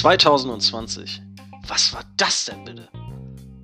2020. 0.00 1.22
Was 1.68 1.92
war 1.92 2.04
das 2.16 2.46
denn 2.46 2.64
bitte? 2.64 2.88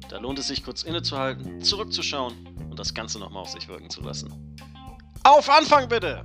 Da 0.08 0.18
lohnt 0.18 0.38
es 0.38 0.48
sich 0.48 0.62
kurz 0.62 0.82
innezuhalten, 0.82 1.62
zurückzuschauen 1.62 2.34
und 2.70 2.78
das 2.78 2.92
Ganze 2.92 3.18
nochmal 3.18 3.42
auf 3.42 3.48
sich 3.48 3.66
wirken 3.68 3.88
zu 3.88 4.02
lassen. 4.02 4.56
Auf 5.24 5.48
Anfang 5.48 5.88
bitte! 5.88 6.24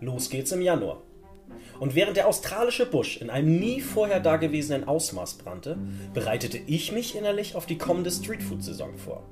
Los 0.00 0.30
geht's 0.30 0.52
im 0.52 0.62
Januar. 0.62 1.02
Und 1.80 1.94
während 1.94 2.16
der 2.16 2.28
australische 2.28 2.86
Busch 2.86 3.16
in 3.16 3.30
einem 3.30 3.58
nie 3.58 3.80
vorher 3.80 4.20
dagewesenen 4.20 4.86
Ausmaß 4.86 5.34
brannte, 5.34 5.78
bereitete 6.12 6.58
ich 6.58 6.92
mich 6.92 7.16
innerlich 7.16 7.56
auf 7.56 7.66
die 7.66 7.78
kommende 7.78 8.10
Streetfood-Saison 8.10 8.96
vor. 8.96 9.24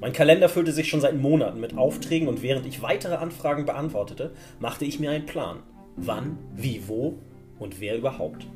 Mein 0.00 0.12
Kalender 0.12 0.48
füllte 0.48 0.72
sich 0.72 0.88
schon 0.88 1.00
seit 1.00 1.16
Monaten 1.16 1.60
mit 1.60 1.76
Aufträgen 1.76 2.28
und 2.28 2.42
während 2.42 2.66
ich 2.66 2.82
weitere 2.82 3.16
Anfragen 3.16 3.64
beantwortete, 3.64 4.32
machte 4.58 4.84
ich 4.84 5.00
mir 5.00 5.10
einen 5.10 5.26
Plan. 5.26 5.62
Wann, 5.96 6.38
wie, 6.54 6.88
wo 6.88 7.18
und 7.58 7.80
wer 7.80 7.96
überhaupt. 7.96 8.46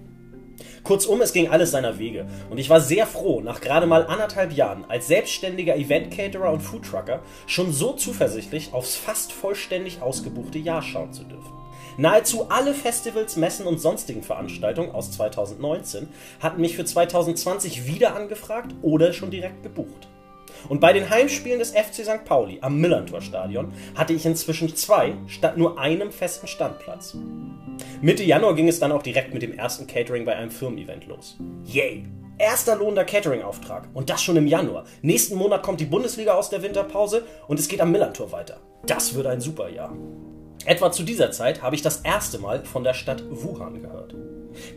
Kurzum, 0.82 1.22
es 1.22 1.32
ging 1.32 1.48
alles 1.48 1.70
seiner 1.70 1.98
Wege 1.98 2.26
und 2.50 2.58
ich 2.58 2.68
war 2.68 2.80
sehr 2.82 3.06
froh, 3.06 3.40
nach 3.40 3.62
gerade 3.62 3.86
mal 3.86 4.06
anderthalb 4.06 4.52
Jahren 4.52 4.84
als 4.88 5.08
selbstständiger 5.08 5.76
Event-Caterer 5.76 6.52
und 6.52 6.60
Foodtrucker 6.60 7.22
schon 7.46 7.72
so 7.72 7.94
zuversichtlich 7.94 8.72
aufs 8.72 8.96
fast 8.96 9.32
vollständig 9.32 10.02
ausgebuchte 10.02 10.58
Jahr 10.58 10.82
schauen 10.82 11.12
zu 11.12 11.24
dürfen. 11.24 11.52
Nahezu 11.96 12.48
alle 12.48 12.74
Festivals, 12.74 13.36
Messen 13.36 13.66
und 13.66 13.80
sonstigen 13.80 14.22
Veranstaltungen 14.22 14.90
aus 14.90 15.12
2019 15.12 16.08
hatten 16.40 16.60
mich 16.60 16.76
für 16.76 16.84
2020 16.84 17.86
wieder 17.86 18.14
angefragt 18.14 18.74
oder 18.82 19.12
schon 19.12 19.30
direkt 19.30 19.62
gebucht. 19.62 20.08
Und 20.68 20.80
bei 20.80 20.92
den 20.92 21.08
Heimspielen 21.08 21.58
des 21.58 21.70
FC 21.70 22.04
St. 22.04 22.24
Pauli 22.24 22.58
am 22.60 22.80
Millantor 22.80 23.22
Stadion 23.22 23.72
hatte 23.94 24.12
ich 24.12 24.26
inzwischen 24.26 24.74
zwei 24.76 25.14
statt 25.26 25.56
nur 25.56 25.78
einem 25.78 26.12
festen 26.12 26.46
Standplatz. 26.46 27.16
Mitte 28.02 28.24
Januar 28.24 28.54
ging 28.54 28.68
es 28.68 28.78
dann 28.78 28.92
auch 28.92 29.02
direkt 29.02 29.32
mit 29.32 29.42
dem 29.42 29.54
ersten 29.54 29.86
Catering 29.86 30.24
bei 30.24 30.36
einem 30.36 30.50
Firmen-Event 30.50 31.06
los. 31.06 31.38
Yay! 31.64 32.04
Erster 32.38 32.76
lohnender 32.76 33.04
Catering-Auftrag. 33.04 33.88
Und 33.92 34.08
das 34.08 34.22
schon 34.22 34.36
im 34.36 34.46
Januar. 34.46 34.84
Nächsten 35.02 35.34
Monat 35.34 35.62
kommt 35.62 35.80
die 35.80 35.84
Bundesliga 35.84 36.34
aus 36.34 36.48
der 36.48 36.62
Winterpause 36.62 37.26
und 37.48 37.60
es 37.60 37.68
geht 37.68 37.82
am 37.82 37.92
Millantor 37.92 38.32
weiter. 38.32 38.60
Das 38.86 39.14
wird 39.14 39.26
ein 39.26 39.42
super 39.42 39.68
Jahr. 39.68 39.94
Etwa 40.70 40.92
zu 40.92 41.02
dieser 41.02 41.32
Zeit 41.32 41.62
habe 41.62 41.74
ich 41.74 41.82
das 41.82 42.02
erste 42.02 42.38
Mal 42.38 42.64
von 42.64 42.84
der 42.84 42.94
Stadt 42.94 43.24
Wuhan 43.28 43.82
gehört. 43.82 44.14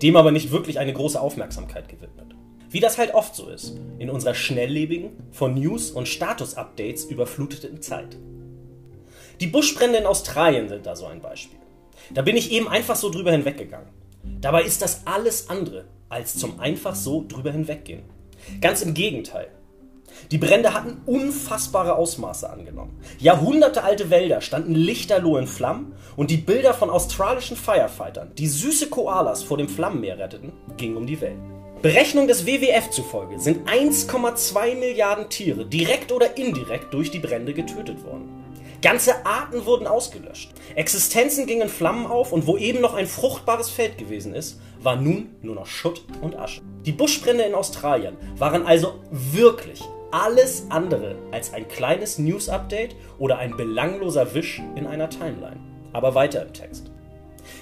Dem 0.01 0.15
aber 0.15 0.31
nicht 0.31 0.49
wirklich 0.49 0.79
eine 0.79 0.91
große 0.91 1.21
Aufmerksamkeit 1.21 1.87
gewidmet. 1.87 2.33
Wie 2.71 2.79
das 2.79 2.97
halt 2.97 3.13
oft 3.13 3.35
so 3.35 3.47
ist, 3.47 3.77
in 3.99 4.09
unserer 4.09 4.33
schnelllebigen, 4.33 5.11
von 5.31 5.53
News 5.53 5.91
und 5.91 6.07
Status-Updates 6.07 7.05
überfluteten 7.05 7.83
Zeit. 7.83 8.17
Die 9.39 9.45
Buschbrände 9.45 9.99
in 9.99 10.07
Australien 10.07 10.67
sind 10.67 10.87
da 10.87 10.95
so 10.95 11.05
ein 11.05 11.21
Beispiel. 11.21 11.59
Da 12.11 12.23
bin 12.23 12.37
ich 12.37 12.51
eben 12.51 12.67
einfach 12.67 12.95
so 12.95 13.11
drüber 13.11 13.31
hinweggegangen. 13.31 13.89
Dabei 14.41 14.63
ist 14.63 14.81
das 14.81 15.05
alles 15.05 15.51
andere 15.51 15.85
als 16.09 16.35
zum 16.35 16.59
einfach 16.59 16.95
so 16.95 17.23
drüber 17.27 17.51
hinweggehen. 17.51 18.01
Ganz 18.61 18.81
im 18.81 18.95
Gegenteil. 18.95 19.49
Die 20.31 20.37
Brände 20.37 20.73
hatten 20.73 21.01
unfassbare 21.05 21.95
Ausmaße 21.95 22.49
angenommen. 22.49 22.99
Jahrhundertealte 23.19 24.09
Wälder 24.09 24.41
standen 24.41 24.75
lichterloh 24.75 25.37
in 25.37 25.47
Flammen 25.47 25.93
und 26.15 26.31
die 26.31 26.37
Bilder 26.37 26.73
von 26.73 26.89
australischen 26.89 27.57
Firefightern, 27.57 28.31
die 28.37 28.47
süße 28.47 28.89
Koalas 28.89 29.43
vor 29.43 29.57
dem 29.57 29.69
Flammenmeer 29.69 30.19
retteten, 30.19 30.53
gingen 30.77 30.97
um 30.97 31.05
die 31.05 31.21
Welt. 31.21 31.37
Berechnung 31.81 32.27
des 32.27 32.45
WWF 32.45 32.91
zufolge 32.91 33.39
sind 33.39 33.67
1,2 33.69 34.75
Milliarden 34.75 35.29
Tiere 35.29 35.65
direkt 35.65 36.13
oder 36.13 36.37
indirekt 36.37 36.93
durch 36.93 37.11
die 37.11 37.19
Brände 37.19 37.53
getötet 37.53 38.05
worden. 38.05 38.29
Ganze 38.81 39.25
Arten 39.25 39.65
wurden 39.65 39.87
ausgelöscht. 39.87 40.51
Existenzen 40.75 41.45
gingen 41.45 41.69
Flammen 41.69 42.05
auf 42.05 42.31
und 42.31 42.47
wo 42.47 42.57
eben 42.57 42.81
noch 42.81 42.93
ein 42.93 43.07
fruchtbares 43.07 43.69
Feld 43.69 43.97
gewesen 43.97 44.33
ist, 44.33 44.59
war 44.81 44.95
nun 44.95 45.35
nur 45.41 45.55
noch 45.55 45.65
Schutt 45.65 46.03
und 46.21 46.37
Asche. 46.37 46.61
Die 46.85 46.91
Buschbrände 46.91 47.43
in 47.43 47.53
Australien 47.53 48.17
waren 48.37 48.65
also 48.65 48.95
wirklich 49.09 49.81
alles 50.13 50.67
andere 50.69 51.15
als 51.31 51.53
ein 51.53 51.67
kleines 51.67 52.19
News-Update 52.19 52.95
oder 53.17 53.39
ein 53.39 53.57
belangloser 53.57 54.35
Wisch 54.35 54.61
in 54.75 54.85
einer 54.85 55.09
Timeline. 55.09 55.59
Aber 55.91 56.13
weiter 56.13 56.43
im 56.43 56.53
Text. 56.53 56.91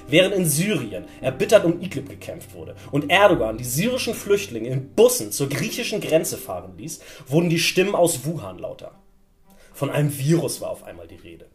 Während 0.07 0.35
in 0.35 0.45
Syrien 0.45 1.05
erbittert 1.21 1.63
um 1.63 1.79
Idlib 1.79 2.09
gekämpft 2.09 2.53
wurde 2.53 2.75
und 2.91 3.09
Erdogan 3.09 3.57
die 3.57 3.63
syrischen 3.63 4.13
Flüchtlinge 4.13 4.67
in 4.67 4.89
Bussen 4.89 5.31
zur 5.31 5.47
griechischen 5.47 6.01
Grenze 6.01 6.37
fahren 6.37 6.73
ließ, 6.77 6.99
wurden 7.25 7.49
die 7.49 7.57
Stimmen 7.57 7.95
aus 7.95 8.25
Wuhan 8.25 8.59
lauter. 8.59 8.99
Von 9.73 9.89
einem 9.89 10.15
Virus 10.15 10.59
war 10.59 10.71
auf 10.71 10.83
einmal 10.83 11.07
die 11.07 11.15
Rede. 11.15 11.50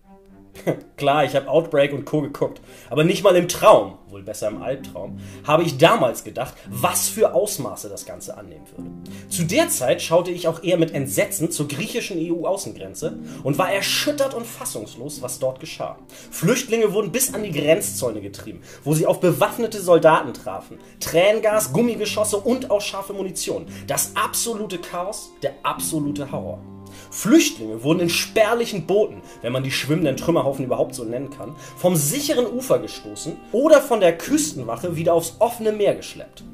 Klar, 0.96 1.24
ich 1.24 1.34
habe 1.34 1.48
Outbreak 1.48 1.92
und 1.92 2.04
Co. 2.04 2.22
geguckt, 2.22 2.60
aber 2.90 3.04
nicht 3.04 3.22
mal 3.22 3.36
im 3.36 3.48
Traum, 3.48 3.98
wohl 4.08 4.22
besser 4.22 4.48
im 4.48 4.62
Albtraum, 4.62 5.18
habe 5.46 5.62
ich 5.62 5.78
damals 5.78 6.24
gedacht, 6.24 6.54
was 6.68 7.08
für 7.08 7.34
Ausmaße 7.34 7.88
das 7.88 8.06
Ganze 8.06 8.36
annehmen 8.36 8.66
würde. 8.76 8.90
Zu 9.28 9.44
der 9.44 9.68
Zeit 9.68 10.02
schaute 10.02 10.30
ich 10.30 10.48
auch 10.48 10.62
eher 10.62 10.78
mit 10.78 10.92
Entsetzen 10.92 11.50
zur 11.50 11.68
griechischen 11.68 12.18
EU-Außengrenze 12.18 13.18
und 13.42 13.58
war 13.58 13.72
erschüttert 13.72 14.34
und 14.34 14.46
fassungslos, 14.46 15.22
was 15.22 15.38
dort 15.38 15.60
geschah. 15.60 15.98
Flüchtlinge 16.30 16.92
wurden 16.92 17.12
bis 17.12 17.34
an 17.34 17.42
die 17.42 17.52
Grenzzäune 17.52 18.20
getrieben, 18.20 18.60
wo 18.84 18.94
sie 18.94 19.06
auf 19.06 19.20
bewaffnete 19.20 19.80
Soldaten 19.80 20.32
trafen. 20.34 20.78
Tränengas, 21.00 21.72
Gummigeschosse 21.72 22.38
und 22.38 22.70
auch 22.70 22.80
scharfe 22.80 23.12
Munition. 23.12 23.66
Das 23.86 24.12
absolute 24.14 24.78
Chaos, 24.78 25.30
der 25.42 25.54
absolute 25.62 26.30
Horror. 26.30 26.75
Flüchtlinge 27.10 27.82
wurden 27.82 28.00
in 28.00 28.10
spärlichen 28.10 28.86
Booten, 28.86 29.22
wenn 29.42 29.52
man 29.52 29.62
die 29.62 29.70
schwimmenden 29.70 30.16
Trümmerhaufen 30.16 30.64
überhaupt 30.64 30.94
so 30.94 31.04
nennen 31.04 31.30
kann, 31.30 31.54
vom 31.76 31.96
sicheren 31.96 32.46
Ufer 32.46 32.78
gestoßen 32.78 33.36
oder 33.52 33.80
von 33.80 34.00
der 34.00 34.16
Küstenwache 34.16 34.96
wieder 34.96 35.14
aufs 35.14 35.36
offene 35.38 35.72
Meer 35.72 35.94
geschleppt. 35.94 36.44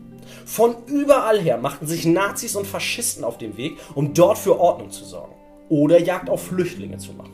Von 0.45 0.75
überall 0.87 1.41
her 1.41 1.59
machten 1.59 1.87
sich 1.87 2.05
Nazis 2.05 2.57
und 2.57 2.67
Faschisten 2.67 3.25
auf 3.25 3.39
den 3.39 3.57
Weg, 3.57 3.79
um 3.95 4.13
dort 4.15 4.39
für 4.39 4.59
Ordnung 4.59 4.91
zu 4.91 5.05
sorgen 5.05 5.35
oder 5.69 6.01
Jagd 6.01 6.29
auf 6.29 6.47
Flüchtlinge 6.47 6.99
zu 6.99 7.13
machen. 7.13 7.33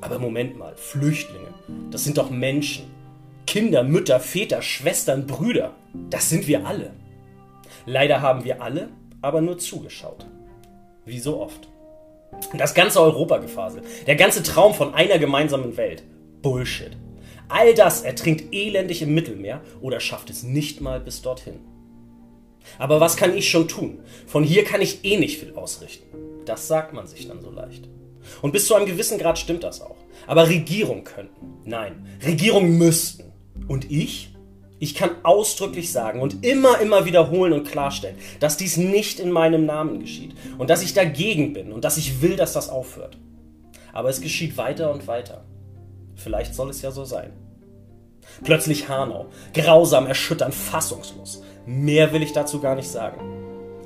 Aber 0.00 0.18
Moment 0.18 0.58
mal, 0.58 0.76
Flüchtlinge, 0.76 1.54
das 1.90 2.04
sind 2.04 2.18
doch 2.18 2.30
Menschen. 2.30 2.90
Kinder, 3.46 3.82
Mütter, 3.82 4.20
Väter, 4.20 4.62
Schwestern, 4.62 5.26
Brüder. 5.26 5.72
Das 6.10 6.28
sind 6.28 6.46
wir 6.46 6.66
alle. 6.66 6.92
Leider 7.86 8.20
haben 8.20 8.44
wir 8.44 8.62
alle 8.62 8.90
aber 9.24 9.40
nur 9.40 9.56
zugeschaut. 9.56 10.26
Wie 11.04 11.18
so 11.18 11.40
oft. 11.40 11.68
Das 12.56 12.74
ganze 12.74 13.00
Europagefasel, 13.00 13.82
der 14.06 14.16
ganze 14.16 14.42
Traum 14.42 14.74
von 14.74 14.94
einer 14.94 15.18
gemeinsamen 15.18 15.76
Welt. 15.76 16.02
Bullshit. 16.42 16.96
All 17.48 17.74
das 17.74 18.02
ertrinkt 18.02 18.52
elendig 18.52 19.02
im 19.02 19.14
Mittelmeer 19.14 19.60
oder 19.80 20.00
schafft 20.00 20.30
es 20.30 20.42
nicht 20.42 20.80
mal 20.80 21.00
bis 21.00 21.22
dorthin. 21.22 21.60
Aber 22.78 23.00
was 23.00 23.16
kann 23.16 23.36
ich 23.36 23.50
schon 23.50 23.68
tun? 23.68 24.00
Von 24.26 24.42
hier 24.42 24.64
kann 24.64 24.80
ich 24.80 25.04
eh 25.04 25.18
nicht 25.18 25.38
viel 25.38 25.54
ausrichten. 25.54 26.06
Das 26.46 26.66
sagt 26.66 26.92
man 26.92 27.06
sich 27.06 27.28
dann 27.28 27.40
so 27.40 27.50
leicht. 27.50 27.88
Und 28.42 28.52
bis 28.52 28.66
zu 28.66 28.74
einem 28.74 28.86
gewissen 28.86 29.18
Grad 29.18 29.38
stimmt 29.38 29.64
das 29.64 29.82
auch. 29.82 29.96
Aber 30.26 30.48
Regierung 30.48 31.04
könnten. 31.04 31.58
Nein, 31.64 32.06
Regierung 32.24 32.78
müssten. 32.78 33.32
Und 33.68 33.90
ich? 33.90 34.33
Ich 34.84 34.94
kann 34.94 35.12
ausdrücklich 35.22 35.90
sagen 35.90 36.20
und 36.20 36.44
immer, 36.44 36.78
immer 36.78 37.06
wiederholen 37.06 37.54
und 37.54 37.66
klarstellen, 37.66 38.18
dass 38.38 38.58
dies 38.58 38.76
nicht 38.76 39.18
in 39.18 39.30
meinem 39.30 39.64
Namen 39.64 39.98
geschieht 39.98 40.34
und 40.58 40.68
dass 40.68 40.82
ich 40.82 40.92
dagegen 40.92 41.54
bin 41.54 41.72
und 41.72 41.84
dass 41.84 41.96
ich 41.96 42.20
will, 42.20 42.36
dass 42.36 42.52
das 42.52 42.68
aufhört. 42.68 43.16
Aber 43.94 44.10
es 44.10 44.20
geschieht 44.20 44.58
weiter 44.58 44.92
und 44.92 45.06
weiter. 45.08 45.42
Vielleicht 46.16 46.54
soll 46.54 46.68
es 46.68 46.82
ja 46.82 46.90
so 46.90 47.06
sein. 47.06 47.32
Plötzlich 48.42 48.90
Hanau. 48.90 49.28
Grausam, 49.54 50.04
erschütternd, 50.06 50.54
fassungslos. 50.54 51.42
Mehr 51.64 52.12
will 52.12 52.22
ich 52.22 52.34
dazu 52.34 52.60
gar 52.60 52.74
nicht 52.74 52.90
sagen. 52.90 53.22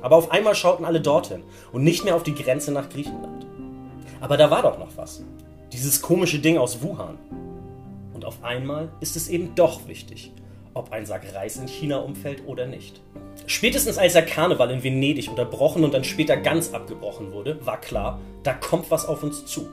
Aber 0.01 0.17
auf 0.17 0.31
einmal 0.31 0.53
schauten 0.53 0.83
alle 0.83 0.99
dorthin 0.99 1.43
und 1.71 1.85
nicht 1.85 2.03
mehr 2.03 2.17
auf 2.17 2.23
die 2.23 2.35
Grenze 2.35 2.73
nach 2.73 2.89
Griechenland. 2.89 3.47
Aber 4.19 4.35
da 4.35 4.51
war 4.51 4.63
doch 4.63 4.77
noch 4.77 4.97
was. 4.97 5.23
Dieses 5.71 6.01
komische 6.01 6.39
Ding 6.39 6.57
aus 6.57 6.81
Wuhan. 6.81 7.17
Und 8.13 8.25
auf 8.25 8.43
einmal 8.43 8.89
ist 8.99 9.15
es 9.15 9.29
eben 9.29 9.55
doch 9.55 9.87
wichtig, 9.87 10.33
ob 10.79 10.91
ein 10.91 11.05
Sack 11.05 11.35
Reis 11.35 11.57
in 11.57 11.67
China 11.67 11.97
umfällt 11.97 12.41
oder 12.47 12.65
nicht. 12.65 13.01
Spätestens 13.45 13.97
als 13.97 14.13
der 14.13 14.25
Karneval 14.25 14.71
in 14.71 14.83
Venedig 14.83 15.29
unterbrochen 15.29 15.83
und 15.83 15.93
dann 15.93 16.03
später 16.03 16.37
ganz 16.37 16.73
abgebrochen 16.73 17.31
wurde, 17.31 17.63
war 17.65 17.79
klar, 17.79 18.19
da 18.43 18.53
kommt 18.53 18.89
was 18.89 19.05
auf 19.05 19.21
uns 19.21 19.45
zu. 19.45 19.69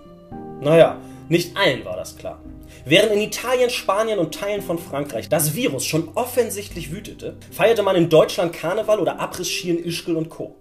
Naja, 0.61 0.99
nicht 1.29 1.57
allen 1.57 1.85
war 1.85 1.97
das 1.97 2.17
klar. 2.17 2.41
Während 2.85 3.13
in 3.13 3.21
Italien, 3.21 3.71
Spanien 3.71 4.19
und 4.19 4.35
Teilen 4.35 4.63
von 4.63 4.79
Frankreich 4.79 5.29
das 5.29 5.55
Virus 5.55 5.85
schon 5.85 6.11
offensichtlich 6.15 6.91
wütete, 6.93 7.37
feierte 7.51 7.83
man 7.83 7.97
in 7.97 8.09
Deutschland 8.09 8.53
Karneval 8.53 8.99
oder 8.99 9.21
Abriss-Ski 9.21 9.71
in 9.71 9.85
Ischgl 9.85 10.17
und 10.17 10.29
Co. 10.29 10.57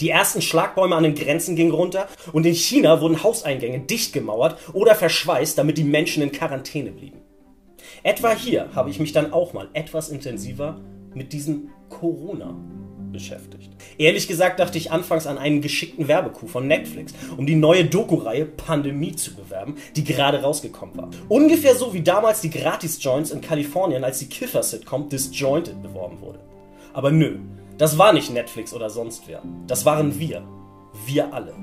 Die 0.00 0.10
ersten 0.10 0.42
Schlagbäume 0.42 0.94
an 0.94 1.02
den 1.02 1.14
Grenzen 1.14 1.56
gingen 1.56 1.72
runter 1.72 2.06
und 2.32 2.46
in 2.46 2.54
China 2.54 3.00
wurden 3.00 3.22
Hauseingänge 3.22 3.80
dicht 3.80 4.12
gemauert 4.12 4.58
oder 4.72 4.94
verschweißt, 4.94 5.58
damit 5.58 5.78
die 5.78 5.84
Menschen 5.84 6.22
in 6.22 6.30
Quarantäne 6.30 6.92
blieben. 6.92 7.21
Etwa 8.04 8.34
hier 8.34 8.68
habe 8.74 8.90
ich 8.90 8.98
mich 8.98 9.12
dann 9.12 9.32
auch 9.32 9.52
mal 9.52 9.68
etwas 9.74 10.08
intensiver 10.08 10.80
mit 11.14 11.32
diesem 11.32 11.68
Corona 11.88 12.56
beschäftigt. 13.12 13.70
Ehrlich 13.98 14.26
gesagt 14.26 14.58
dachte 14.58 14.78
ich 14.78 14.90
anfangs 14.90 15.26
an 15.26 15.38
einen 15.38 15.60
geschickten 15.60 16.08
Werbecoup 16.08 16.48
von 16.48 16.66
Netflix, 16.66 17.12
um 17.36 17.46
die 17.46 17.54
neue 17.54 17.84
Doku-Reihe 17.84 18.46
Pandemie 18.46 19.14
zu 19.14 19.34
bewerben, 19.34 19.76
die 19.94 20.02
gerade 20.02 20.42
rausgekommen 20.42 20.96
war. 20.96 21.10
Ungefähr 21.28 21.76
so 21.76 21.94
wie 21.94 22.02
damals 22.02 22.40
die 22.40 22.50
Gratis-Joints 22.50 23.30
in 23.30 23.40
Kalifornien, 23.40 24.02
als 24.02 24.18
die 24.18 24.28
Kiffer-Sitcom 24.28 25.08
Disjointed 25.08 25.80
beworben 25.82 26.20
wurde. 26.20 26.40
Aber 26.94 27.12
nö, 27.12 27.38
das 27.78 27.98
war 27.98 28.12
nicht 28.12 28.32
Netflix 28.32 28.72
oder 28.72 28.90
sonst 28.90 29.24
wer. 29.26 29.42
Das 29.66 29.84
waren 29.84 30.18
wir. 30.18 30.42
Wir 31.06 31.32
alle. 31.32 31.54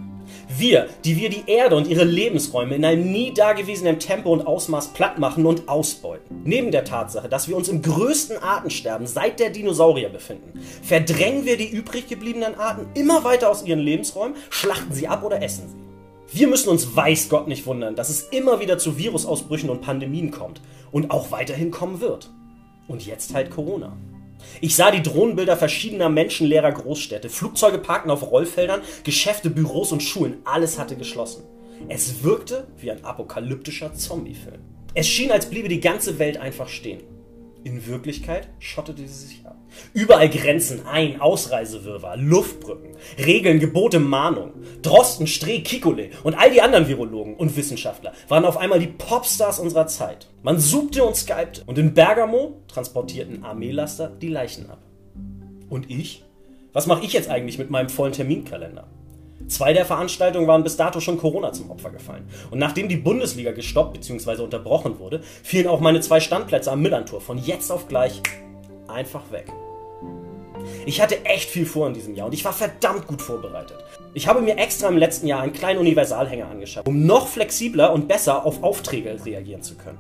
Wir, 0.58 0.90
die 1.06 1.16
wir 1.16 1.30
die 1.30 1.44
Erde 1.46 1.76
und 1.76 1.88
ihre 1.88 2.04
Lebensräume 2.04 2.74
in 2.74 2.84
einem 2.84 3.12
nie 3.12 3.32
dagewesenen 3.36 4.00
Tempo 4.00 4.34
und 4.34 4.48
Ausmaß 4.48 4.94
platt 4.94 5.20
machen 5.20 5.46
und 5.46 5.70
ausbeuten. 5.70 6.42
Neben 6.44 6.72
der 6.72 6.86
Tatsache, 6.86 7.30
dass 7.30 7.48
wir 7.48 7.56
uns 7.56 7.70
im 7.70 7.84
größten 7.84 8.40
Artensterben 8.40 9.06
seit 9.06 9.40
der 9.40 9.52
Dinosaurier 9.52 10.10
befinden, 10.10 10.60
verdrängen 10.82 11.46
wir 11.46 11.56
die 11.56 11.70
übrig 11.70 12.08
gebliebenen 12.08 12.56
Arten 12.56 12.88
immer 12.96 13.24
weiter 13.24 13.52
aus 13.52 13.64
ihren 13.64 13.80
Lebensräumen, 13.80 14.36
schlachten 14.50 14.92
sie 14.92 15.08
ab 15.08 15.24
oder 15.24 15.44
essen 15.44 15.70
sie. 15.70 16.38
Wir 16.40 16.48
müssen 16.48 16.70
uns 16.70 16.96
weiß 16.96 17.30
Gott 17.30 17.48
nicht 17.48 17.68
wundern, 17.68 17.96
dass 17.96 18.10
es 18.10 18.22
immer 18.24 18.60
wieder 18.60 18.80
zu 18.80 18.98
Virusausbrüchen 18.98 19.70
und 19.70 19.82
Pandemien 19.82 20.32
kommt 20.32 20.62
und 20.92 21.12
auch 21.12 21.30
weiterhin 21.30 21.70
kommen 21.70 22.02
wird. 22.02 22.32
Und 22.88 23.06
jetzt 23.06 23.36
halt 23.36 23.52
Corona. 23.52 23.96
Ich 24.62 24.76
sah 24.76 24.92
die 24.92 25.04
Drohnenbilder 25.04 25.58
verschiedener 25.58 26.10
menschenleerer 26.10 26.72
Großstädte. 26.72 27.30
Flugzeuge 27.30 27.78
parkten 27.78 28.12
auf 28.12 28.32
Rollfeldern, 28.32 28.82
Geschäfte, 29.04 29.50
Büros 29.50 29.92
und 29.92 30.02
Schulen. 30.02 30.38
Alles 30.46 30.80
hatte 30.80 30.96
geschlossen. 30.96 31.44
Es 31.88 32.24
wirkte 32.24 32.68
wie 32.78 32.92
ein 32.92 33.04
apokalyptischer 33.06 33.94
Zombiefilm. 33.94 34.62
Es 34.94 35.08
schien, 35.08 35.32
als 35.32 35.50
bliebe 35.50 35.70
die 35.70 35.80
ganze 35.80 36.20
Welt 36.20 36.38
einfach 36.38 36.68
stehen. 36.68 37.02
In 37.64 37.86
Wirklichkeit 37.86 38.50
schottete 38.60 39.08
sie 39.08 39.28
sich 39.28 39.46
ab. 39.46 39.59
Überall 39.94 40.30
Grenzen, 40.30 40.86
Ein-, 40.86 41.22
Ausreisewirrwarr, 41.22 42.18
Luftbrücken, 42.18 42.96
Regeln, 43.18 43.60
Gebote, 43.60 44.00
Mahnung. 44.00 44.52
Drosten, 44.82 45.28
Streh, 45.28 45.62
Kikole 45.62 46.10
und 46.24 46.36
all 46.36 46.52
die 46.52 46.62
anderen 46.62 46.88
Virologen 46.88 47.36
und 47.36 47.56
Wissenschaftler 47.56 48.14
waren 48.28 48.46
auf 48.46 48.58
einmal 48.58 48.80
die 48.80 48.88
Popstars 48.88 49.60
unserer 49.60 49.88
Zeit. 49.88 50.28
Man 50.44 50.60
zoomte 50.60 51.04
und 51.04 51.16
skypte 51.16 51.64
und 51.66 51.78
in 51.78 51.94
Bergamo 51.94 52.62
transportierten 52.68 53.44
Armeelaster 53.44 54.10
die 54.10 54.30
Leichen 54.30 54.70
ab. 54.70 54.80
Und 55.70 55.90
ich? 55.90 56.24
Was 56.74 56.88
mache 56.88 57.04
ich 57.04 57.14
jetzt 57.14 57.30
eigentlich 57.30 57.58
mit 57.58 57.70
meinem 57.70 57.90
vollen 57.90 58.14
Terminkalender? 58.14 58.88
Zwei 59.48 59.74
der 59.74 59.86
Veranstaltungen 59.86 60.48
waren 60.48 60.64
bis 60.64 60.78
dato 60.78 61.00
schon 61.00 61.18
Corona 61.18 61.52
zum 61.52 61.72
Opfer 61.72 61.90
gefallen. 61.90 62.28
Und 62.52 62.60
nachdem 62.60 62.88
die 62.88 62.98
Bundesliga 62.98 63.52
gestoppt 63.52 63.94
bzw. 63.94 64.44
unterbrochen 64.44 65.00
wurde, 65.00 65.22
fielen 65.44 65.68
auch 65.68 65.80
meine 65.80 66.02
zwei 66.02 66.20
Standplätze 66.20 66.72
am 66.72 66.82
Millantor 66.82 67.20
von 67.22 67.38
jetzt 67.40 67.72
auf 67.72 67.88
gleich 67.88 68.22
einfach 68.90 69.32
weg. 69.32 69.48
Ich 70.86 71.02
hatte 71.02 71.24
echt 71.26 71.50
viel 71.50 71.66
vor 71.66 71.88
in 71.88 71.94
diesem 71.94 72.16
Jahr 72.16 72.28
und 72.28 72.34
ich 72.34 72.44
war 72.44 72.54
verdammt 72.54 73.08
gut 73.08 73.22
vorbereitet. 73.22 73.78
Ich 74.14 74.28
habe 74.28 74.42
mir 74.42 74.58
extra 74.58 74.90
im 74.90 74.98
letzten 74.98 75.28
Jahr 75.28 75.42
einen 75.42 75.54
kleinen 75.54 75.80
Universalhänger 75.80 76.50
angeschafft, 76.50 76.88
um 76.88 77.06
noch 77.06 77.28
flexibler 77.28 77.94
und 77.94 78.08
besser 78.08 78.46
auf 78.46 78.64
Aufträge 78.64 79.18
reagieren 79.26 79.62
zu 79.62 79.76
können. 79.76 80.00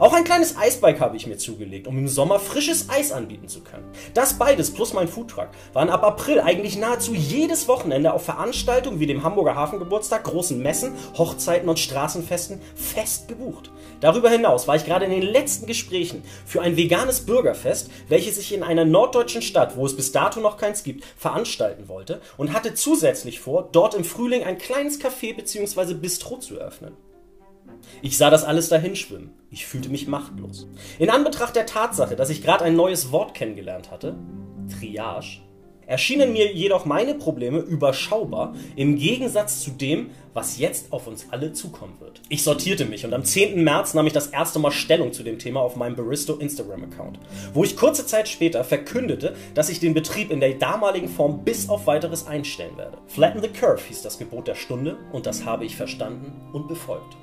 Auch 0.00 0.14
ein 0.14 0.24
kleines 0.24 0.56
Eisbike 0.56 0.98
habe 0.98 1.18
ich 1.18 1.26
mir 1.26 1.36
zugelegt, 1.36 1.86
um 1.86 1.98
im 1.98 2.08
Sommer 2.08 2.40
frisches 2.40 2.88
Eis 2.88 3.12
anbieten 3.12 3.48
zu 3.48 3.60
können. 3.60 3.84
Das 4.14 4.38
beides 4.38 4.70
plus 4.70 4.94
mein 4.94 5.08
Foodtruck 5.08 5.48
waren 5.74 5.90
ab 5.90 6.02
April 6.04 6.40
eigentlich 6.40 6.78
nahezu 6.78 7.14
jedes 7.14 7.68
Wochenende 7.68 8.14
auf 8.14 8.24
Veranstaltungen 8.24 8.98
wie 8.98 9.06
dem 9.06 9.24
Hamburger 9.24 9.56
Hafengeburtstag, 9.56 10.24
großen 10.24 10.58
Messen, 10.62 10.94
Hochzeiten 11.18 11.68
und 11.68 11.78
Straßenfesten 11.78 12.62
fest 12.74 13.28
gebucht. 13.28 13.70
Darüber 14.00 14.30
hinaus 14.30 14.66
war 14.66 14.76
ich 14.76 14.86
gerade 14.86 15.04
in 15.04 15.10
den 15.10 15.20
letzten 15.20 15.66
Gesprächen 15.66 16.24
für 16.46 16.62
ein 16.62 16.78
veganes 16.78 17.26
Bürgerfest, 17.26 17.90
welches 18.08 18.38
ich 18.38 18.54
in 18.54 18.62
einer 18.62 18.86
norddeutschen 18.86 19.42
Stadt, 19.42 19.76
wo 19.76 19.84
es 19.84 19.94
bis 19.94 20.12
dato 20.12 20.40
noch 20.40 20.56
keins 20.56 20.82
gibt, 20.82 21.04
veranstalten 21.18 21.88
wollte 21.88 22.22
und 22.38 22.54
hatte 22.54 22.72
zusätzlich 22.72 23.38
vor, 23.38 23.68
dort 23.70 23.94
im 23.94 24.04
Frühling 24.04 24.44
ein 24.44 24.56
kleines 24.56 24.98
Café 24.98 25.36
bzw. 25.36 25.92
Bistro 25.92 26.38
zu 26.38 26.58
eröffnen. 26.58 26.96
Ich 28.02 28.16
sah 28.16 28.30
das 28.30 28.44
alles 28.44 28.68
dahinschwimmen. 28.68 29.30
Ich 29.50 29.66
fühlte 29.66 29.88
mich 29.88 30.06
machtlos. 30.06 30.68
In 30.98 31.10
Anbetracht 31.10 31.56
der 31.56 31.66
Tatsache, 31.66 32.16
dass 32.16 32.30
ich 32.30 32.42
gerade 32.42 32.64
ein 32.64 32.76
neues 32.76 33.12
Wort 33.12 33.34
kennengelernt 33.34 33.90
hatte, 33.90 34.16
Triage, 34.68 35.40
erschienen 35.90 36.32
mir 36.32 36.52
jedoch 36.54 36.84
meine 36.84 37.16
Probleme 37.16 37.58
überschaubar 37.58 38.54
im 38.76 38.96
Gegensatz 38.96 39.60
zu 39.60 39.72
dem, 39.72 40.10
was 40.32 40.56
jetzt 40.56 40.92
auf 40.92 41.08
uns 41.08 41.26
alle 41.32 41.52
zukommen 41.52 41.94
wird. 41.98 42.22
Ich 42.28 42.44
sortierte 42.44 42.84
mich 42.84 43.04
und 43.04 43.12
am 43.12 43.24
10. 43.24 43.64
März 43.64 43.94
nahm 43.94 44.06
ich 44.06 44.12
das 44.12 44.28
erste 44.28 44.60
Mal 44.60 44.70
Stellung 44.70 45.12
zu 45.12 45.24
dem 45.24 45.40
Thema 45.40 45.60
auf 45.60 45.74
meinem 45.74 45.96
Baristo 45.96 46.34
Instagram-Account, 46.34 47.18
wo 47.52 47.64
ich 47.64 47.76
kurze 47.76 48.06
Zeit 48.06 48.28
später 48.28 48.62
verkündete, 48.62 49.34
dass 49.54 49.68
ich 49.68 49.80
den 49.80 49.92
Betrieb 49.92 50.30
in 50.30 50.38
der 50.38 50.54
damaligen 50.54 51.08
Form 51.08 51.44
bis 51.44 51.68
auf 51.68 51.88
weiteres 51.88 52.28
einstellen 52.28 52.76
werde. 52.76 52.98
Flatten 53.08 53.42
the 53.42 53.48
Curve 53.48 53.82
hieß 53.88 54.02
das 54.02 54.18
Gebot 54.18 54.46
der 54.46 54.54
Stunde 54.54 54.96
und 55.10 55.26
das 55.26 55.44
habe 55.44 55.64
ich 55.64 55.74
verstanden 55.74 56.32
und 56.52 56.68
befolgt. 56.68 57.16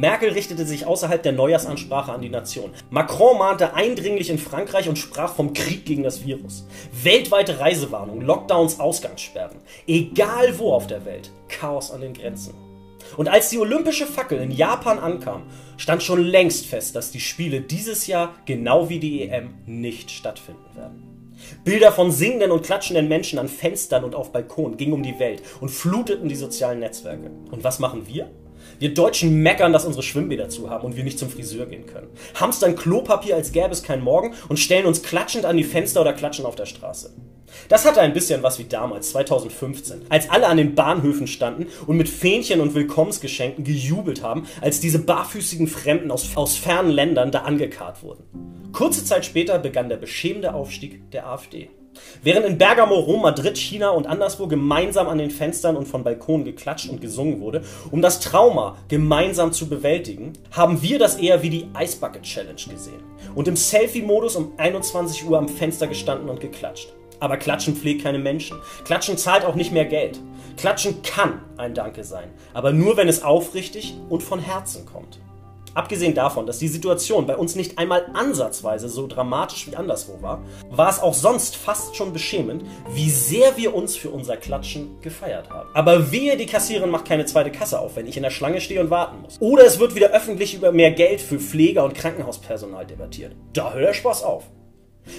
Merkel 0.00 0.30
richtete 0.30 0.64
sich 0.64 0.86
außerhalb 0.86 1.22
der 1.22 1.32
Neujahrsansprache 1.32 2.10
an 2.10 2.22
die 2.22 2.30
Nation. 2.30 2.70
Macron 2.88 3.36
mahnte 3.36 3.74
eindringlich 3.74 4.30
in 4.30 4.38
Frankreich 4.38 4.88
und 4.88 4.96
sprach 4.96 5.34
vom 5.34 5.52
Krieg 5.52 5.84
gegen 5.84 6.02
das 6.04 6.24
Virus. 6.24 6.66
Weltweite 7.02 7.60
Reisewarnung, 7.60 8.22
Lockdowns, 8.22 8.80
Ausgangssperren. 8.80 9.58
Egal 9.86 10.58
wo 10.58 10.72
auf 10.72 10.86
der 10.86 11.04
Welt, 11.04 11.30
Chaos 11.48 11.90
an 11.90 12.00
den 12.00 12.14
Grenzen. 12.14 12.54
Und 13.18 13.28
als 13.28 13.50
die 13.50 13.58
olympische 13.58 14.06
Fackel 14.06 14.40
in 14.40 14.50
Japan 14.50 14.98
ankam, 14.98 15.42
stand 15.76 16.02
schon 16.02 16.24
längst 16.24 16.64
fest, 16.64 16.96
dass 16.96 17.10
die 17.10 17.20
Spiele 17.20 17.60
dieses 17.60 18.06
Jahr, 18.06 18.34
genau 18.46 18.88
wie 18.88 19.00
die 19.00 19.28
EM, 19.28 19.50
nicht 19.66 20.10
stattfinden 20.10 20.76
werden. 20.76 21.02
Bilder 21.62 21.92
von 21.92 22.10
singenden 22.10 22.52
und 22.52 22.64
klatschenden 22.64 23.06
Menschen 23.06 23.38
an 23.38 23.48
Fenstern 23.48 24.04
und 24.04 24.14
auf 24.14 24.32
Balkonen 24.32 24.78
gingen 24.78 24.94
um 24.94 25.02
die 25.02 25.18
Welt 25.18 25.42
und 25.60 25.70
fluteten 25.70 26.30
die 26.30 26.36
sozialen 26.36 26.80
Netzwerke. 26.80 27.30
Und 27.50 27.64
was 27.64 27.78
machen 27.78 28.06
wir? 28.06 28.30
Wir 28.80 28.94
Deutschen 28.94 29.42
meckern, 29.42 29.74
dass 29.74 29.84
unsere 29.84 30.02
Schwimmbäder 30.02 30.48
zu 30.48 30.70
haben 30.70 30.86
und 30.86 30.96
wir 30.96 31.04
nicht 31.04 31.18
zum 31.18 31.28
Friseur 31.28 31.66
gehen 31.66 31.84
können. 31.84 32.08
Hamstern 32.34 32.74
Klopapier, 32.74 33.36
als 33.36 33.52
gäbe 33.52 33.72
es 33.72 33.82
keinen 33.82 34.02
Morgen 34.02 34.32
und 34.48 34.58
stellen 34.58 34.86
uns 34.86 35.02
klatschend 35.02 35.44
an 35.44 35.58
die 35.58 35.64
Fenster 35.64 36.00
oder 36.00 36.14
klatschen 36.14 36.46
auf 36.46 36.56
der 36.56 36.64
Straße. 36.64 37.12
Das 37.68 37.84
hatte 37.84 38.00
ein 38.00 38.14
bisschen 38.14 38.42
was 38.42 38.58
wie 38.58 38.64
damals, 38.64 39.10
2015, 39.10 40.06
als 40.08 40.30
alle 40.30 40.46
an 40.46 40.56
den 40.56 40.74
Bahnhöfen 40.74 41.26
standen 41.26 41.66
und 41.86 41.98
mit 41.98 42.08
Fähnchen 42.08 42.62
und 42.62 42.74
Willkommensgeschenken 42.74 43.64
gejubelt 43.64 44.22
haben, 44.22 44.46
als 44.62 44.80
diese 44.80 45.00
barfüßigen 45.00 45.66
Fremden 45.66 46.10
aus, 46.10 46.34
aus 46.36 46.56
fernen 46.56 46.90
Ländern 46.90 47.32
da 47.32 47.40
angekarrt 47.40 48.02
wurden. 48.02 48.24
Kurze 48.72 49.04
Zeit 49.04 49.26
später 49.26 49.58
begann 49.58 49.90
der 49.90 49.98
beschämende 49.98 50.54
Aufstieg 50.54 51.10
der 51.10 51.26
AfD. 51.26 51.68
Während 52.22 52.46
in 52.46 52.58
Bergamo, 52.58 52.94
Rom, 52.96 53.22
Madrid, 53.22 53.56
China 53.56 53.90
und 53.90 54.06
anderswo 54.06 54.46
gemeinsam 54.46 55.08
an 55.08 55.18
den 55.18 55.30
Fenstern 55.30 55.76
und 55.76 55.86
von 55.86 56.04
Balkonen 56.04 56.44
geklatscht 56.44 56.90
und 56.90 57.00
gesungen 57.00 57.40
wurde, 57.40 57.62
um 57.90 58.02
das 58.02 58.20
Trauma 58.20 58.76
gemeinsam 58.88 59.52
zu 59.52 59.68
bewältigen, 59.68 60.32
haben 60.50 60.82
wir 60.82 60.98
das 60.98 61.16
eher 61.16 61.42
wie 61.42 61.50
die 61.50 61.68
Ice 61.78 61.98
Bucket 61.98 62.22
Challenge 62.22 62.54
gesehen 62.54 63.02
und 63.34 63.48
im 63.48 63.56
Selfie-Modus 63.56 64.36
um 64.36 64.52
21 64.56 65.26
Uhr 65.26 65.38
am 65.38 65.48
Fenster 65.48 65.86
gestanden 65.86 66.28
und 66.28 66.40
geklatscht. 66.40 66.92
Aber 67.20 67.36
Klatschen 67.36 67.76
pflegt 67.76 68.02
keine 68.02 68.18
Menschen. 68.18 68.58
Klatschen 68.84 69.18
zahlt 69.18 69.44
auch 69.44 69.54
nicht 69.54 69.72
mehr 69.72 69.84
Geld. 69.84 70.18
Klatschen 70.56 71.02
kann 71.02 71.40
ein 71.56 71.74
Danke 71.74 72.04
sein, 72.04 72.28
aber 72.54 72.72
nur 72.72 72.96
wenn 72.96 73.08
es 73.08 73.22
aufrichtig 73.22 73.94
und 74.08 74.22
von 74.22 74.40
Herzen 74.40 74.86
kommt. 74.86 75.20
Abgesehen 75.74 76.14
davon, 76.14 76.46
dass 76.46 76.58
die 76.58 76.68
Situation 76.68 77.26
bei 77.26 77.36
uns 77.36 77.54
nicht 77.54 77.78
einmal 77.78 78.06
ansatzweise 78.14 78.88
so 78.88 79.06
dramatisch 79.06 79.68
wie 79.68 79.76
anderswo 79.76 80.20
war, 80.20 80.42
war 80.68 80.90
es 80.90 80.98
auch 80.98 81.14
sonst 81.14 81.56
fast 81.56 81.94
schon 81.94 82.12
beschämend, 82.12 82.64
wie 82.92 83.10
sehr 83.10 83.56
wir 83.56 83.74
uns 83.74 83.96
für 83.96 84.10
unser 84.10 84.36
Klatschen 84.36 85.00
gefeiert 85.00 85.48
haben. 85.50 85.70
Aber 85.74 86.10
wehe, 86.10 86.36
die 86.36 86.46
Kassiererin 86.46 86.90
macht 86.90 87.06
keine 87.06 87.24
zweite 87.24 87.52
Kasse 87.52 87.78
auf, 87.78 87.96
wenn 87.96 88.06
ich 88.06 88.16
in 88.16 88.24
der 88.24 88.30
Schlange 88.30 88.60
stehe 88.60 88.80
und 88.80 88.90
warten 88.90 89.20
muss. 89.22 89.40
Oder 89.40 89.64
es 89.64 89.78
wird 89.78 89.94
wieder 89.94 90.10
öffentlich 90.10 90.54
über 90.54 90.72
mehr 90.72 90.90
Geld 90.90 91.20
für 91.20 91.38
Pfleger 91.38 91.84
und 91.84 91.94
Krankenhauspersonal 91.94 92.86
debattiert. 92.86 93.36
Da 93.52 93.72
hört 93.72 93.86
der 93.86 93.94
Spaß 93.94 94.24
auf. 94.24 94.44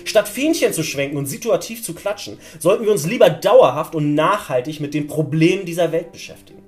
Statt 0.06 0.28
Fähnchen 0.28 0.74
zu 0.74 0.84
schwenken 0.84 1.18
und 1.18 1.26
situativ 1.26 1.84
zu 1.84 1.94
klatschen, 1.94 2.38
sollten 2.60 2.86
wir 2.86 2.92
uns 2.92 3.06
lieber 3.06 3.30
dauerhaft 3.30 3.96
und 3.96 4.16
nachhaltig 4.16 4.80
mit 4.80 4.94
den 4.94 5.08
Problemen 5.08 5.66
dieser 5.66 5.92
Welt 5.92 6.12
beschäftigen. 6.12 6.64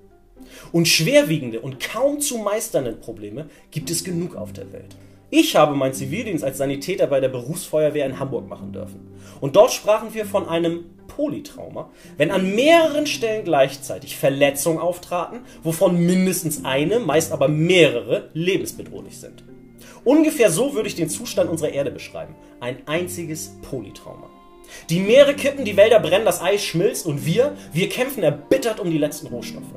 Und 0.73 0.87
schwerwiegende 0.87 1.61
und 1.61 1.79
kaum 1.79 2.19
zu 2.19 2.39
meisternden 2.39 2.99
Probleme 2.99 3.47
gibt 3.69 3.91
es 3.91 4.03
genug 4.03 4.35
auf 4.35 4.53
der 4.53 4.73
Welt. 4.73 4.95
Ich 5.29 5.55
habe 5.55 5.75
meinen 5.75 5.93
Zivildienst 5.93 6.43
als 6.43 6.57
Sanitäter 6.57 7.05
bei 7.05 7.19
der 7.19 7.29
Berufsfeuerwehr 7.29 8.07
in 8.07 8.19
Hamburg 8.19 8.49
machen 8.49 8.73
dürfen. 8.73 9.07
Und 9.39 9.55
dort 9.55 9.71
sprachen 9.71 10.15
wir 10.15 10.25
von 10.25 10.49
einem 10.49 10.85
Polytrauma, 11.07 11.91
wenn 12.17 12.31
an 12.31 12.55
mehreren 12.55 13.05
Stellen 13.05 13.45
gleichzeitig 13.45 14.17
Verletzungen 14.17 14.79
auftraten, 14.79 15.41
wovon 15.61 16.03
mindestens 16.03 16.65
eine, 16.65 16.99
meist 16.99 17.31
aber 17.31 17.47
mehrere 17.47 18.31
lebensbedrohlich 18.33 19.19
sind. 19.19 19.43
Ungefähr 20.03 20.49
so 20.49 20.73
würde 20.73 20.87
ich 20.87 20.95
den 20.95 21.09
Zustand 21.09 21.51
unserer 21.51 21.69
Erde 21.69 21.91
beschreiben. 21.91 22.33
Ein 22.59 22.77
einziges 22.87 23.59
Polytrauma. 23.69 24.31
Die 24.89 24.99
Meere 24.99 25.35
kippen, 25.35 25.65
die 25.65 25.77
Wälder 25.77 25.99
brennen, 25.99 26.25
das 26.25 26.41
Eis 26.41 26.63
schmilzt 26.63 27.05
und 27.05 27.27
wir, 27.27 27.55
wir 27.73 27.89
kämpfen 27.89 28.23
erbittert 28.23 28.79
um 28.79 28.89
die 28.89 28.97
letzten 28.97 29.27
Rohstoffe. 29.27 29.75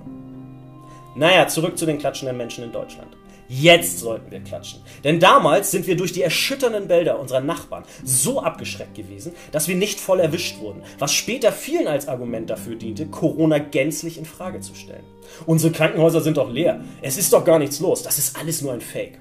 Naja, 1.16 1.48
zurück 1.48 1.78
zu 1.78 1.86
den 1.86 1.98
klatschenden 1.98 2.36
Menschen 2.36 2.62
in 2.62 2.72
Deutschland. 2.72 3.16
Jetzt 3.48 4.00
sollten 4.00 4.30
wir 4.30 4.40
klatschen. 4.40 4.80
Denn 5.04 5.20
damals 5.20 5.70
sind 5.70 5.86
wir 5.86 5.96
durch 5.96 6.12
die 6.12 6.22
erschütternden 6.22 6.88
Bilder 6.88 7.18
unserer 7.18 7.40
Nachbarn 7.40 7.84
so 8.04 8.42
abgeschreckt 8.42 8.94
gewesen, 8.94 9.32
dass 9.52 9.68
wir 9.68 9.76
nicht 9.76 10.00
voll 10.00 10.20
erwischt 10.20 10.58
wurden, 10.58 10.82
was 10.98 11.14
später 11.14 11.52
vielen 11.52 11.86
als 11.86 12.08
Argument 12.08 12.50
dafür 12.50 12.74
diente, 12.74 13.06
Corona 13.06 13.58
gänzlich 13.58 14.18
in 14.18 14.24
Frage 14.24 14.60
zu 14.60 14.74
stellen. 14.74 15.04
Unsere 15.46 15.72
Krankenhäuser 15.72 16.20
sind 16.20 16.36
doch 16.36 16.50
leer. 16.50 16.80
Es 17.02 17.16
ist 17.16 17.32
doch 17.32 17.44
gar 17.44 17.58
nichts 17.58 17.80
los. 17.80 18.02
Das 18.02 18.18
ist 18.18 18.38
alles 18.38 18.60
nur 18.62 18.72
ein 18.72 18.80
Fake. 18.80 19.18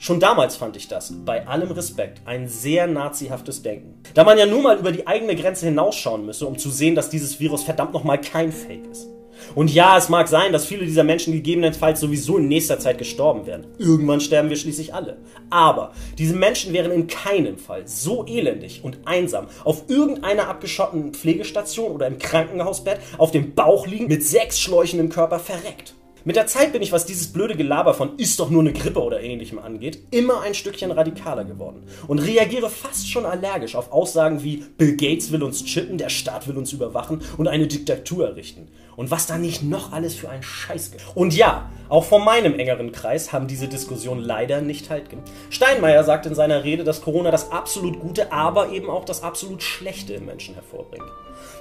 Schon 0.00 0.20
damals 0.20 0.54
fand 0.56 0.76
ich 0.76 0.86
das, 0.86 1.12
bei 1.24 1.46
allem 1.46 1.72
Respekt, 1.72 2.20
ein 2.24 2.46
sehr 2.46 2.86
nazihaftes 2.86 3.62
Denken. 3.62 4.00
Da 4.14 4.22
man 4.22 4.38
ja 4.38 4.46
nur 4.46 4.62
mal 4.62 4.78
über 4.78 4.92
die 4.92 5.06
eigene 5.06 5.34
Grenze 5.34 5.66
hinausschauen 5.66 6.24
müsse, 6.24 6.46
um 6.46 6.58
zu 6.58 6.70
sehen, 6.70 6.94
dass 6.94 7.10
dieses 7.10 7.40
Virus 7.40 7.64
verdammt 7.64 7.94
nochmal 7.94 8.20
kein 8.20 8.52
Fake 8.52 8.86
ist. 8.92 9.08
Und 9.54 9.72
ja, 9.72 9.96
es 9.96 10.08
mag 10.08 10.28
sein, 10.28 10.52
dass 10.52 10.66
viele 10.66 10.84
dieser 10.84 11.04
Menschen 11.04 11.32
gegebenenfalls 11.32 12.00
sowieso 12.00 12.38
in 12.38 12.48
nächster 12.48 12.78
Zeit 12.78 12.98
gestorben 12.98 13.46
werden. 13.46 13.66
Irgendwann 13.78 14.20
sterben 14.20 14.50
wir 14.50 14.56
schließlich 14.56 14.94
alle. 14.94 15.18
Aber 15.50 15.92
diese 16.18 16.34
Menschen 16.34 16.72
wären 16.72 16.92
in 16.92 17.06
keinem 17.06 17.58
Fall 17.58 17.86
so 17.86 18.24
elendig 18.26 18.80
und 18.82 18.98
einsam 19.04 19.46
auf 19.64 19.84
irgendeiner 19.88 20.48
abgeschotteten 20.48 21.14
Pflegestation 21.14 21.92
oder 21.92 22.06
im 22.06 22.18
Krankenhausbett 22.18 23.00
auf 23.18 23.30
dem 23.30 23.54
Bauch 23.54 23.86
liegen 23.86 24.06
mit 24.06 24.24
sechs 24.24 24.60
Schläuchen 24.60 25.00
im 25.00 25.08
Körper 25.08 25.38
verreckt. 25.38 25.94
Mit 26.28 26.36
der 26.36 26.46
Zeit 26.46 26.74
bin 26.74 26.82
ich, 26.82 26.92
was 26.92 27.06
dieses 27.06 27.32
blöde 27.32 27.56
Gelaber 27.56 27.94
von 27.94 28.18
ist 28.18 28.38
doch 28.38 28.50
nur 28.50 28.60
eine 28.60 28.74
Grippe 28.74 29.02
oder 29.02 29.22
ähnlichem 29.22 29.58
angeht, 29.58 29.98
immer 30.10 30.42
ein 30.42 30.52
Stückchen 30.52 30.90
radikaler 30.90 31.46
geworden 31.46 31.84
und 32.06 32.18
reagiere 32.18 32.68
fast 32.68 33.10
schon 33.10 33.24
allergisch 33.24 33.74
auf 33.74 33.92
Aussagen 33.92 34.42
wie 34.42 34.62
Bill 34.76 34.94
Gates 34.94 35.32
will 35.32 35.42
uns 35.42 35.64
chippen, 35.64 35.96
der 35.96 36.10
Staat 36.10 36.46
will 36.46 36.58
uns 36.58 36.70
überwachen 36.74 37.22
und 37.38 37.48
eine 37.48 37.66
Diktatur 37.66 38.26
errichten. 38.28 38.68
Und 38.94 39.10
was 39.10 39.26
da 39.26 39.38
nicht 39.38 39.62
noch 39.62 39.92
alles 39.92 40.14
für 40.14 40.28
ein 40.28 40.42
Scheiß 40.42 40.90
gibt. 40.90 41.02
Und 41.14 41.34
ja, 41.34 41.70
auch 41.88 42.04
vor 42.04 42.18
meinem 42.18 42.58
engeren 42.58 42.92
Kreis 42.92 43.32
haben 43.32 43.46
diese 43.46 43.68
Diskussionen 43.68 44.20
leider 44.20 44.60
nicht 44.60 44.90
halt 44.90 45.08
gemacht. 45.08 45.30
Steinmeier 45.48 46.04
sagt 46.04 46.26
in 46.26 46.34
seiner 46.34 46.62
Rede, 46.62 46.84
dass 46.84 47.00
Corona 47.00 47.30
das 47.30 47.52
absolut 47.52 48.00
Gute, 48.00 48.32
aber 48.32 48.70
eben 48.72 48.90
auch 48.90 49.06
das 49.06 49.22
absolut 49.22 49.62
Schlechte 49.62 50.12
im 50.12 50.26
Menschen 50.26 50.54
hervorbringt. 50.54 51.08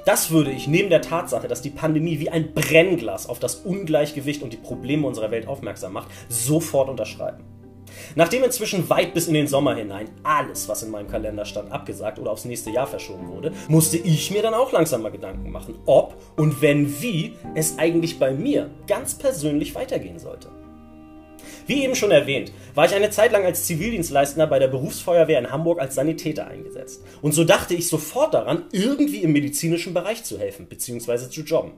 Das 0.08 0.32
würde 0.32 0.52
ich 0.52 0.70
neben 0.70 0.90
der 0.90 1.02
Tatsache, 1.02 1.50
dass 1.50 1.62
die 1.62 1.70
Pandemie 1.70 2.18
wie 2.22 2.30
ein 2.30 2.54
Brennglas 2.54 3.28
auf 3.28 3.40
das 3.40 3.56
Ungleichgewicht 3.56 4.42
und 4.42 4.54
die 4.54 4.58
Probleme 4.58 5.06
unserer 5.06 5.32
Welt 5.32 5.50
aufmerksam 5.50 5.92
macht, 5.92 6.08
sofort 6.30 6.88
unterschreiben. 6.88 7.44
Nachdem 8.16 8.42
inzwischen 8.46 8.90
weit 8.90 9.14
bis 9.14 9.28
in 9.28 9.34
den 9.34 9.48
Sommer 9.48 9.76
hinein 9.76 10.10
alles, 10.24 10.70
was 10.70 10.82
in 10.82 10.92
meinem 10.92 11.10
Kalender 11.10 11.44
stand, 11.44 11.74
abgesagt 11.74 12.20
oder 12.20 12.32
aufs 12.32 12.46
nächste 12.46 12.70
Jahr 12.70 12.88
verschoben 12.88 13.28
wurde, 13.28 13.52
musste 13.68 13.98
ich 13.98 14.32
mir 14.32 14.42
dann 14.42 14.54
auch 14.54 14.72
langsam 14.72 15.02
mal 15.02 15.12
Gedanken 15.12 15.52
machen, 15.52 15.78
ob 15.86 16.16
und 16.38 16.62
wenn 16.62 17.02
wie 17.02 17.34
es 17.54 17.78
eigentlich 17.78 18.18
bei 18.18 18.32
mir 18.32 18.70
ganz 18.88 19.16
persönlich 19.16 19.76
weitergehen 19.76 20.20
sollte. 20.20 20.48
Wie 21.68 21.84
eben 21.84 21.96
schon 21.96 22.12
erwähnt, 22.12 22.54
war 22.76 22.86
ich 22.86 22.96
eine 22.96 23.10
Zeit 23.10 23.34
lang 23.34 23.44
als 23.44 23.66
Zivildienstleistender 23.66 24.48
bei 24.48 24.58
der 24.58 24.70
Berufsfeuerwehr 24.70 25.38
in 25.38 25.52
Hamburg 25.52 25.82
als 25.82 25.96
Sanitäter 25.96 26.48
eingesetzt. 26.48 27.04
Und 27.22 27.34
so 27.34 27.44
dachte 27.44 27.74
ich 27.74 27.90
sofort 27.90 28.34
daran, 28.34 28.64
irgendwie 28.72 29.22
im 29.22 29.34
medizinischen 29.34 29.94
Bereich 29.94 30.24
zu 30.24 30.40
helfen 30.40 30.68
bzw. 30.68 31.30
zu 31.30 31.42
jobben. 31.42 31.74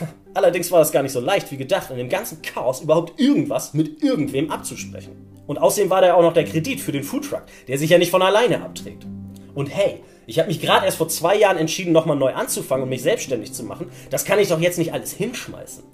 Allerdings 0.34 0.72
war 0.72 0.78
das 0.78 0.90
gar 0.90 1.02
nicht 1.02 1.12
so 1.12 1.20
leicht 1.20 1.52
wie 1.52 1.58
gedacht, 1.58 1.90
in 1.90 1.98
dem 1.98 2.08
ganzen 2.08 2.40
Chaos 2.40 2.80
überhaupt 2.80 3.20
irgendwas 3.20 3.74
mit 3.74 4.02
irgendwem 4.02 4.50
abzusprechen. 4.50 5.12
Und 5.46 5.58
außerdem 5.58 5.90
war 5.90 6.00
da 6.00 6.14
auch 6.14 6.22
noch 6.22 6.32
der 6.32 6.44
Kredit 6.44 6.80
für 6.80 6.92
den 6.92 7.04
Foodtruck, 7.04 7.42
der 7.68 7.78
sich 7.78 7.90
ja 7.90 7.98
nicht 7.98 8.10
von 8.10 8.22
alleine 8.22 8.62
abträgt. 8.62 9.06
Und 9.54 9.66
hey, 9.68 10.00
ich 10.26 10.38
habe 10.38 10.48
mich 10.48 10.60
gerade 10.60 10.86
erst 10.86 10.96
vor 10.96 11.08
zwei 11.08 11.36
Jahren 11.36 11.58
entschieden, 11.58 11.92
nochmal 11.92 12.16
neu 12.16 12.32
anzufangen 12.32 12.84
und 12.84 12.88
mich 12.88 13.02
selbstständig 13.02 13.52
zu 13.52 13.64
machen. 13.64 13.90
Das 14.10 14.24
kann 14.24 14.38
ich 14.38 14.48
doch 14.48 14.60
jetzt 14.60 14.78
nicht 14.78 14.92
alles 14.92 15.12
hinschmeißen. 15.12 15.84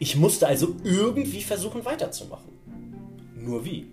Ich 0.00 0.16
musste 0.16 0.46
also 0.46 0.74
irgendwie 0.82 1.42
versuchen 1.42 1.84
weiterzumachen. 1.84 2.50
Nur 3.42 3.64
wie? 3.64 3.86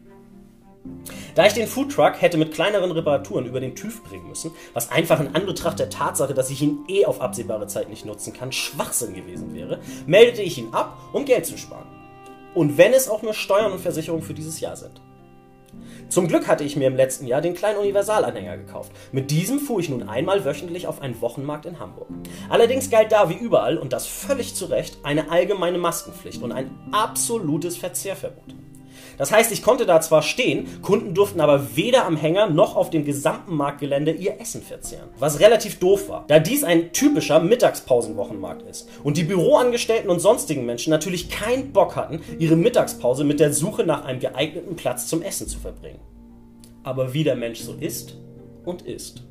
Da 1.36 1.46
ich 1.46 1.54
den 1.54 1.68
Foodtruck 1.68 2.22
hätte 2.22 2.38
mit 2.38 2.54
kleineren 2.54 2.92
Reparaturen 2.92 3.46
über 3.46 3.60
den 3.60 3.76
TÜV 3.76 4.04
bringen 4.04 4.28
müssen, 4.28 4.52
was 4.74 4.92
einfach 4.92 5.20
in 5.20 5.36
Anbetracht 5.36 5.80
der 5.80 5.90
Tatsache, 5.90 6.34
dass 6.34 6.50
ich 6.50 6.62
ihn 6.62 6.80
eh 6.88 7.06
auf 7.06 7.22
absehbare 7.22 7.68
Zeit 7.68 7.90
nicht 7.90 8.06
nutzen 8.06 8.34
kann, 8.34 8.52
Schwachsinn 8.52 9.14
gewesen 9.14 9.54
wäre, 9.54 9.80
meldete 10.06 10.42
ich 10.42 10.58
ihn 10.58 10.74
ab, 10.74 10.98
um 11.14 11.26
Geld 11.26 11.46
zu 11.46 11.58
sparen. 11.58 11.88
Und 12.54 12.78
wenn 12.78 12.94
es 12.94 13.10
auch 13.10 13.22
nur 13.22 13.34
Steuern 13.34 13.72
und 13.72 13.80
Versicherungen 13.80 14.24
für 14.24 14.34
dieses 14.34 14.60
Jahr 14.60 14.76
sind. 14.76 15.02
Zum 16.10 16.28
Glück 16.28 16.48
hatte 16.48 16.64
ich 16.64 16.76
mir 16.76 16.88
im 16.88 16.96
letzten 16.96 17.28
Jahr 17.28 17.42
den 17.42 17.54
kleinen 17.54 17.80
Universalanhänger 17.80 18.58
gekauft. 18.58 18.92
Mit 19.12 19.30
diesem 19.30 19.60
fuhr 19.60 19.80
ich 19.80 19.90
nun 19.90 20.08
einmal 20.08 20.46
wöchentlich 20.46 20.88
auf 20.88 21.02
einen 21.02 21.20
Wochenmarkt 21.22 21.66
in 21.66 21.80
Hamburg. 21.80 22.08
Allerdings 22.50 22.90
galt 22.90 23.12
da 23.12 23.30
wie 23.30 23.36
überall, 23.36 23.78
und 23.78 23.94
das 23.94 24.08
völlig 24.08 24.56
zu 24.56 24.66
Recht, 24.66 24.98
eine 25.04 25.30
allgemeine 25.30 25.78
Maskenpflicht 25.78 26.42
und 26.42 26.54
ein 26.54 26.72
absolutes 26.92 27.78
Verzehrverbot. 27.78 28.56
Das 29.18 29.32
heißt, 29.32 29.52
ich 29.52 29.64
konnte 29.64 29.86
da 29.86 30.00
zwar 30.02 30.22
stehen, 30.22 30.82
Kunden 30.82 31.14
durften 31.14 31.42
aber 31.42 31.76
weder 31.76 32.06
am 32.06 32.18
Hänger 32.18 32.48
noch 32.48 32.76
auf 32.76 32.90
dem 32.90 33.04
gesamten 33.06 33.56
Marktgelände 33.56 34.12
ihr 34.12 34.40
Essen 34.40 34.62
verzehren. 34.62 35.10
Was 35.20 35.40
relativ 35.40 35.80
doof 35.80 36.10
war, 36.10 36.26
da 36.28 36.40
dies 36.40 36.64
ein 36.64 36.94
typischer 36.94 37.40
Mittagspausenwochenmarkt 37.40 38.68
ist 38.70 38.88
und 39.04 39.18
die 39.18 39.24
Büroangestellten 39.24 40.10
und 40.10 40.20
sonstigen 40.20 40.66
Menschen 40.66 40.92
natürlich 40.92 41.30
keinen 41.30 41.74
Bock 41.74 41.96
hatten, 41.96 42.22
ihre 42.40 42.56
Mittagspause 42.56 43.24
mit 43.24 43.40
der 43.40 43.54
Suche 43.54 43.84
nach 43.84 44.06
einem 44.06 44.20
geeigneten 44.20 44.76
Platz 44.76 45.08
zum 45.08 45.22
Essen 45.22 45.48
zu 45.48 45.60
verbringen. 45.60 46.00
Aber 46.84 47.14
wie 47.14 47.24
der 47.24 47.36
Mensch 47.36 47.60
so 47.60 47.74
ist 47.74 48.16
und 48.64 48.84
ist. 48.84 49.27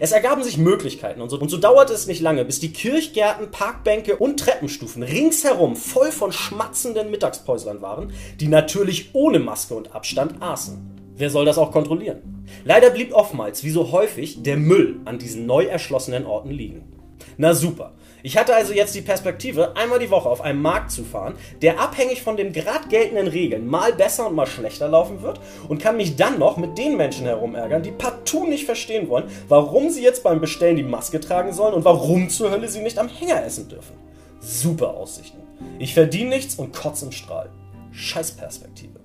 Es 0.00 0.12
ergaben 0.12 0.42
sich 0.42 0.58
Möglichkeiten 0.58 1.20
und 1.20 1.30
so, 1.30 1.38
und 1.38 1.48
so 1.48 1.56
dauerte 1.56 1.92
es 1.92 2.06
nicht 2.06 2.20
lange, 2.20 2.44
bis 2.44 2.60
die 2.60 2.72
Kirchgärten, 2.72 3.50
Parkbänke 3.50 4.16
und 4.16 4.38
Treppenstufen 4.38 5.02
ringsherum 5.02 5.76
voll 5.76 6.12
von 6.12 6.32
schmatzenden 6.32 7.10
Mittagspäuslern 7.10 7.82
waren, 7.82 8.12
die 8.40 8.48
natürlich 8.48 9.10
ohne 9.14 9.38
Maske 9.38 9.74
und 9.74 9.94
Abstand 9.94 10.42
aßen. 10.42 10.96
Wer 11.16 11.30
soll 11.30 11.46
das 11.46 11.56
auch 11.56 11.72
kontrollieren? 11.72 12.46
Leider 12.64 12.90
blieb 12.90 13.14
oftmals, 13.14 13.64
wie 13.64 13.70
so 13.70 13.90
häufig, 13.90 14.42
der 14.42 14.58
Müll 14.58 15.00
an 15.06 15.18
diesen 15.18 15.46
neu 15.46 15.64
erschlossenen 15.64 16.26
Orten 16.26 16.50
liegen. 16.50 16.92
Na 17.38 17.54
super, 17.54 17.94
ich 18.26 18.36
hatte 18.36 18.56
also 18.56 18.72
jetzt 18.72 18.92
die 18.96 19.02
Perspektive, 19.02 19.76
einmal 19.76 20.00
die 20.00 20.10
Woche 20.10 20.28
auf 20.28 20.40
einem 20.40 20.60
Markt 20.60 20.90
zu 20.90 21.04
fahren, 21.04 21.36
der 21.62 21.78
abhängig 21.78 22.22
von 22.22 22.36
den 22.36 22.52
gerade 22.52 22.88
geltenden 22.88 23.28
Regeln 23.28 23.68
mal 23.68 23.92
besser 23.92 24.26
und 24.26 24.34
mal 24.34 24.48
schlechter 24.48 24.88
laufen 24.88 25.22
wird 25.22 25.38
und 25.68 25.80
kann 25.80 25.96
mich 25.96 26.16
dann 26.16 26.40
noch 26.40 26.56
mit 26.56 26.76
den 26.76 26.96
Menschen 26.96 27.26
herumärgern, 27.26 27.84
die 27.84 27.92
partout 27.92 28.48
nicht 28.48 28.64
verstehen 28.64 29.08
wollen, 29.08 29.30
warum 29.46 29.90
sie 29.90 30.02
jetzt 30.02 30.24
beim 30.24 30.40
Bestellen 30.40 30.74
die 30.74 30.82
Maske 30.82 31.20
tragen 31.20 31.52
sollen 31.52 31.72
und 31.72 31.84
warum 31.84 32.28
zur 32.28 32.50
Hölle 32.50 32.68
sie 32.68 32.80
nicht 32.82 32.98
am 32.98 33.08
Hänger 33.08 33.44
essen 33.44 33.68
dürfen. 33.68 33.94
Super 34.40 34.94
Aussichten. 34.94 35.38
Ich 35.78 35.94
verdiene 35.94 36.30
nichts 36.30 36.56
und 36.56 36.74
kotze 36.74 37.04
im 37.04 37.12
Strahl. 37.12 37.48
Scheiß 37.92 38.32
Perspektive. 38.32 38.98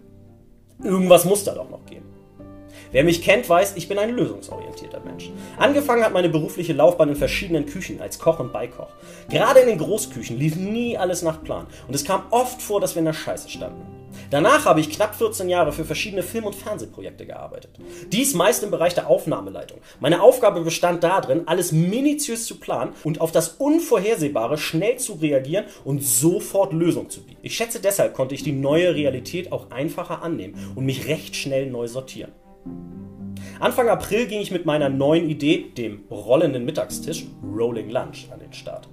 Irgendwas 0.84 1.26
muss 1.26 1.44
da 1.44 1.54
doch 1.54 1.70
noch 1.70 1.86
gehen. 1.86 2.11
Wer 2.92 3.06
mich 3.06 3.24
kennt, 3.24 3.48
weiß, 3.48 3.76
ich 3.78 3.88
bin 3.88 3.98
ein 3.98 4.16
lösungsorientierter 4.16 5.00
Mensch. 5.00 5.32
Angefangen 5.58 6.04
hat 6.04 6.12
meine 6.12 6.28
berufliche 6.28 6.74
Laufbahn 6.74 7.10
in 7.10 7.16
verschiedenen 7.16 7.66
Küchen 7.66 8.02
als 8.02 8.20
Koch 8.20 8.40
und 8.40 8.52
Beikoch. 8.52 8.90
Gerade 9.30 9.62
in 9.62 9.68
den 9.68 9.78
Großküchen 9.78 10.38
lief 10.38 10.58
nie 10.58 10.98
alles 10.98 11.22
nach 11.22 11.42
Plan 11.42 11.68
und 11.88 11.96
es 11.96 12.04
kam 12.04 12.24
oft 12.32 12.62
vor, 12.62 12.82
dass 12.82 12.96
wir 12.96 13.00
in 13.00 13.06
der 13.06 13.14
Scheiße 13.14 13.50
standen. 13.50 14.02
Danach 14.30 14.66
habe 14.66 14.82
ich 14.82 14.90
knapp 14.90 15.16
14 15.16 15.48
Jahre 15.48 15.72
für 15.72 15.86
verschiedene 15.86 16.22
Film- 16.24 16.46
und 16.46 16.56
Fernsehprojekte 16.56 17.26
gearbeitet. 17.26 17.72
Dies 18.12 18.34
meist 18.34 18.62
im 18.62 18.72
Bereich 18.72 18.94
der 18.94 19.08
Aufnahmeleitung. 19.08 19.80
Meine 20.02 20.22
Aufgabe 20.22 20.62
bestand 20.62 21.04
darin, 21.04 21.44
alles 21.48 21.72
minutiös 21.72 22.46
zu 22.46 22.60
planen 22.60 22.92
und 23.06 23.22
auf 23.22 23.32
das 23.32 23.50
Unvorhersehbare 23.50 24.58
schnell 24.58 24.98
zu 24.98 25.14
reagieren 25.14 25.66
und 25.86 26.04
sofort 26.04 26.74
Lösung 26.74 27.10
zu 27.10 27.24
bieten. 27.24 27.40
Ich 27.42 27.56
schätze 27.56 27.80
deshalb 27.80 28.14
konnte 28.14 28.36
ich 28.36 28.44
die 28.44 28.52
neue 28.52 28.96
Realität 28.96 29.52
auch 29.52 29.72
einfacher 29.72 30.22
annehmen 30.22 30.74
und 30.76 30.86
mich 30.86 31.08
recht 31.08 31.36
schnell 31.36 31.70
neu 31.70 31.88
sortieren. 31.88 32.32
Anfang 33.60 33.90
April 33.90 34.26
ging 34.26 34.42
ich 34.42 34.50
mit 34.50 34.66
meiner 34.66 34.90
neuen 34.90 35.30
Idee, 35.30 35.72
dem 35.78 36.04
rollenden 36.10 36.66
Mittagstisch, 36.66 37.28
Rolling 37.44 37.92
Lunch, 37.92 38.28
an 38.34 38.40
den 38.40 38.54
Start. 38.54 38.90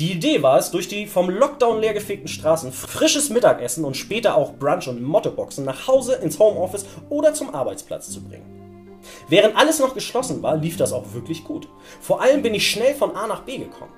Die 0.00 0.12
Idee 0.12 0.42
war 0.42 0.58
es, 0.58 0.70
durch 0.70 0.88
die 0.88 1.06
vom 1.06 1.28
Lockdown 1.28 1.82
leergefegten 1.82 2.26
Straßen 2.26 2.72
frisches 2.72 3.28
Mittagessen 3.28 3.84
und 3.84 3.94
später 3.94 4.34
auch 4.34 4.54
Brunch 4.54 4.88
und 4.88 5.02
Mottoboxen 5.02 5.66
nach 5.66 5.86
Hause, 5.86 6.14
ins 6.14 6.38
Homeoffice 6.38 6.86
oder 7.10 7.34
zum 7.34 7.54
Arbeitsplatz 7.54 8.08
zu 8.08 8.22
bringen. 8.22 8.56
Während 9.28 9.56
alles 9.56 9.80
noch 9.80 9.92
geschlossen 9.92 10.42
war, 10.42 10.56
lief 10.56 10.78
das 10.78 10.92
auch 10.92 11.12
wirklich 11.12 11.44
gut. 11.44 11.68
Vor 12.00 12.22
allem 12.22 12.40
bin 12.40 12.54
ich 12.54 12.70
schnell 12.70 12.94
von 12.94 13.14
A 13.14 13.26
nach 13.26 13.42
B 13.42 13.58
gekommen. 13.58 13.92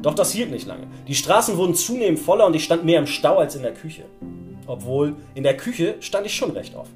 Doch 0.00 0.14
das 0.14 0.32
hielt 0.32 0.50
nicht 0.50 0.66
lange. 0.66 0.86
Die 1.06 1.14
Straßen 1.14 1.56
wurden 1.56 1.74
zunehmend 1.74 2.20
voller 2.20 2.46
und 2.46 2.56
ich 2.56 2.64
stand 2.64 2.84
mehr 2.84 3.00
im 3.00 3.06
Stau 3.06 3.36
als 3.38 3.54
in 3.54 3.62
der 3.62 3.74
Küche. 3.74 4.04
Obwohl, 4.68 5.16
in 5.34 5.44
der 5.44 5.56
Küche 5.56 5.96
stand 6.00 6.26
ich 6.26 6.36
schon 6.36 6.50
recht 6.50 6.76
oft. 6.76 6.90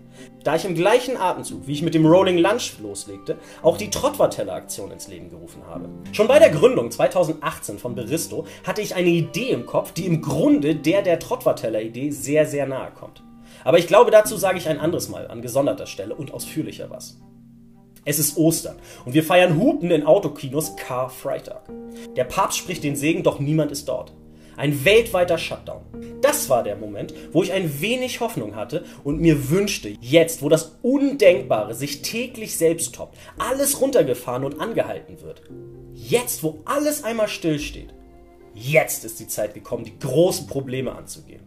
Da 0.44 0.54
ich 0.54 0.66
im 0.66 0.74
gleichen 0.74 1.16
Atemzug, 1.16 1.66
wie 1.66 1.72
ich 1.72 1.82
mit 1.82 1.94
dem 1.94 2.04
Rolling 2.04 2.36
Lunch 2.36 2.78
loslegte, 2.82 3.38
auch 3.62 3.78
die 3.78 3.88
Trottwatteller-Aktion 3.88 4.90
ins 4.90 5.08
Leben 5.08 5.30
gerufen 5.30 5.62
habe. 5.66 5.88
Schon 6.12 6.28
bei 6.28 6.38
der 6.38 6.50
Gründung 6.50 6.90
2018 6.90 7.78
von 7.78 7.94
Beristo 7.94 8.46
hatte 8.64 8.82
ich 8.82 8.94
eine 8.94 9.08
Idee 9.08 9.50
im 9.50 9.64
Kopf, 9.64 9.92
die 9.92 10.04
im 10.04 10.20
Grunde 10.20 10.76
der 10.76 11.00
der 11.00 11.18
Trottwatteller-Idee 11.18 12.10
sehr, 12.10 12.44
sehr 12.46 12.66
nahe 12.66 12.90
kommt. 12.90 13.22
Aber 13.64 13.78
ich 13.78 13.86
glaube, 13.86 14.10
dazu 14.10 14.36
sage 14.36 14.58
ich 14.58 14.68
ein 14.68 14.78
anderes 14.78 15.08
Mal 15.08 15.28
an 15.28 15.40
gesonderter 15.40 15.86
Stelle 15.86 16.14
und 16.14 16.34
ausführlicher 16.34 16.90
was. 16.90 17.20
Es 18.04 18.18
ist 18.18 18.36
Ostern 18.36 18.76
und 19.06 19.14
wir 19.14 19.24
feiern 19.24 19.58
Hupen 19.58 19.90
in 19.90 20.04
Autokinos 20.04 20.76
Karfreitag. 20.76 21.62
Der 22.16 22.24
Papst 22.24 22.58
spricht 22.58 22.84
den 22.84 22.96
Segen, 22.96 23.22
doch 23.22 23.38
niemand 23.38 23.72
ist 23.72 23.88
dort. 23.88 24.12
Ein 24.62 24.84
weltweiter 24.84 25.38
Shutdown. 25.38 25.80
Das 26.20 26.48
war 26.48 26.62
der 26.62 26.76
Moment, 26.76 27.12
wo 27.32 27.42
ich 27.42 27.52
ein 27.52 27.80
wenig 27.80 28.20
Hoffnung 28.20 28.54
hatte 28.54 28.84
und 29.02 29.20
mir 29.20 29.50
wünschte, 29.50 29.96
jetzt, 30.00 30.40
wo 30.40 30.48
das 30.48 30.78
Undenkbare 30.82 31.74
sich 31.74 32.02
täglich 32.02 32.56
selbst 32.56 32.94
toppt, 32.94 33.18
alles 33.38 33.80
runtergefahren 33.80 34.44
und 34.44 34.60
angehalten 34.60 35.20
wird. 35.20 35.42
Jetzt, 35.94 36.44
wo 36.44 36.60
alles 36.64 37.02
einmal 37.02 37.26
stillsteht. 37.26 37.92
Jetzt 38.54 39.04
ist 39.04 39.18
die 39.18 39.26
Zeit 39.26 39.52
gekommen, 39.52 39.82
die 39.82 39.98
großen 39.98 40.46
Probleme 40.46 40.94
anzugehen. 40.94 41.42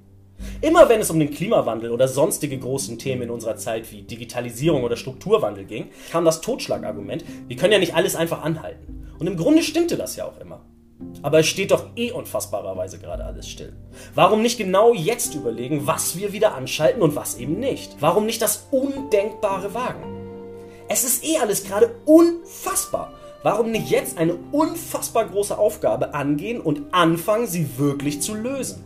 Immer 0.59 0.89
wenn 0.89 0.99
es 0.99 1.09
um 1.09 1.17
den 1.17 1.31
Klimawandel 1.31 1.91
oder 1.91 2.09
sonstige 2.09 2.59
großen 2.59 2.99
Themen 2.99 3.21
in 3.21 3.29
unserer 3.29 3.55
Zeit 3.55 3.89
wie 3.93 4.01
Digitalisierung 4.01 4.83
oder 4.83 4.97
Strukturwandel 4.97 5.63
ging, 5.63 5.87
kam 6.11 6.25
das 6.25 6.41
Totschlagargument, 6.41 7.23
wir 7.47 7.55
können 7.55 7.71
ja 7.71 7.79
nicht 7.79 7.95
alles 7.95 8.17
einfach 8.17 8.43
anhalten. 8.43 9.07
Und 9.17 9.27
im 9.27 9.37
Grunde 9.37 9.63
stimmte 9.63 9.95
das 9.95 10.17
ja 10.17 10.25
auch 10.25 10.37
immer. 10.41 10.65
Aber 11.21 11.39
es 11.39 11.47
steht 11.47 11.71
doch 11.71 11.87
eh 11.95 12.11
unfassbarerweise 12.11 12.99
gerade 12.99 13.25
alles 13.25 13.49
still. 13.49 13.73
Warum 14.13 14.41
nicht 14.41 14.57
genau 14.57 14.93
jetzt 14.93 15.35
überlegen, 15.35 15.87
was 15.87 16.17
wir 16.17 16.33
wieder 16.33 16.55
anschalten 16.55 17.01
und 17.01 17.15
was 17.15 17.37
eben 17.37 17.59
nicht? 17.59 17.97
Warum 17.99 18.25
nicht 18.25 18.41
das 18.41 18.67
Undenkbare 18.71 19.73
wagen? 19.73 20.03
Es 20.87 21.03
ist 21.03 21.25
eh 21.25 21.37
alles 21.37 21.63
gerade 21.63 21.95
unfassbar. 22.05 23.13
Warum 23.43 23.71
nicht 23.71 23.89
jetzt 23.89 24.17
eine 24.17 24.35
unfassbar 24.51 25.25
große 25.25 25.57
Aufgabe 25.57 26.13
angehen 26.13 26.59
und 26.61 26.93
anfangen, 26.93 27.47
sie 27.47 27.77
wirklich 27.77 28.21
zu 28.21 28.33
lösen? 28.33 28.83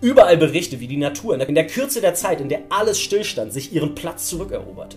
Überall 0.00 0.36
Berichte, 0.36 0.80
wie 0.80 0.88
die 0.88 0.96
Natur 0.96 1.40
in 1.40 1.54
der 1.54 1.66
Kürze 1.66 2.00
der 2.00 2.14
Zeit, 2.14 2.40
in 2.40 2.48
der 2.48 2.62
alles 2.70 3.00
stillstand, 3.00 3.52
sich 3.52 3.72
ihren 3.72 3.94
Platz 3.94 4.26
zurückeroberte. 4.28 4.96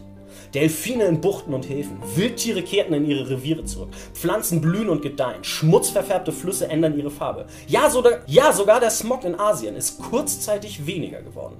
Delfine 0.55 1.03
in 1.03 1.19
Buchten 1.19 1.53
und 1.53 1.67
Häfen, 1.67 1.97
Wildtiere 2.15 2.63
kehrten 2.63 2.93
in 2.93 3.05
ihre 3.05 3.29
Reviere 3.29 3.65
zurück, 3.65 3.89
Pflanzen 4.13 4.61
blühen 4.61 4.87
und 4.87 5.01
gedeihen, 5.01 5.43
schmutzverfärbte 5.43 6.31
Flüsse 6.31 6.69
ändern 6.69 6.97
ihre 6.97 7.11
Farbe. 7.11 7.45
Ja, 7.67 7.89
sogar, 7.89 8.19
ja, 8.25 8.53
sogar 8.53 8.79
der 8.79 8.89
Smog 8.89 9.25
in 9.25 9.37
Asien 9.37 9.75
ist 9.75 9.99
kurzzeitig 9.99 10.87
weniger 10.87 11.21
geworden. 11.21 11.57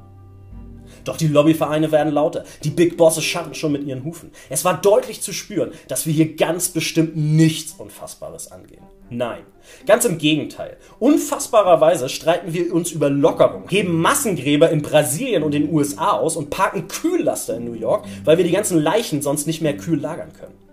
Doch 1.05 1.17
die 1.17 1.27
Lobbyvereine 1.27 1.91
werden 1.91 2.13
lauter, 2.13 2.43
die 2.63 2.71
Big 2.71 2.97
Bosses 2.97 3.23
scharren 3.23 3.53
schon 3.53 3.71
mit 3.71 3.85
ihren 3.85 4.03
Hufen. 4.03 4.31
Es 4.49 4.65
war 4.65 4.81
deutlich 4.81 5.21
zu 5.21 5.31
spüren, 5.31 5.71
dass 5.87 6.05
wir 6.05 6.13
hier 6.13 6.35
ganz 6.35 6.69
bestimmt 6.69 7.15
nichts 7.15 7.73
Unfassbares 7.77 8.51
angehen. 8.51 8.83
Nein, 9.11 9.43
ganz 9.85 10.03
im 10.05 10.17
Gegenteil. 10.17 10.77
Unfassbarerweise 10.97 12.09
streiten 12.09 12.53
wir 12.53 12.73
uns 12.73 12.91
über 12.91 13.09
Lockerung, 13.09 13.69
heben 13.69 14.01
Massengräber 14.01 14.71
in 14.71 14.81
Brasilien 14.81 15.43
und 15.43 15.53
den 15.53 15.71
USA 15.71 16.13
aus 16.13 16.35
und 16.35 16.49
parken 16.49 16.87
Kühllaster 16.87 17.57
in 17.57 17.65
New 17.65 17.73
York, 17.73 18.05
weil 18.23 18.37
wir 18.37 18.43
die 18.43 18.51
ganzen 18.51 18.81
Leichen 18.81 19.21
sonst 19.21 19.45
nicht 19.45 19.61
mehr 19.61 19.77
kühl 19.77 19.99
lagern 19.99 20.33
können. 20.33 20.64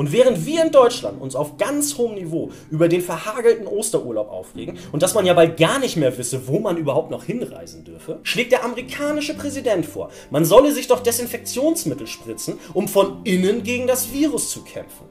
Und 0.00 0.12
während 0.12 0.46
wir 0.46 0.64
in 0.64 0.72
Deutschland 0.72 1.20
uns 1.20 1.36
auf 1.36 1.58
ganz 1.58 1.98
hohem 1.98 2.14
Niveau 2.14 2.52
über 2.70 2.88
den 2.88 3.02
verhagelten 3.02 3.66
Osterurlaub 3.66 4.30
aufregen 4.30 4.78
und 4.92 5.02
dass 5.02 5.12
man 5.12 5.26
ja 5.26 5.34
bald 5.34 5.58
gar 5.58 5.78
nicht 5.78 5.98
mehr 5.98 6.16
wisse, 6.16 6.48
wo 6.48 6.58
man 6.58 6.78
überhaupt 6.78 7.10
noch 7.10 7.24
hinreisen 7.24 7.84
dürfe, 7.84 8.18
schlägt 8.22 8.52
der 8.52 8.64
amerikanische 8.64 9.34
Präsident 9.34 9.84
vor, 9.84 10.08
man 10.30 10.46
solle 10.46 10.72
sich 10.72 10.86
doch 10.86 11.00
Desinfektionsmittel 11.00 12.06
spritzen, 12.06 12.58
um 12.72 12.88
von 12.88 13.20
innen 13.24 13.62
gegen 13.62 13.86
das 13.86 14.10
Virus 14.10 14.48
zu 14.48 14.64
kämpfen. 14.64 15.04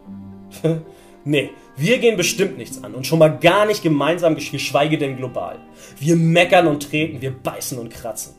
nee, 1.23 1.51
wir 1.77 1.99
gehen 1.99 2.17
bestimmt 2.17 2.57
nichts 2.57 2.83
an 2.83 2.95
und 2.95 3.05
schon 3.05 3.19
mal 3.19 3.37
gar 3.37 3.67
nicht 3.67 3.83
gemeinsam, 3.83 4.37
geschweige 4.37 4.97
denn 4.97 5.17
global. 5.17 5.59
Wir 5.99 6.15
meckern 6.15 6.65
und 6.65 6.89
treten, 6.89 7.21
wir 7.21 7.29
beißen 7.29 7.77
und 7.77 7.91
kratzen. 7.91 8.38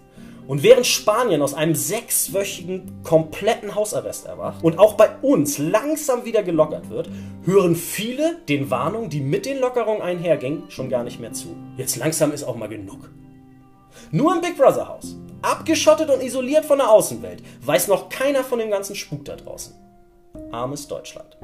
Und 0.50 0.64
während 0.64 0.84
Spanien 0.84 1.42
aus 1.42 1.54
einem 1.54 1.76
sechswöchigen 1.76 3.04
kompletten 3.04 3.76
Hausarrest 3.76 4.26
erwacht 4.26 4.64
und 4.64 4.80
auch 4.80 4.94
bei 4.94 5.08
uns 5.22 5.58
langsam 5.58 6.24
wieder 6.24 6.42
gelockert 6.42 6.90
wird, 6.90 7.08
hören 7.44 7.76
viele 7.76 8.34
den 8.48 8.68
Warnungen, 8.68 9.10
die 9.10 9.20
mit 9.20 9.46
den 9.46 9.60
Lockerungen 9.60 10.02
einhergingen, 10.02 10.68
schon 10.68 10.90
gar 10.90 11.04
nicht 11.04 11.20
mehr 11.20 11.32
zu. 11.32 11.54
Jetzt 11.76 11.94
langsam 11.94 12.32
ist 12.32 12.42
auch 12.42 12.56
mal 12.56 12.68
genug. 12.68 13.10
Nur 14.10 14.34
im 14.34 14.40
Big 14.40 14.56
Brother 14.56 14.88
Haus, 14.88 15.14
abgeschottet 15.40 16.10
und 16.10 16.20
isoliert 16.20 16.64
von 16.64 16.78
der 16.78 16.90
Außenwelt, 16.90 17.44
weiß 17.64 17.86
noch 17.86 18.08
keiner 18.08 18.42
von 18.42 18.58
dem 18.58 18.70
ganzen 18.70 18.96
Spuk 18.96 19.24
da 19.26 19.36
draußen. 19.36 19.72
Armes 20.50 20.88
Deutschland. 20.88 21.36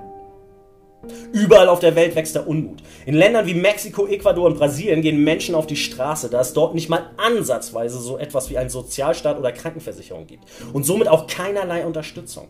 Überall 1.32 1.68
auf 1.68 1.80
der 1.80 1.96
Welt 1.96 2.14
wächst 2.16 2.34
der 2.34 2.48
Unmut. 2.48 2.82
In 3.04 3.14
Ländern 3.14 3.46
wie 3.46 3.54
Mexiko, 3.54 4.06
Ecuador 4.06 4.46
und 4.46 4.58
Brasilien 4.58 5.02
gehen 5.02 5.22
Menschen 5.22 5.54
auf 5.54 5.66
die 5.66 5.76
Straße, 5.76 6.30
da 6.30 6.40
es 6.40 6.52
dort 6.52 6.74
nicht 6.74 6.88
mal 6.88 7.10
ansatzweise 7.16 7.98
so 7.98 8.18
etwas 8.18 8.50
wie 8.50 8.58
einen 8.58 8.70
Sozialstaat 8.70 9.38
oder 9.38 9.52
Krankenversicherung 9.52 10.26
gibt. 10.26 10.44
Und 10.72 10.84
somit 10.84 11.08
auch 11.08 11.26
keinerlei 11.26 11.86
Unterstützung. 11.86 12.48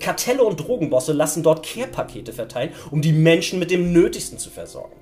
Kartelle 0.00 0.44
und 0.44 0.56
Drogenbosse 0.56 1.12
lassen 1.12 1.42
dort 1.42 1.64
Care-Pakete 1.66 2.32
verteilen, 2.32 2.72
um 2.90 3.02
die 3.02 3.12
Menschen 3.12 3.58
mit 3.58 3.70
dem 3.70 3.92
Nötigsten 3.92 4.38
zu 4.38 4.50
versorgen. 4.50 4.96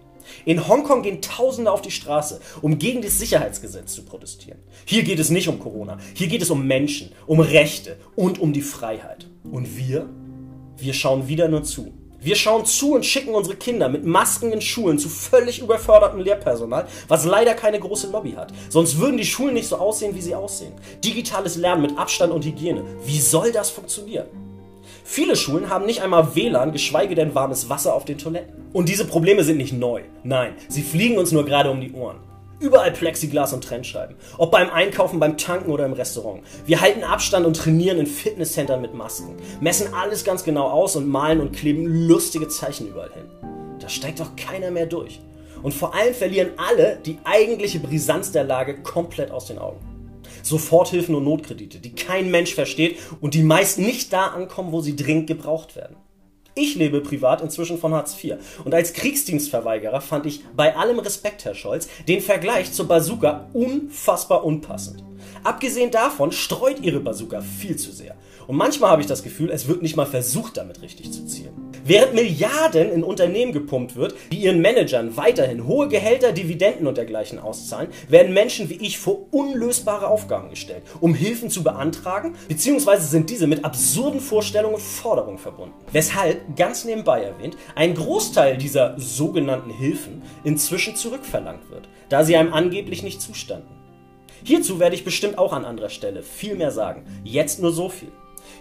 In 0.45 0.69
Hongkong 0.69 1.03
gehen 1.03 1.21
Tausende 1.21 1.71
auf 1.71 1.83
die 1.83 1.91
Straße, 1.91 2.41
um 2.63 2.79
gegen 2.79 3.03
das 3.03 3.19
Sicherheitsgesetz 3.19 3.95
zu 3.95 4.05
protestieren. 4.05 4.59
Hier 4.85 5.03
geht 5.03 5.19
es 5.19 5.31
nicht 5.31 5.49
um 5.49 5.59
Corona, 5.59 5.99
hier 6.15 6.29
geht 6.29 6.43
es 6.43 6.51
um 6.51 6.67
Menschen, 6.67 7.13
um 7.27 7.41
Rechte 7.41 7.99
und 8.17 8.41
um 8.41 8.53
die 8.53 8.63
Freiheit. 8.63 9.27
Und 9.51 9.77
wir? 9.77 10.09
Wir 10.77 10.95
schauen 10.95 11.29
wieder 11.29 11.49
nur 11.49 11.63
zu. 11.63 11.93
Wir 12.25 12.37
schauen 12.37 12.65
zu 12.65 12.95
und 12.95 13.05
schicken 13.05 13.35
unsere 13.35 13.55
Kinder 13.55 13.91
mit 13.91 14.07
Masken 14.07 14.51
in 14.51 14.63
Schulen 14.63 14.99
zu 14.99 15.11
völlig 15.11 15.61
überfördertem 15.61 16.21
Lehrpersonal, 16.21 16.87
was 17.07 17.27
leider 17.27 17.53
keine 17.53 17.79
große 17.79 18.11
Lobby 18.11 18.33
hat. 18.33 18.51
Sonst 18.71 18.99
würden 18.99 19.19
die 19.19 19.27
Schulen 19.27 19.53
nicht 19.53 19.69
so 19.69 19.77
aussehen, 19.77 20.15
wie 20.15 20.23
sie 20.23 20.35
aussehen. 20.35 20.73
Digitales 21.05 21.57
Lernen 21.57 21.83
mit 21.83 21.99
Abstand 21.99 22.33
und 22.33 22.47
Hygiene. 22.47 22.83
Wie 23.05 23.21
soll 23.21 23.53
das 23.53 23.69
funktionieren? 23.69 24.25
Viele 25.05 25.37
Schulen 25.37 25.69
haben 25.69 25.85
nicht 25.85 26.01
einmal 26.01 26.35
WLAN, 26.35 26.73
geschweige 26.73 27.15
denn 27.15 27.35
warmes 27.35 27.69
Wasser 27.69 27.95
auf 27.95 28.07
den 28.07 28.17
Toiletten. 28.17 28.55
Und 28.73 28.89
diese 28.89 29.05
Probleme 29.05 29.45
sind 29.45 29.59
nicht 29.59 29.75
neu. 29.75 30.01
Nein, 30.23 30.55
sie 30.69 30.83
fliegen 30.83 31.19
uns 31.19 31.31
nur 31.31 31.45
gerade 31.45 31.71
um 31.71 31.83
die 31.83 31.93
Ohren. 31.93 32.17
Überall 32.65 32.93
Plexiglas 32.93 33.53
und 33.53 33.63
Trennscheiben. 33.63 34.17
Ob 34.39 34.51
beim 34.51 34.71
Einkaufen, 34.71 35.21
beim 35.21 35.37
Tanken 35.37 35.71
oder 35.71 35.85
im 35.85 35.93
Restaurant. 35.93 36.43
Wir 36.65 36.81
halten 36.81 37.05
Abstand 37.05 37.45
und 37.45 37.59
trainieren 37.59 37.99
in 37.99 38.07
Fitnesscentern 38.07 38.81
mit 38.81 38.95
Masken. 38.95 39.37
Messen 39.61 39.93
alles 39.93 40.25
ganz 40.25 40.45
genau 40.45 40.71
aus 40.71 40.97
und 40.97 41.07
malen 41.07 41.43
und 41.43 41.53
kleben 41.53 41.85
lustige 42.09 42.49
Zeichen 42.49 42.89
überall 42.89 43.13
hin. 43.13 43.27
Da 43.81 43.91
steigt 43.91 44.21
doch 44.21 44.35
keiner 44.35 44.71
mehr 44.71 44.87
durch. 44.87 45.21
Und 45.63 45.75
vor 45.75 45.95
allem 45.95 46.15
verlieren 46.15 46.53
alle 46.57 46.99
die 47.05 47.19
eigentliche 47.25 47.81
Brisanz 47.81 48.33
der 48.33 48.45
Lage 48.45 48.83
komplett 48.83 49.31
aus 49.31 49.45
den 49.45 49.59
Augen. 49.59 49.81
Soforthilfen 50.43 51.15
und 51.15 51.25
Notkredite, 51.25 51.81
die 51.81 51.95
kein 51.95 52.31
Mensch 52.31 52.55
versteht 52.55 52.97
und 53.21 53.35
die 53.35 53.43
meist 53.43 53.79
nicht 53.79 54.11
da 54.11 54.29
ankommen, 54.29 54.73
wo 54.73 54.81
sie 54.81 54.97
dringend 54.97 55.27
gebraucht 55.27 55.77
werden. 55.77 55.97
Ich 56.57 56.77
lebe 56.77 57.01
privat 57.01 57.41
inzwischen 57.41 57.79
von 57.79 57.93
Hartz 57.95 58.17
IV. 58.23 58.37
Und 58.65 58.73
als 58.75 58.93
Kriegsdienstverweigerer 58.93 60.01
fand 60.01 60.27
ich 60.27 60.45
bei 60.55 60.77
allem 60.77 61.01
Respekt, 61.01 61.45
Herr 61.45 61.55
Scholz, 61.55 61.89
den 62.07 62.21
Vergleich 62.21 62.73
zur 62.73 62.87
Bazooka 62.87 63.49
unfassbar 63.53 64.45
unpassend. 64.45 65.03
Abgesehen 65.43 65.91
davon 65.91 66.31
streut 66.31 66.81
Ihre 66.81 67.01
Bazooka 67.01 67.41
viel 67.41 67.77
zu 67.77 67.91
sehr. 67.91 68.15
Und 68.47 68.57
manchmal 68.57 68.91
habe 68.91 69.03
ich 69.03 69.09
das 69.09 69.23
Gefühl, 69.23 69.51
es 69.51 69.69
wird 69.69 69.83
nicht 69.83 69.97
mal 69.97 70.07
versucht, 70.07 70.57
damit 70.57 70.83
richtig 70.83 71.13
zu 71.13 71.27
zielen. 71.27 71.65
Während 71.87 72.15
Milliarden 72.15 72.91
in 72.91 73.05
Unternehmen 73.05 73.53
gepumpt 73.53 73.95
wird, 73.95 74.15
die 74.33 74.39
ihren 74.39 74.63
Managern 74.63 75.19
weiterhin 75.19 75.67
hohe 75.67 75.89
Gehälter, 75.89 76.33
Dividenden 76.33 76.87
und 76.87 76.97
dergleichen 76.97 77.39
auszahlen, 77.39 77.91
werden 78.09 78.33
Menschen 78.33 78.71
wie 78.71 78.77
ich 78.77 78.99
vor 78.99 79.27
unlösbare 79.33 80.09
Aufgaben 80.09 80.49
gestellt, 80.49 80.83
um 81.01 81.15
Hilfen 81.15 81.51
zu 81.51 81.63
beantragen, 81.63 82.37
beziehungsweise 82.49 83.07
sind 83.07 83.29
diese 83.29 83.47
mit 83.47 83.67
absurden 83.67 84.21
Vorstellungen 84.21 84.77
und 84.77 84.83
Forderungen 84.83 85.37
verbunden. 85.37 85.75
Weshalb, 85.93 86.57
ganz 86.57 86.87
nebenbei 86.87 87.23
erwähnt, 87.23 87.59
ein 87.75 87.95
Großteil 87.95 88.57
dieser 88.57 88.99
sogenannten 88.99 89.71
Hilfen 89.71 90.23
inzwischen 90.43 90.97
zurückverlangt 90.97 91.69
wird, 91.71 91.87
da 92.09 92.25
sie 92.25 92.37
einem 92.37 92.55
angeblich 92.55 93.03
nicht 93.03 93.21
zustanden. 93.21 93.69
Hierzu 94.43 94.79
werde 94.81 94.95
ich 94.95 95.05
bestimmt 95.05 95.37
auch 95.37 95.53
an 95.53 95.67
anderer 95.67 95.91
Stelle 95.91 96.23
viel 96.23 96.55
mehr 96.55 96.71
sagen. 96.71 97.05
Jetzt 97.25 97.61
nur 97.61 97.73
so 97.73 97.91
viel. 97.91 98.13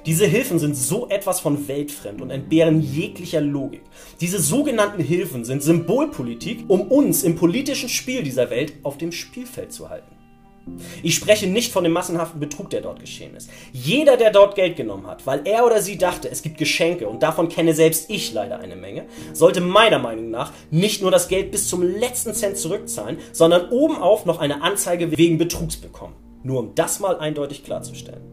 Diese 0.06 0.26
Hilfen 0.26 0.60
sind 0.60 0.76
so 0.76 1.08
etwas 1.08 1.40
von 1.40 1.70
weltfremd 1.70 2.22
und 2.22 2.30
entbehren 2.30 2.82
jeglicher 2.82 3.40
Logik. 3.40 3.84
Diese 4.20 4.42
sogenannten 4.42 5.02
Hilfen 5.02 5.46
sind 5.46 5.64
Symbolpolitik, 5.64 6.66
um 6.68 6.82
uns 6.92 7.24
im 7.24 7.36
politischen 7.36 7.88
Spiel 7.88 8.22
dieser 8.22 8.50
Welt 8.50 8.74
auf 8.84 8.98
dem 8.98 9.14
Spielfeld 9.14 9.72
zu 9.72 9.90
halten. 9.90 10.14
Ich 11.04 11.16
spreche 11.16 11.48
nicht 11.48 11.72
von 11.72 11.86
dem 11.86 11.94
massenhaften 11.94 12.42
Betrug, 12.42 12.70
der 12.70 12.82
dort 12.82 13.00
geschehen 13.00 13.36
ist. 13.36 13.50
Jeder, 13.72 14.18
der 14.18 14.32
dort 14.32 14.56
Geld 14.56 14.76
genommen 14.76 15.08
hat, 15.08 15.26
weil 15.26 15.42
er 15.46 15.66
oder 15.66 15.82
sie 15.82 15.98
dachte, 15.98 16.30
es 16.30 16.42
gibt 16.42 16.58
Geschenke 16.58 17.08
und 17.08 17.24
davon 17.24 17.48
kenne 17.48 17.74
selbst 17.74 18.10
ich 18.10 18.34
leider 18.34 18.60
eine 18.60 18.76
Menge, 18.76 19.06
sollte 19.32 19.62
meiner 19.62 20.00
Meinung 20.00 20.30
nach 20.30 20.52
nicht 20.70 21.02
nur 21.02 21.12
das 21.12 21.30
Geld 21.30 21.52
bis 21.52 21.70
zum 21.70 21.82
letzten 21.82 22.34
Cent 22.34 22.58
zurückzahlen, 22.58 23.20
sondern 23.32 23.70
obenauf 23.70 24.26
noch 24.26 24.40
eine 24.40 24.62
Anzeige 24.64 25.18
wegen 25.18 25.38
Betrugs 25.38 25.78
bekommen. 25.78 26.16
Nur 26.44 26.60
um 26.60 26.76
das 26.76 27.00
mal 27.00 27.18
eindeutig 27.20 27.64
klarzustellen. 27.64 28.33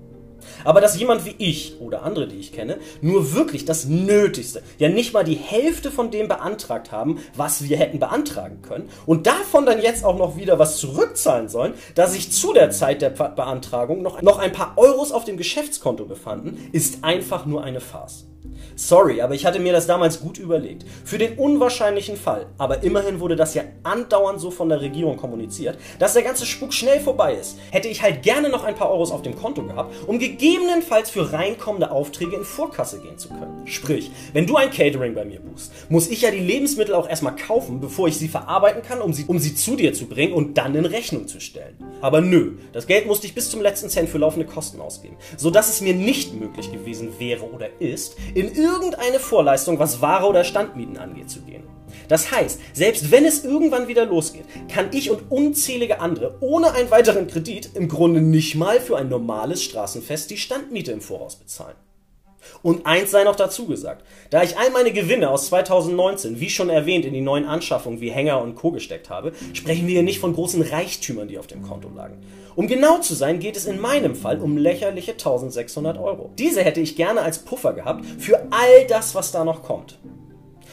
Aber 0.64 0.80
dass 0.80 0.98
jemand 0.98 1.24
wie 1.24 1.34
ich 1.38 1.80
oder 1.80 2.02
andere, 2.02 2.28
die 2.28 2.38
ich 2.38 2.52
kenne, 2.52 2.78
nur 3.00 3.34
wirklich 3.34 3.64
das 3.64 3.86
Nötigste, 3.86 4.62
ja 4.78 4.88
nicht 4.88 5.12
mal 5.12 5.24
die 5.24 5.34
Hälfte 5.34 5.90
von 5.90 6.10
dem 6.10 6.28
beantragt 6.28 6.92
haben, 6.92 7.18
was 7.36 7.68
wir 7.68 7.76
hätten 7.76 7.98
beantragen 7.98 8.62
können 8.62 8.88
und 9.06 9.26
davon 9.26 9.66
dann 9.66 9.80
jetzt 9.80 10.04
auch 10.04 10.16
noch 10.16 10.36
wieder 10.36 10.58
was 10.58 10.78
zurückzahlen 10.78 11.48
sollen, 11.48 11.74
da 11.94 12.06
sich 12.06 12.32
zu 12.32 12.52
der 12.52 12.70
Zeit 12.70 13.02
der 13.02 13.10
Beantragung 13.10 14.02
noch, 14.02 14.22
noch 14.22 14.38
ein 14.38 14.52
paar 14.52 14.74
Euros 14.76 15.12
auf 15.12 15.24
dem 15.24 15.36
Geschäftskonto 15.36 16.04
befanden, 16.04 16.68
ist 16.72 17.04
einfach 17.04 17.46
nur 17.46 17.62
eine 17.64 17.80
Farce. 17.80 18.26
Sorry, 18.76 19.20
aber 19.20 19.34
ich 19.34 19.44
hatte 19.44 19.60
mir 19.60 19.72
das 19.72 19.86
damals 19.86 20.20
gut 20.20 20.38
überlegt. 20.38 20.84
Für 21.04 21.18
den 21.18 21.36
unwahrscheinlichen 21.38 22.16
Fall, 22.16 22.46
aber 22.56 22.82
immerhin 22.82 23.20
wurde 23.20 23.36
das 23.36 23.54
ja 23.54 23.62
andauernd 23.82 24.40
so 24.40 24.50
von 24.50 24.70
der 24.70 24.80
Regierung 24.80 25.18
kommuniziert, 25.18 25.78
dass 25.98 26.14
der 26.14 26.22
ganze 26.22 26.46
Spuk 26.46 26.72
schnell 26.72 27.00
vorbei 27.00 27.34
ist, 27.34 27.58
hätte 27.70 27.88
ich 27.88 28.02
halt 28.02 28.22
gerne 28.22 28.48
noch 28.48 28.64
ein 28.64 28.74
paar 28.74 28.90
Euros 28.90 29.10
auf 29.10 29.20
dem 29.20 29.36
Konto 29.36 29.62
gehabt, 29.62 29.94
um 30.06 30.18
gegebenenfalls 30.18 31.10
für 31.10 31.32
reinkommende 31.32 31.90
Aufträge 31.90 32.36
in 32.36 32.44
Vorkasse 32.44 33.00
gehen 33.00 33.18
zu 33.18 33.28
können. 33.28 33.66
Sprich, 33.66 34.10
wenn 34.32 34.46
du 34.46 34.56
ein 34.56 34.70
Catering 34.70 35.14
bei 35.14 35.24
mir 35.24 35.40
buchst, 35.40 35.72
muss 35.90 36.08
ich 36.08 36.22
ja 36.22 36.30
die 36.30 36.38
Lebensmittel 36.38 36.94
auch 36.94 37.08
erstmal 37.08 37.36
kaufen, 37.36 37.80
bevor 37.80 38.08
ich 38.08 38.16
sie 38.16 38.28
verarbeiten 38.28 38.82
kann, 38.82 39.02
um 39.02 39.12
sie, 39.12 39.24
um 39.26 39.38
sie 39.38 39.54
zu 39.54 39.76
dir 39.76 39.92
zu 39.92 40.06
bringen 40.06 40.32
und 40.32 40.56
dann 40.56 40.74
in 40.74 40.86
Rechnung 40.86 41.28
zu 41.28 41.40
stellen. 41.40 41.76
Aber 42.00 42.22
nö, 42.22 42.52
das 42.72 42.86
Geld 42.86 43.06
musste 43.06 43.26
ich 43.26 43.34
bis 43.34 43.50
zum 43.50 43.60
letzten 43.60 43.90
Cent 43.90 44.08
für 44.08 44.18
laufende 44.18 44.46
Kosten 44.46 44.80
ausgeben, 44.80 45.16
sodass 45.36 45.68
es 45.68 45.82
mir 45.82 45.94
nicht 45.94 46.34
möglich 46.34 46.72
gewesen 46.72 47.10
wäre 47.18 47.44
oder 47.44 47.68
ist, 47.78 48.16
in 48.34 48.54
irgendeine 48.54 49.18
Vorleistung, 49.18 49.78
was 49.78 50.00
Ware 50.00 50.26
oder 50.26 50.44
Standmieten 50.44 50.98
angeht, 50.98 51.30
zu 51.30 51.40
gehen. 51.42 51.64
Das 52.08 52.32
heißt, 52.32 52.60
selbst 52.72 53.10
wenn 53.10 53.24
es 53.24 53.44
irgendwann 53.44 53.88
wieder 53.88 54.04
losgeht, 54.04 54.44
kann 54.68 54.88
ich 54.92 55.10
und 55.10 55.30
unzählige 55.30 56.00
andere 56.00 56.36
ohne 56.40 56.72
einen 56.72 56.90
weiteren 56.90 57.28
Kredit 57.28 57.70
im 57.74 57.88
Grunde 57.88 58.20
nicht 58.20 58.56
mal 58.56 58.80
für 58.80 58.96
ein 58.96 59.08
normales 59.08 59.62
Straßenfest 59.62 60.30
die 60.30 60.36
Standmiete 60.36 60.92
im 60.92 61.00
Voraus 61.00 61.36
bezahlen. 61.36 61.76
Und 62.62 62.86
eins 62.86 63.10
sei 63.10 63.24
noch 63.24 63.36
dazu 63.36 63.66
gesagt, 63.66 64.04
da 64.30 64.42
ich 64.42 64.58
all 64.58 64.70
meine 64.70 64.92
Gewinne 64.92 65.30
aus 65.30 65.46
2019, 65.46 66.40
wie 66.40 66.50
schon 66.50 66.68
erwähnt, 66.68 67.04
in 67.04 67.14
die 67.14 67.20
neuen 67.20 67.44
Anschaffungen 67.44 68.00
wie 68.00 68.10
Hänger 68.10 68.40
und 68.42 68.54
Co. 68.54 68.70
gesteckt 68.70 69.10
habe, 69.10 69.32
sprechen 69.52 69.86
wir 69.86 69.94
hier 69.94 70.02
nicht 70.02 70.20
von 70.20 70.34
großen 70.34 70.62
Reichtümern, 70.62 71.28
die 71.28 71.38
auf 71.38 71.46
dem 71.46 71.62
Konto 71.62 71.90
lagen. 71.94 72.18
Um 72.56 72.66
genau 72.66 72.98
zu 72.98 73.14
sein, 73.14 73.38
geht 73.38 73.56
es 73.56 73.66
in 73.66 73.80
meinem 73.80 74.14
Fall 74.14 74.40
um 74.40 74.56
lächerliche 74.56 75.12
1600 75.12 75.98
Euro. 75.98 76.30
Diese 76.38 76.62
hätte 76.62 76.80
ich 76.80 76.96
gerne 76.96 77.22
als 77.22 77.40
Puffer 77.40 77.72
gehabt 77.72 78.04
für 78.18 78.46
all 78.50 78.86
das, 78.88 79.14
was 79.14 79.32
da 79.32 79.44
noch 79.44 79.62
kommt. 79.62 79.98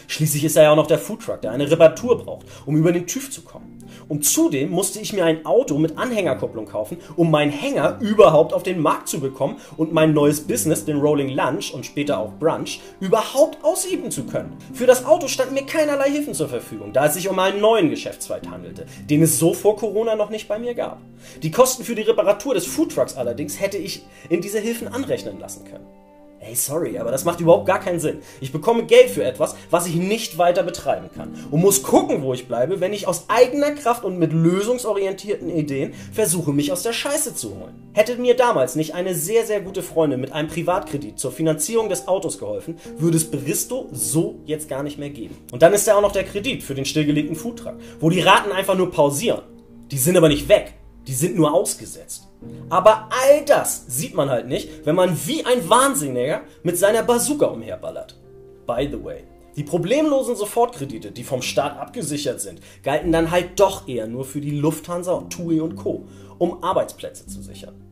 Schließlich 0.07 0.45
ist 0.45 0.55
er 0.55 0.63
ja 0.63 0.71
auch 0.71 0.77
noch 0.77 0.87
der 0.87 0.99
Foodtruck, 0.99 1.41
der 1.41 1.51
eine 1.51 1.69
Reparatur 1.69 2.17
braucht, 2.17 2.45
um 2.65 2.77
über 2.77 2.91
den 2.91 3.07
TÜV 3.07 3.29
zu 3.29 3.41
kommen. 3.41 3.77
Und 4.07 4.25
zudem 4.25 4.69
musste 4.69 4.99
ich 4.99 5.13
mir 5.13 5.25
ein 5.25 5.45
Auto 5.45 5.77
mit 5.77 5.97
Anhängerkupplung 5.97 6.65
kaufen, 6.65 6.97
um 7.15 7.29
meinen 7.29 7.51
Hänger 7.51 7.99
überhaupt 7.99 8.53
auf 8.53 8.63
den 8.63 8.79
Markt 8.79 9.09
zu 9.09 9.19
bekommen 9.19 9.57
und 9.75 9.91
mein 9.91 10.13
neues 10.13 10.41
Business, 10.41 10.85
den 10.85 10.99
Rolling 10.99 11.29
Lunch 11.29 11.73
und 11.73 11.85
später 11.85 12.19
auch 12.19 12.31
Brunch, 12.39 12.79
überhaupt 12.99 13.63
ausüben 13.63 14.09
zu 14.09 14.23
können. 14.23 14.55
Für 14.73 14.85
das 14.85 15.05
Auto 15.05 15.27
standen 15.27 15.55
mir 15.55 15.65
keinerlei 15.65 16.09
Hilfen 16.09 16.33
zur 16.33 16.47
Verfügung, 16.47 16.93
da 16.93 17.07
es 17.07 17.15
sich 17.15 17.27
um 17.27 17.37
einen 17.39 17.59
neuen 17.59 17.89
Geschäftszweig 17.89 18.47
handelte, 18.49 18.85
den 19.09 19.21
es 19.23 19.39
so 19.39 19.53
vor 19.53 19.75
Corona 19.75 20.15
noch 20.15 20.29
nicht 20.29 20.47
bei 20.47 20.57
mir 20.57 20.73
gab. 20.73 21.01
Die 21.43 21.51
Kosten 21.51 21.83
für 21.83 21.95
die 21.95 22.03
Reparatur 22.03 22.53
des 22.53 22.65
Foodtrucks 22.65 23.15
allerdings 23.15 23.59
hätte 23.59 23.77
ich 23.77 24.05
in 24.29 24.41
diese 24.41 24.59
Hilfen 24.59 24.87
anrechnen 24.87 25.39
lassen 25.39 25.65
können. 25.65 25.85
Hey, 26.39 26.53
sorry, 26.55 26.99
aber 26.99 27.09
das 27.09 27.25
macht 27.25 27.39
überhaupt 27.39 27.65
gar 27.65 27.79
keinen 27.79 27.99
Sinn. 27.99 28.19
Ich 28.41 28.51
bekomme 28.51 28.85
Geld 28.85 29.09
für 29.09 29.23
etwas, 29.23 29.55
was 29.71 29.87
ich 29.87 29.95
nicht 29.95 30.37
weiter 30.37 30.61
betreiben 30.61 31.09
kann. 31.15 31.33
Und 31.49 31.61
muss 31.61 31.81
gucken, 31.81 32.21
wo 32.21 32.33
ich 32.33 32.47
bleibe, 32.47 32.79
wenn 32.79 32.93
ich 32.93 33.07
aus 33.07 33.25
eigener 33.27 33.71
Kraft 33.71 34.03
und 34.03 34.19
mit 34.19 34.33
lösungsorientierten 34.33 35.49
Ideen 35.49 35.93
versuche, 36.13 36.53
mich 36.53 36.71
aus 36.71 36.83
der 36.83 36.93
Scheiße 36.93 37.35
zu 37.35 37.55
holen. 37.55 37.89
Hätte 37.93 38.17
mir 38.17 38.35
damals 38.35 38.75
nicht 38.75 38.93
eine 38.93 39.15
sehr, 39.15 39.45
sehr 39.45 39.61
gute 39.61 39.81
Freundin 39.81 40.21
mit 40.21 40.31
einem 40.31 40.47
Privatkredit 40.47 41.17
zur 41.17 41.31
Finanzierung 41.31 41.89
des 41.89 42.07
Autos 42.07 42.37
geholfen, 42.37 42.77
würde 42.97 43.17
es 43.17 43.29
Beristo 43.29 43.89
so 43.91 44.39
jetzt 44.45 44.69
gar 44.69 44.83
nicht 44.83 44.99
mehr 44.99 45.09
geben. 45.09 45.35
Und 45.51 45.63
dann 45.63 45.73
ist 45.73 45.87
ja 45.87 45.97
auch 45.97 46.01
noch 46.01 46.11
der 46.11 46.23
Kredit 46.23 46.61
für 46.61 46.75
den 46.75 46.85
stillgelegten 46.85 47.35
Foodtruck, 47.35 47.75
wo 47.99 48.11
die 48.11 48.21
Raten 48.21 48.51
einfach 48.51 48.77
nur 48.77 48.91
pausieren. 48.91 49.41
Die 49.89 49.97
sind 49.97 50.15
aber 50.15 50.29
nicht 50.29 50.47
weg. 50.47 50.75
Die 51.07 51.13
sind 51.13 51.35
nur 51.35 51.53
ausgesetzt. 51.53 52.26
Aber 52.69 53.09
all 53.09 53.45
das 53.45 53.85
sieht 53.87 54.13
man 54.13 54.29
halt 54.29 54.47
nicht, 54.47 54.85
wenn 54.85 54.95
man 54.95 55.17
wie 55.25 55.45
ein 55.45 55.69
Wahnsinniger 55.69 56.41
mit 56.63 56.77
seiner 56.77 57.03
Bazooka 57.03 57.47
umherballert. 57.47 58.15
By 58.65 58.87
the 58.91 59.03
way, 59.03 59.23
die 59.55 59.63
problemlosen 59.63 60.35
Sofortkredite, 60.35 61.11
die 61.11 61.23
vom 61.23 61.41
Staat 61.41 61.79
abgesichert 61.79 62.41
sind, 62.41 62.61
galten 62.83 63.11
dann 63.11 63.31
halt 63.31 63.59
doch 63.59 63.87
eher 63.87 64.07
nur 64.07 64.25
für 64.25 64.41
die 64.41 64.51
Lufthansa, 64.51 65.25
TUI 65.29 65.61
und 65.61 65.75
Co., 65.75 66.05
um 66.37 66.63
Arbeitsplätze 66.63 67.25
zu 67.25 67.41
sichern. 67.41 67.86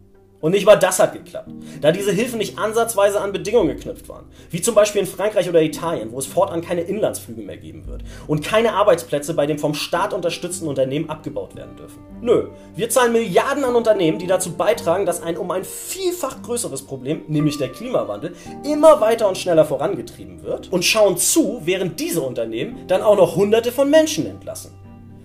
Und 0.45 0.51
nicht 0.51 0.67
mal 0.67 0.75
das 0.75 0.99
hat 0.99 1.13
geklappt, 1.13 1.49
da 1.81 1.91
diese 1.91 2.11
Hilfen 2.11 2.37
nicht 2.37 2.59
ansatzweise 2.59 3.19
an 3.19 3.31
Bedingungen 3.31 3.69
geknüpft 3.69 4.07
waren. 4.07 4.25
Wie 4.51 4.61
zum 4.61 4.75
Beispiel 4.75 5.01
in 5.01 5.07
Frankreich 5.07 5.49
oder 5.49 5.59
Italien, 5.59 6.11
wo 6.11 6.19
es 6.19 6.27
fortan 6.27 6.61
keine 6.61 6.81
Inlandsflüge 6.81 7.41
mehr 7.41 7.57
geben 7.57 7.87
wird 7.87 8.03
und 8.27 8.43
keine 8.45 8.73
Arbeitsplätze 8.73 9.33
bei 9.33 9.47
den 9.47 9.57
vom 9.57 9.73
Staat 9.73 10.13
unterstützten 10.13 10.67
Unternehmen 10.67 11.09
abgebaut 11.09 11.55
werden 11.55 11.75
dürfen. 11.77 11.97
Nö, 12.21 12.49
wir 12.75 12.91
zahlen 12.91 13.13
Milliarden 13.13 13.63
an 13.63 13.75
Unternehmen, 13.75 14.19
die 14.19 14.27
dazu 14.27 14.51
beitragen, 14.51 15.07
dass 15.07 15.23
ein 15.23 15.35
um 15.35 15.49
ein 15.49 15.63
vielfach 15.63 16.43
größeres 16.43 16.83
Problem, 16.83 17.23
nämlich 17.27 17.57
der 17.57 17.69
Klimawandel, 17.69 18.35
immer 18.63 19.01
weiter 19.01 19.27
und 19.27 19.39
schneller 19.39 19.65
vorangetrieben 19.65 20.43
wird 20.43 20.71
und 20.71 20.85
schauen 20.85 21.17
zu, 21.17 21.61
während 21.65 21.99
diese 21.99 22.21
Unternehmen 22.21 22.85
dann 22.85 23.01
auch 23.01 23.17
noch 23.17 23.35
Hunderte 23.35 23.71
von 23.71 23.89
Menschen 23.89 24.27
entlassen. 24.27 24.75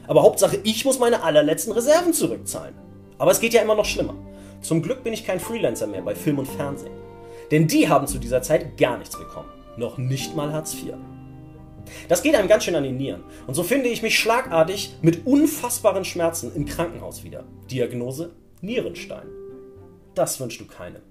Aber 0.09 0.23
Hauptsache, 0.23 0.61
ich 0.65 0.87
muss 0.87 0.99
meine 0.99 1.23
allerletzten 1.23 1.75
Reserven 1.75 2.15
zurückzahlen. 2.15 2.75
Aber 3.19 3.33
es 3.33 3.41
geht 3.41 3.53
ja 3.53 3.61
immer 3.61 3.75
noch 3.75 3.85
schlimmer. 3.85 4.15
Zum 4.61 4.83
Glück 4.83 5.03
bin 5.03 5.13
ich 5.13 5.27
kein 5.27 5.41
Freelancer 5.41 5.87
mehr 5.87 6.03
bei 6.03 6.15
Film 6.15 6.39
und 6.39 6.47
Fernsehen. 6.47 6.93
Denn 7.51 7.67
die 7.67 7.89
haben 7.89 8.07
zu 8.07 8.19
dieser 8.19 8.43
Zeit 8.43 8.77
gar 8.79 8.99
nichts 8.99 9.19
bekommen. 9.19 9.49
Noch 9.77 9.99
nicht 9.99 10.37
mal 10.37 10.53
Hartz 10.53 10.75
IV. 10.75 10.95
Das 12.09 12.23
geht 12.23 12.35
einem 12.35 12.49
ganz 12.49 12.65
schön 12.65 12.77
an 12.77 12.85
die 12.85 12.93
Nieren. 12.93 13.25
Und 13.47 13.55
so 13.55 13.63
finde 13.63 13.89
ich 13.89 14.03
mich 14.03 14.19
schlagartig 14.19 14.97
mit 15.03 15.27
unfassbaren 15.27 16.05
Schmerzen 16.05 16.55
im 16.55 16.67
Krankenhaus 16.67 17.25
wieder. 17.25 17.45
Diagnose 17.71 18.33
Nierenstein. 18.61 19.29
Das 20.15 20.39
wünschst 20.39 20.61
du 20.61 20.67
keinem. 20.67 21.03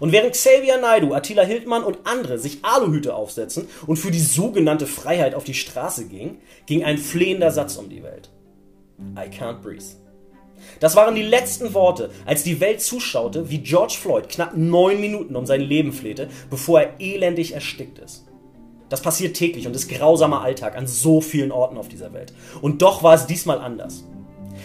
Und 0.00 0.12
während 0.12 0.32
Xavier 0.32 0.78
Naidu, 0.78 1.12
Attila 1.12 1.42
Hildmann 1.42 1.84
und 1.84 1.98
andere 2.04 2.38
sich 2.38 2.64
Aluhüte 2.64 3.14
aufsetzen 3.14 3.68
und 3.86 3.96
für 3.96 4.10
die 4.10 4.20
sogenannte 4.20 4.86
Freiheit 4.86 5.34
auf 5.34 5.44
die 5.44 5.54
Straße 5.54 6.06
gingen, 6.06 6.38
ging 6.66 6.84
ein 6.84 6.96
flehender 6.96 7.50
Satz 7.50 7.76
um 7.76 7.90
die 7.90 8.02
Welt. 8.02 8.30
I 9.16 9.28
can't 9.28 9.60
breathe. 9.60 9.84
Das 10.80 10.96
waren 10.96 11.14
die 11.14 11.22
letzten 11.22 11.74
Worte, 11.74 12.10
als 12.26 12.42
die 12.42 12.60
Welt 12.60 12.80
zuschaute, 12.80 13.50
wie 13.50 13.58
George 13.58 13.96
Floyd 14.00 14.28
knapp 14.28 14.56
neun 14.56 15.00
Minuten 15.00 15.36
um 15.36 15.46
sein 15.46 15.60
Leben 15.60 15.92
flehte, 15.92 16.28
bevor 16.50 16.80
er 16.80 17.00
elendig 17.00 17.54
erstickt 17.54 17.98
ist. 17.98 18.26
Das 18.88 19.02
passiert 19.02 19.36
täglich 19.36 19.66
und 19.66 19.74
ist 19.74 19.88
grausamer 19.88 20.42
Alltag 20.42 20.76
an 20.76 20.86
so 20.86 21.20
vielen 21.20 21.52
Orten 21.52 21.78
auf 21.78 21.88
dieser 21.88 22.12
Welt. 22.12 22.32
Und 22.60 22.82
doch 22.82 23.02
war 23.02 23.14
es 23.14 23.26
diesmal 23.26 23.58
anders. 23.58 24.04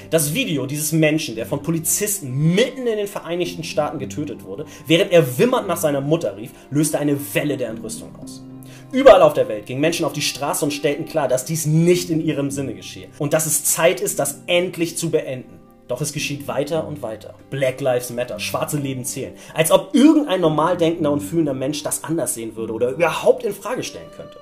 Das 0.09 0.33
Video 0.33 0.65
dieses 0.65 0.91
Menschen, 0.91 1.35
der 1.35 1.45
von 1.45 1.61
Polizisten 1.61 2.53
mitten 2.53 2.87
in 2.87 2.97
den 2.97 3.07
Vereinigten 3.07 3.63
Staaten 3.63 3.99
getötet 3.99 4.43
wurde, 4.43 4.65
während 4.87 5.11
er 5.11 5.37
wimmernd 5.37 5.67
nach 5.67 5.77
seiner 5.77 6.01
Mutter 6.01 6.35
rief, 6.37 6.51
löste 6.69 6.99
eine 6.99 7.17
Welle 7.33 7.57
der 7.57 7.69
Entrüstung 7.69 8.15
aus. 8.21 8.43
Überall 8.91 9.21
auf 9.21 9.33
der 9.33 9.47
Welt 9.47 9.67
gingen 9.67 9.81
Menschen 9.81 10.05
auf 10.05 10.13
die 10.13 10.21
Straße 10.21 10.65
und 10.65 10.71
stellten 10.71 11.05
klar, 11.05 11.27
dass 11.27 11.45
dies 11.45 11.67
nicht 11.67 12.09
in 12.09 12.21
ihrem 12.21 12.49
Sinne 12.49 12.73
geschehe 12.73 13.07
und 13.19 13.33
dass 13.33 13.45
es 13.45 13.63
Zeit 13.63 14.01
ist, 14.01 14.17
das 14.17 14.41
endlich 14.47 14.97
zu 14.97 15.11
beenden. 15.11 15.58
Doch 15.89 16.01
es 16.01 16.13
geschieht 16.13 16.47
weiter 16.47 16.87
und 16.87 17.01
weiter. 17.01 17.33
Black 17.49 17.81
Lives 17.81 18.11
Matter, 18.11 18.39
schwarze 18.39 18.77
Leben 18.77 19.03
zählen. 19.05 19.33
Als 19.55 19.71
ob 19.71 19.95
irgendein 19.95 20.39
normal 20.39 20.77
denkender 20.77 21.11
und 21.11 21.19
fühlender 21.19 21.55
Mensch 21.55 21.81
das 21.81 22.03
anders 22.03 22.35
sehen 22.35 22.55
würde 22.55 22.73
oder 22.73 22.91
überhaupt 22.91 23.43
in 23.43 23.53
Frage 23.53 23.83
stellen 23.83 24.11
könnte. 24.15 24.37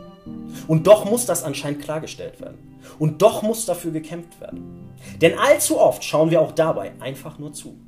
Und 0.67 0.87
doch 0.87 1.05
muss 1.05 1.25
das 1.25 1.43
anscheinend 1.43 1.81
klargestellt 1.81 2.41
werden. 2.41 2.57
Und 2.99 3.21
doch 3.21 3.43
muss 3.43 3.65
dafür 3.65 3.91
gekämpft 3.91 4.41
werden. 4.41 4.91
Denn 5.21 5.39
allzu 5.39 5.79
oft 5.79 6.03
schauen 6.03 6.31
wir 6.31 6.41
auch 6.41 6.51
dabei 6.51 6.91
einfach 6.99 7.39
nur 7.39 7.53
zu. 7.53 7.79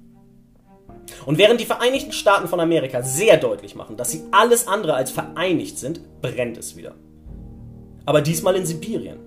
Und 1.25 1.37
während 1.37 1.59
die 1.59 1.65
Vereinigten 1.65 2.13
Staaten 2.13 2.47
von 2.47 2.61
Amerika 2.61 3.01
sehr 3.01 3.35
deutlich 3.35 3.75
machen, 3.75 3.97
dass 3.97 4.11
sie 4.11 4.23
alles 4.31 4.69
andere 4.69 4.93
als 4.93 5.11
vereinigt 5.11 5.77
sind, 5.77 6.21
brennt 6.21 6.57
es 6.57 6.77
wieder. 6.77 6.95
Aber 8.05 8.21
diesmal 8.21 8.55
in 8.55 8.65
Sibirien. 8.65 9.19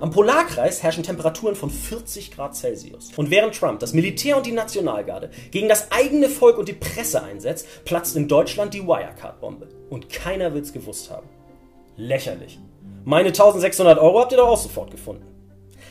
Am 0.00 0.10
Polarkreis 0.10 0.82
herrschen 0.82 1.02
Temperaturen 1.02 1.54
von 1.54 1.70
40 1.70 2.30
Grad 2.30 2.56
Celsius. 2.56 3.10
Und 3.16 3.30
während 3.30 3.54
Trump 3.54 3.80
das 3.80 3.92
Militär 3.92 4.36
und 4.36 4.46
die 4.46 4.52
Nationalgarde 4.52 5.30
gegen 5.50 5.68
das 5.68 5.90
eigene 5.92 6.28
Volk 6.28 6.58
und 6.58 6.68
die 6.68 6.74
Presse 6.74 7.22
einsetzt, 7.22 7.66
platzt 7.84 8.16
in 8.16 8.28
Deutschland 8.28 8.74
die 8.74 8.86
Wirecard-Bombe. 8.86 9.68
Und 9.90 10.08
keiner 10.08 10.54
will's 10.54 10.72
gewusst 10.72 11.10
haben. 11.10 11.28
Lächerlich. 11.96 12.58
Meine 13.04 13.28
1600 13.28 13.98
Euro 13.98 14.20
habt 14.20 14.32
ihr 14.32 14.38
doch 14.38 14.48
auch 14.48 14.58
sofort 14.58 14.90
gefunden. 14.90 15.26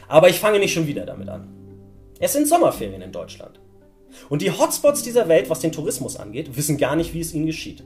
Aber 0.07 0.29
ich 0.29 0.39
fange 0.39 0.59
nicht 0.59 0.73
schon 0.73 0.87
wieder 0.87 1.05
damit 1.05 1.29
an. 1.29 1.47
Es 2.19 2.33
sind 2.33 2.47
Sommerferien 2.47 3.01
in 3.01 3.11
Deutschland. 3.11 3.59
Und 4.29 4.41
die 4.41 4.51
Hotspots 4.51 5.03
dieser 5.03 5.27
Welt, 5.27 5.49
was 5.49 5.59
den 5.59 5.71
Tourismus 5.71 6.15
angeht, 6.15 6.55
wissen 6.55 6.77
gar 6.77 6.95
nicht, 6.95 7.13
wie 7.13 7.19
es 7.21 7.33
ihnen 7.33 7.45
geschieht. 7.45 7.83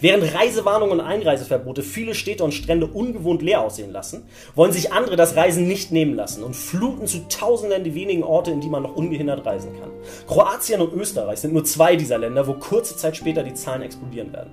Während 0.00 0.34
Reisewarnungen 0.34 1.00
und 1.00 1.06
Einreiseverbote 1.06 1.82
viele 1.82 2.14
Städte 2.14 2.44
und 2.44 2.52
Strände 2.52 2.86
ungewohnt 2.86 3.42
leer 3.42 3.62
aussehen 3.62 3.92
lassen, 3.92 4.24
wollen 4.54 4.72
sich 4.72 4.92
andere 4.92 5.16
das 5.16 5.36
Reisen 5.36 5.66
nicht 5.66 5.92
nehmen 5.92 6.14
lassen 6.14 6.42
und 6.42 6.56
fluten 6.56 7.06
zu 7.06 7.28
Tausenden 7.28 7.84
die 7.84 7.94
wenigen 7.94 8.22
Orte, 8.22 8.50
in 8.50 8.60
die 8.60 8.68
man 8.68 8.82
noch 8.82 8.96
ungehindert 8.96 9.44
reisen 9.44 9.72
kann. 9.78 9.90
Kroatien 10.26 10.80
und 10.80 10.92
Österreich 10.92 11.40
sind 11.40 11.52
nur 11.52 11.64
zwei 11.64 11.96
dieser 11.96 12.18
Länder, 12.18 12.46
wo 12.46 12.54
kurze 12.54 12.96
Zeit 12.96 13.16
später 13.16 13.42
die 13.42 13.54
Zahlen 13.54 13.82
explodieren 13.82 14.32
werden. 14.32 14.50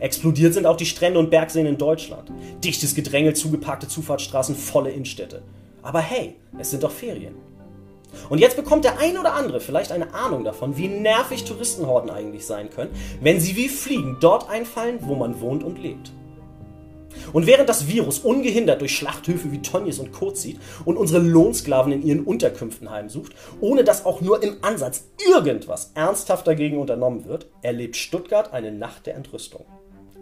Explodiert 0.00 0.54
sind 0.54 0.66
auch 0.66 0.76
die 0.76 0.86
Strände 0.86 1.18
und 1.18 1.30
Bergseen 1.30 1.66
in 1.66 1.78
Deutschland. 1.78 2.30
Dichtes 2.62 2.94
Gedränge, 2.94 3.34
zugeparkte 3.34 3.88
Zufahrtsstraßen, 3.88 4.54
volle 4.54 4.90
Innenstädte. 4.90 5.42
Aber 5.82 6.00
hey, 6.00 6.36
es 6.58 6.70
sind 6.70 6.82
doch 6.82 6.92
Ferien. 6.92 7.34
Und 8.28 8.38
jetzt 8.38 8.56
bekommt 8.56 8.84
der 8.84 8.98
ein 8.98 9.18
oder 9.18 9.34
andere 9.34 9.60
vielleicht 9.60 9.92
eine 9.92 10.14
Ahnung 10.14 10.44
davon, 10.44 10.76
wie 10.76 10.88
nervig 10.88 11.44
Touristenhorden 11.44 12.10
eigentlich 12.10 12.46
sein 12.46 12.70
können, 12.70 12.90
wenn 13.20 13.40
sie 13.40 13.56
wie 13.56 13.68
Fliegen 13.68 14.16
dort 14.20 14.48
einfallen, 14.48 14.98
wo 15.02 15.14
man 15.14 15.40
wohnt 15.40 15.64
und 15.64 15.78
lebt. 15.78 16.12
Und 17.32 17.46
während 17.46 17.68
das 17.68 17.88
Virus 17.88 18.18
ungehindert 18.18 18.80
durch 18.80 18.96
Schlachthöfe 18.96 19.52
wie 19.52 19.62
Tonjes 19.62 19.98
und 19.98 20.12
Co. 20.12 20.30
zieht 20.30 20.58
und 20.84 20.96
unsere 20.96 21.22
Lohnsklaven 21.22 21.92
in 21.92 22.02
ihren 22.02 22.24
Unterkünften 22.24 22.90
heimsucht, 22.90 23.32
ohne 23.60 23.84
dass 23.84 24.04
auch 24.04 24.20
nur 24.20 24.42
im 24.42 24.56
Ansatz 24.62 25.04
irgendwas 25.30 25.92
ernsthaft 25.94 26.46
dagegen 26.46 26.78
unternommen 26.78 27.24
wird, 27.26 27.46
erlebt 27.62 27.96
Stuttgart 27.96 28.52
eine 28.52 28.72
Nacht 28.72 29.06
der 29.06 29.14
Entrüstung. 29.14 29.64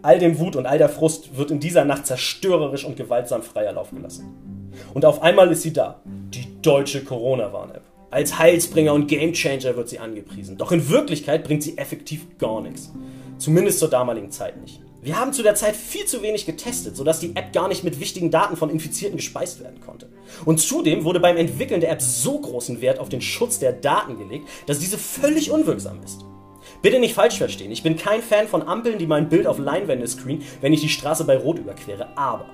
All 0.03 0.19
dem 0.19 0.39
Wut 0.39 0.57
und 0.57 0.67
all 0.67 0.79
der 0.79 0.89
Frust 0.89 1.37
wird 1.37 1.51
in 1.51 1.61
dieser 1.61 1.85
Nacht 1.85 2.07
zerstörerisch 2.07 2.85
und 2.85 2.97
gewaltsam 2.97 3.43
freier 3.43 3.73
Lauf 3.73 3.91
gelassen. 3.91 4.50
Und 4.95 5.05
auf 5.05 5.23
einmal 5.23 5.51
ist 5.51 5.63
sie 5.63 5.73
da, 5.73 6.01
die 6.05 6.61
deutsche 6.63 7.05
Corona-Warn-App. 7.05 7.83
Als 8.11 8.39
Heilsbringer 8.39 8.93
und 8.93 9.07
Gamechanger 9.07 9.77
wird 9.77 9.89
sie 9.89 10.01
angepriesen. 10.01 10.59
Doch 10.59 10.73
in 10.73 10.89
Wirklichkeit 10.89 11.45
bringt 11.45 11.63
sie 11.63 11.79
effektiv 11.79 12.27
gar 12.39 12.61
nichts. 12.61 12.91
Zumindest 13.39 13.79
zur 13.79 13.89
damaligen 13.89 14.31
Zeit 14.31 14.61
nicht. 14.61 14.81
Wir 15.03 15.19
haben 15.19 15.33
zu 15.33 15.43
der 15.43 15.55
Zeit 15.55 15.77
viel 15.77 16.05
zu 16.05 16.21
wenig 16.21 16.45
getestet, 16.45 16.95
sodass 16.95 17.21
die 17.21 17.35
App 17.35 17.55
gar 17.55 17.69
nicht 17.69 17.85
mit 17.85 18.01
wichtigen 18.01 18.31
Daten 18.31 18.57
von 18.57 18.69
Infizierten 18.69 19.17
gespeist 19.17 19.61
werden 19.61 19.81
konnte. 19.81 20.11
Und 20.45 20.61
zudem 20.61 21.05
wurde 21.05 21.21
beim 21.21 21.39
Entwickeln 21.39 21.81
der 21.81 21.91
App 21.91 22.03
so 22.03 22.39
großen 22.39 22.83
Wert 22.83 22.99
auf 22.99 23.09
den 23.09 23.23
Schutz 23.23 23.59
der 23.59 23.73
Daten 23.73 24.19
gelegt, 24.19 24.47
dass 24.67 24.79
diese 24.79 24.99
völlig 24.99 25.51
unwirksam 25.51 26.03
ist. 26.05 26.25
Bitte 26.83 26.99
nicht 26.99 27.15
falsch 27.15 27.39
verstehen, 27.39 27.71
ich 27.71 27.83
bin 27.83 27.97
kein 27.97 28.23
Fan 28.23 28.47
von 28.47 28.63
Ampeln, 28.63 28.99
die 28.99 29.07
mein 29.07 29.29
Bild 29.29 29.47
auf 29.47 29.59
Leinwände 29.59 30.07
screen, 30.07 30.43
wenn 30.61 30.73
ich 30.73 30.83
die 30.83 30.89
Straße 30.89 31.25
bei 31.25 31.37
Rot 31.37 31.59
überquere, 31.59 32.17
aber 32.17 32.47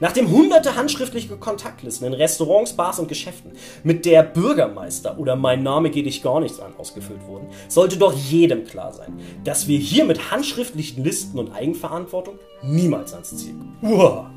Nachdem 0.00 0.30
hunderte 0.30 0.76
handschriftliche 0.76 1.36
Kontaktlisten 1.36 2.06
in 2.06 2.14
Restaurants, 2.14 2.74
Bars 2.74 2.98
und 2.98 3.08
Geschäften 3.08 3.52
mit 3.82 4.04
der 4.04 4.22
Bürgermeister 4.22 5.18
oder 5.18 5.36
Mein 5.36 5.62
Name 5.62 5.90
geht 5.90 6.06
dich 6.06 6.22
gar 6.22 6.40
nichts 6.40 6.60
an 6.60 6.74
ausgefüllt 6.76 7.26
wurden, 7.26 7.48
sollte 7.68 7.96
doch 7.96 8.12
jedem 8.12 8.64
klar 8.64 8.92
sein, 8.92 9.18
dass 9.44 9.68
wir 9.68 9.78
hier 9.78 10.04
mit 10.04 10.30
handschriftlichen 10.30 11.04
Listen 11.04 11.38
und 11.38 11.52
Eigenverantwortung 11.52 12.38
niemals 12.62 13.12
ans 13.12 13.36
Ziel 13.36 13.54
kommen. 13.54 14.32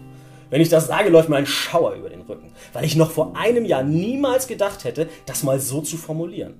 Wenn 0.50 0.62
ich 0.62 0.70
das 0.70 0.88
sage, 0.88 1.10
läuft 1.10 1.30
mir 1.30 1.38
ein 1.38 1.46
Schauer 1.46 1.94
über 1.94 2.10
den 2.10 2.22
Rücken, 2.22 2.52
weil 2.72 2.86
ich 2.86 2.96
noch 2.96 3.12
vor 3.12 3.36
einem 3.36 3.66
Jahr 3.66 3.84
niemals 3.84 4.48
gedacht 4.48 4.84
hätte, 4.84 5.10
das 5.26 5.44
mal 5.44 5.60
so 5.60 5.82
zu 5.82 5.98
formulieren. 5.98 6.54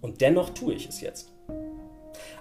Und 0.00 0.20
dennoch 0.20 0.50
tue 0.50 0.74
ich 0.74 0.88
es 0.88 1.00
jetzt. 1.00 1.32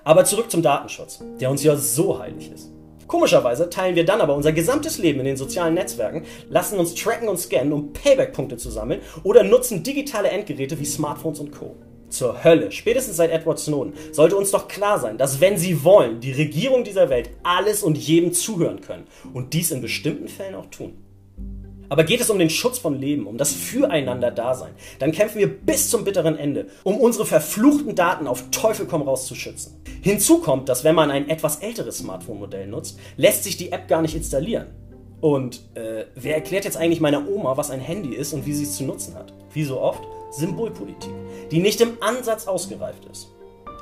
Aber 0.04 0.26
zurück 0.26 0.50
zum 0.50 0.62
Datenschutz, 0.62 1.24
der 1.40 1.52
uns 1.52 1.64
ja 1.64 1.76
so 1.76 2.20
heilig 2.20 2.52
ist. 2.52 2.72
Komischerweise 3.12 3.70
teilen 3.70 3.98
wir 3.98 4.06
dann 4.06 4.22
aber 4.22 4.34
unser 4.34 4.54
gesamtes 4.54 4.98
Leben 4.98 5.20
in 5.20 5.26
den 5.26 5.36
sozialen 5.36 5.74
Netzwerken, 5.74 6.24
lassen 6.48 6.80
uns 6.80 6.96
tracken 6.96 7.28
und 7.28 7.38
scannen, 7.38 7.74
um 7.74 7.92
Payback-Punkte 7.92 8.56
zu 8.56 8.72
sammeln 8.72 9.02
oder 9.24 9.44
nutzen 9.44 9.84
digitale 9.84 10.30
Endgeräte 10.30 10.80
wie 10.80 10.86
Smartphones 10.86 11.42
und 11.42 11.52
Co. 11.52 11.76
Zur 12.08 12.42
Hölle, 12.46 12.72
spätestens 12.72 13.18
seit 13.18 13.30
Edward 13.30 13.60
Snowden, 13.60 13.96
sollte 14.14 14.38
uns 14.38 14.52
doch 14.52 14.70
klar 14.70 14.98
sein, 14.98 15.18
dass 15.18 15.42
wenn 15.42 15.58
sie 15.58 15.84
wollen, 15.84 16.22
die 16.22 16.32
Regierung 16.32 16.86
dieser 16.86 17.10
Welt 17.10 17.32
alles 17.44 17.84
und 17.84 17.98
jedem 17.98 18.32
zuhören 18.32 18.80
können 18.80 19.08
und 19.34 19.54
dies 19.54 19.72
in 19.72 19.82
bestimmten 19.82 20.30
Fällen 20.30 20.56
auch 20.56 20.68
tun. 20.68 20.94
Aber 21.92 22.06
geht 22.06 22.22
es 22.22 22.30
um 22.30 22.40
den 22.40 22.50
Schutz 22.50 22.80
von 22.80 22.98
Leben, 22.98 23.28
um 23.28 23.38
das 23.38 23.52
Füreinander-Dasein, 23.52 24.72
dann 25.00 25.12
kämpfen 25.12 25.40
wir 25.40 25.54
bis 25.54 25.90
zum 25.90 26.06
bitteren 26.06 26.38
Ende, 26.38 26.68
um 26.86 26.96
unsere 26.96 27.26
verfluchten 27.26 27.96
Daten 27.96 28.28
auf 28.28 28.50
Teufel 28.50 28.86
komm 28.86 29.02
raus 29.02 29.28
zu 29.28 29.36
schützen. 29.36 29.84
Hinzu 30.02 30.38
kommt, 30.38 30.70
dass 30.70 30.86
wenn 30.86 30.96
man 30.96 31.12
ein 31.12 31.28
etwas 31.28 31.58
älteres 31.58 31.98
Smartphone-Modell 31.98 32.68
nutzt, 32.68 32.98
lässt 33.18 33.44
sich 33.44 33.58
die 33.58 33.74
App 33.74 33.90
gar 33.90 34.02
nicht 34.02 34.16
installieren. 34.16 34.68
Und 35.20 35.64
äh, 35.74 36.06
wer 36.16 36.36
erklärt 36.36 36.64
jetzt 36.64 36.78
eigentlich 36.78 37.02
meiner 37.02 37.28
Oma, 37.28 37.58
was 37.58 37.72
ein 37.72 37.82
Handy 37.82 38.16
ist 38.16 38.32
und 38.32 38.46
wie 38.46 38.54
sie 38.54 38.64
es 38.64 38.78
zu 38.78 38.86
nutzen 38.86 39.16
hat? 39.16 39.34
Wie 39.52 39.66
so 39.66 39.82
oft? 39.82 40.02
Symbolpolitik, 40.32 41.12
die 41.52 41.60
nicht 41.60 41.82
im 41.82 41.98
Ansatz 42.00 42.48
ausgereift 42.48 43.04
ist. 43.12 43.28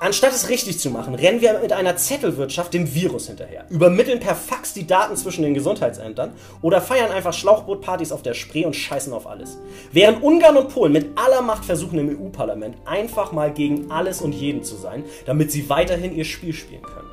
Anstatt 0.02 0.32
es 0.32 0.48
richtig 0.48 0.80
zu 0.80 0.92
machen, 0.92 1.14
rennen 1.14 1.42
wir 1.42 1.60
mit 1.60 1.74
einer 1.74 1.98
Zettelwirtschaft 1.98 2.74
dem 2.74 2.94
Virus 2.94 3.28
hinterher, 3.28 3.66
übermitteln 3.70 4.22
per 4.22 4.34
Fax 4.34 4.74
die 4.74 4.88
Daten 4.88 5.18
zwischen 5.18 5.42
den 5.42 5.54
Gesundheitsämtern 5.54 6.32
oder 6.62 6.80
feiern 6.80 7.12
einfach 7.12 7.34
Schlauchbootpartys 7.34 8.14
auf 8.14 8.22
der 8.22 8.34
Spree 8.34 8.66
und 8.66 8.78
scheißen 8.78 9.12
auf 9.12 9.28
alles. 9.28 9.58
Während 9.92 10.24
Ungarn 10.24 10.56
und 10.56 10.70
Polen 10.70 10.94
mit 10.94 11.18
aller 11.18 11.42
Macht 11.42 11.66
versuchen 11.66 12.00
im 12.00 12.18
EU-Parlament 12.18 12.78
einfach 12.86 13.34
mal 13.34 13.52
gegen 13.52 13.92
alles 13.92 14.22
und 14.22 14.32
jeden 14.32 14.64
zu 14.64 14.76
sein, 14.78 15.04
damit 15.26 15.52
sie 15.52 15.70
weiterhin 15.70 16.16
ihr 16.16 16.26
Spiel 16.26 16.54
spielen 16.54 16.84
können. 16.84 17.10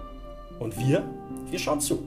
Und 0.61 0.79
wir? 0.79 1.03
Wir 1.51 1.59
schauen 1.59 1.81
zu. 1.81 2.07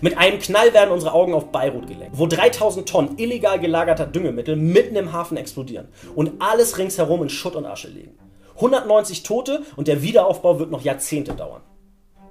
Mit 0.00 0.18
einem 0.18 0.40
Knall 0.40 0.74
werden 0.74 0.90
unsere 0.90 1.12
Augen 1.12 1.34
auf 1.34 1.52
Beirut 1.52 1.86
gelenkt, 1.86 2.18
wo 2.18 2.26
3000 2.26 2.88
Tonnen 2.88 3.18
illegal 3.18 3.60
gelagerter 3.60 4.06
Düngemittel 4.06 4.56
mitten 4.56 4.96
im 4.96 5.12
Hafen 5.12 5.36
explodieren 5.36 5.86
und 6.16 6.32
alles 6.40 6.78
ringsherum 6.78 7.22
in 7.22 7.28
Schutt 7.28 7.54
und 7.54 7.64
Asche 7.64 7.88
liegen. 7.88 8.18
190 8.62 9.24
Tote 9.24 9.62
und 9.76 9.88
der 9.88 10.02
Wiederaufbau 10.02 10.58
wird 10.58 10.70
noch 10.70 10.82
Jahrzehnte 10.82 11.34
dauern. 11.34 11.62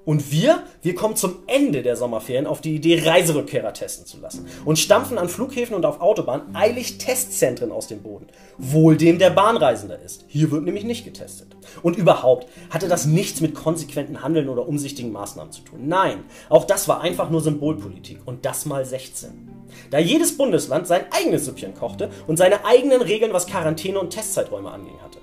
Und 0.03 0.31
wir, 0.31 0.63
wir 0.81 0.95
kommen 0.95 1.15
zum 1.15 1.43
Ende 1.45 1.83
der 1.83 1.95
Sommerferien 1.95 2.47
auf 2.47 2.59
die 2.59 2.75
Idee, 2.75 3.03
Reiserückkehrer 3.05 3.71
testen 3.71 4.07
zu 4.07 4.19
lassen 4.19 4.47
und 4.65 4.79
stampfen 4.79 5.19
an 5.19 5.29
Flughäfen 5.29 5.75
und 5.75 5.85
auf 5.85 6.01
Autobahnen 6.01 6.55
eilig 6.55 6.97
Testzentren 6.97 7.71
aus 7.71 7.87
dem 7.87 8.01
Boden. 8.01 8.25
Wohl 8.57 8.97
dem 8.97 9.19
der 9.19 9.29
Bahnreisender 9.29 9.99
ist. 9.99 10.25
Hier 10.27 10.49
wird 10.49 10.63
nämlich 10.63 10.85
nicht 10.85 11.05
getestet. 11.05 11.55
Und 11.83 11.97
überhaupt 11.97 12.47
hatte 12.71 12.87
das 12.87 13.05
nichts 13.05 13.41
mit 13.41 13.53
konsequenten 13.53 14.23
Handeln 14.23 14.49
oder 14.49 14.67
umsichtigen 14.67 15.11
Maßnahmen 15.11 15.51
zu 15.51 15.61
tun. 15.61 15.87
Nein, 15.87 16.23
auch 16.49 16.65
das 16.65 16.87
war 16.87 17.01
einfach 17.01 17.29
nur 17.29 17.41
Symbolpolitik 17.41 18.21
und 18.25 18.45
das 18.45 18.65
mal 18.65 18.83
16. 18.83 19.49
Da 19.91 19.99
jedes 19.99 20.35
Bundesland 20.35 20.87
sein 20.87 21.05
eigenes 21.11 21.45
Süppchen 21.45 21.75
kochte 21.75 22.09
und 22.25 22.37
seine 22.37 22.65
eigenen 22.65 23.01
Regeln, 23.01 23.33
was 23.33 23.45
Quarantäne 23.45 23.99
und 23.99 24.09
Testzeiträume 24.09 24.71
anging 24.71 24.99
hatte. 25.03 25.19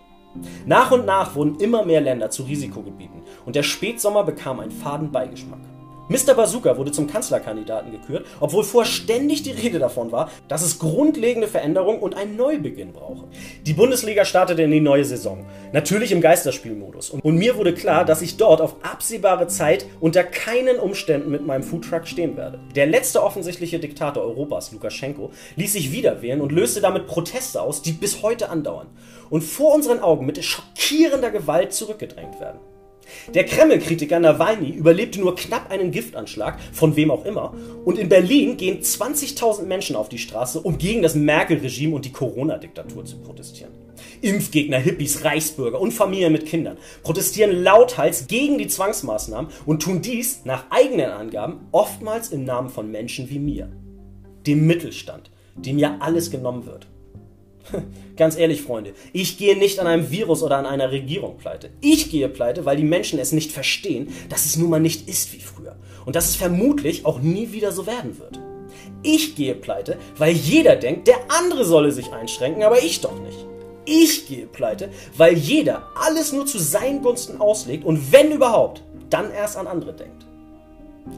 Nach 0.67 0.91
und 0.91 1.07
nach 1.07 1.35
wurden 1.35 1.57
immer 1.61 1.85
mehr 1.85 2.01
Länder 2.01 2.31
zu 2.31 2.43
Risikogebieten 2.43 3.23
und 3.47 3.57
der 3.57 3.63
Spätsommer 3.63 4.25
bekam 4.25 4.61
einen 4.61 4.71
faden 4.71 5.11
Beigeschmack. 5.11 5.61
Mr. 6.09 6.33
Bazooka 6.35 6.79
wurde 6.79 6.91
zum 6.91 7.07
Kanzlerkandidaten 7.07 7.93
gekürt, 7.93 8.27
obwohl 8.41 8.65
vorher 8.65 8.91
ständig 8.91 9.43
die 9.43 9.51
Rede 9.51 9.79
davon 9.79 10.11
war, 10.11 10.31
dass 10.49 10.63
es 10.63 10.79
grundlegende 10.79 11.49
Veränderungen 11.49 12.01
und 12.01 12.17
einen 12.17 12.37
Neubeginn 12.37 12.93
brauche. 12.93 13.27
Die 13.67 13.75
Bundesliga 13.75 14.25
startete 14.25 14.63
in 14.63 14.71
die 14.71 14.81
neue 14.81 15.05
Saison, 15.05 15.45
natürlich 15.73 16.13
im 16.13 16.23
Geisterspielmodus. 16.23 17.11
Und 17.11 17.37
mir 17.37 17.59
wurde 17.59 17.75
klar, 17.75 18.07
dass 18.07 18.23
ich 18.23 18.39
dort 18.39 18.63
auf 18.63 18.77
absehbare 18.83 19.49
Zeit 19.49 19.85
unter 20.01 20.25
keinen 20.25 20.79
Umständen 20.79 21.31
mit 21.31 21.47
meinem 21.47 21.63
Foodtruck 21.63 22.07
stehen 22.07 22.39
werde. 22.39 22.59
Der 22.75 22.87
letzte 22.87 23.23
offensichtliche 23.23 23.79
Diktator 23.79 24.23
Europas, 24.23 24.73
Lukaschenko, 24.73 25.31
ließ 25.57 25.75
sich 25.75 25.93
wiederwählen 25.93 26.41
und 26.41 26.53
löste 26.53 26.81
damit 26.81 27.07
Proteste 27.07 27.61
aus, 27.61 27.83
die 27.83 27.93
bis 27.93 28.23
heute 28.23 28.49
andauern 28.49 28.87
und 29.29 29.43
vor 29.43 29.75
unseren 29.75 30.01
Augen 30.01 30.25
mit 30.25 30.43
schockierender 30.43 31.31
Gewalt 31.31 31.75
zurückgedrängt 31.75 32.41
werden. 32.41 32.61
Der 33.35 33.45
Kreml-Kritiker 33.45 34.21
Nawalny 34.21 34.71
überlebte 34.71 35.21
nur 35.21 35.37
knapp 35.37 35.71
einen 35.71 35.91
Giftanschlag, 35.91 36.59
von 36.73 36.97
wem 36.97 37.11
auch 37.11 37.25
immer, 37.25 37.55
und 37.85 37.99
in 37.99 38.09
Berlin 38.09 38.57
gehen 38.57 38.81
20.000 38.81 39.65
Menschen 39.65 39.97
auf 39.97 40.09
die 40.09 40.19
Straße, 40.19 40.61
um 40.61 40.79
gegen 40.79 41.03
das 41.03 41.15
Merkel-Regime 41.15 41.95
und 41.95 42.05
die 42.05 42.13
Corona-Diktatur 42.13 43.05
zu 43.05 43.19
protestieren. 43.19 43.73
Impfgegner, 44.21 44.79
Hippies, 44.79 45.25
Reichsbürger 45.25 45.81
und 45.81 45.93
Familien 45.93 46.33
mit 46.33 46.47
Kindern 46.47 46.79
protestieren 47.03 47.63
lauthals 47.63 48.27
gegen 48.27 48.59
die 48.59 48.69
Zwangsmaßnahmen 48.69 49.51
und 49.67 49.83
tun 49.83 50.03
dies 50.03 50.45
nach 50.45 50.65
eigenen 50.71 51.11
Angaben 51.11 51.67
oftmals 51.73 52.31
im 52.31 52.45
Namen 52.45 52.71
von 52.71 52.91
Menschen 52.91 53.31
wie 53.31 53.39
mir. 53.39 53.71
Dem 54.47 54.67
Mittelstand, 54.67 55.31
dem 55.57 55.79
ja 55.79 55.97
alles 56.01 56.31
genommen 56.31 56.67
wird. 56.67 56.87
Ganz 58.17 58.37
ehrlich, 58.37 58.63
Freunde, 58.63 58.93
ich 59.13 59.39
gehe 59.39 59.57
nicht 59.57 59.79
an 59.79 59.87
einem 59.87 60.11
Virus 60.11 60.43
oder 60.43 60.57
an 60.57 60.67
einer 60.67 60.91
Regierung 60.91 61.39
pleite. 61.39 61.71
Ich 61.81 62.11
gehe 62.11 62.29
pleite, 62.29 62.65
weil 62.65 62.77
die 62.77 62.85
Menschen 62.85 63.19
es 63.19 63.33
nicht 63.33 63.53
verstehen, 63.53 64.13
dass 64.29 64.47
es 64.47 64.57
nun 64.57 64.71
mal 64.71 64.81
nicht 64.81 65.09
ist 65.09 65.33
wie 65.33 65.41
früher. 65.41 65.77
Und 66.05 66.17
dass 66.17 66.29
es 66.29 66.37
vermutlich 66.37 67.05
auch 67.05 67.21
nie 67.21 67.53
wieder 67.53 67.73
so 67.73 67.87
werden 67.87 68.19
wird. 68.19 68.41
Ich 69.03 69.37
gehe 69.37 69.55
pleite, 69.55 69.97
weil 70.17 70.33
jeder 70.33 70.77
denkt, 70.77 71.07
der 71.07 71.19
andere 71.29 71.65
solle 71.65 71.93
sich 71.93 72.13
einschränken, 72.13 72.63
aber 72.63 72.83
ich 72.83 73.01
doch 73.01 73.19
nicht. 73.21 73.47
Ich 73.85 74.27
gehe 74.27 74.47
pleite, 74.47 74.91
weil 75.17 75.35
jeder 75.35 75.89
alles 75.95 76.33
nur 76.33 76.47
zu 76.47 76.59
seinen 76.59 77.03
Gunsten 77.03 77.41
auslegt 77.41 77.85
und 77.85 78.13
wenn 78.13 78.33
überhaupt, 78.33 78.83
dann 79.09 79.33
erst 79.33 79.57
an 79.57 79.67
andere 79.67 79.95
denkt. 79.95 80.27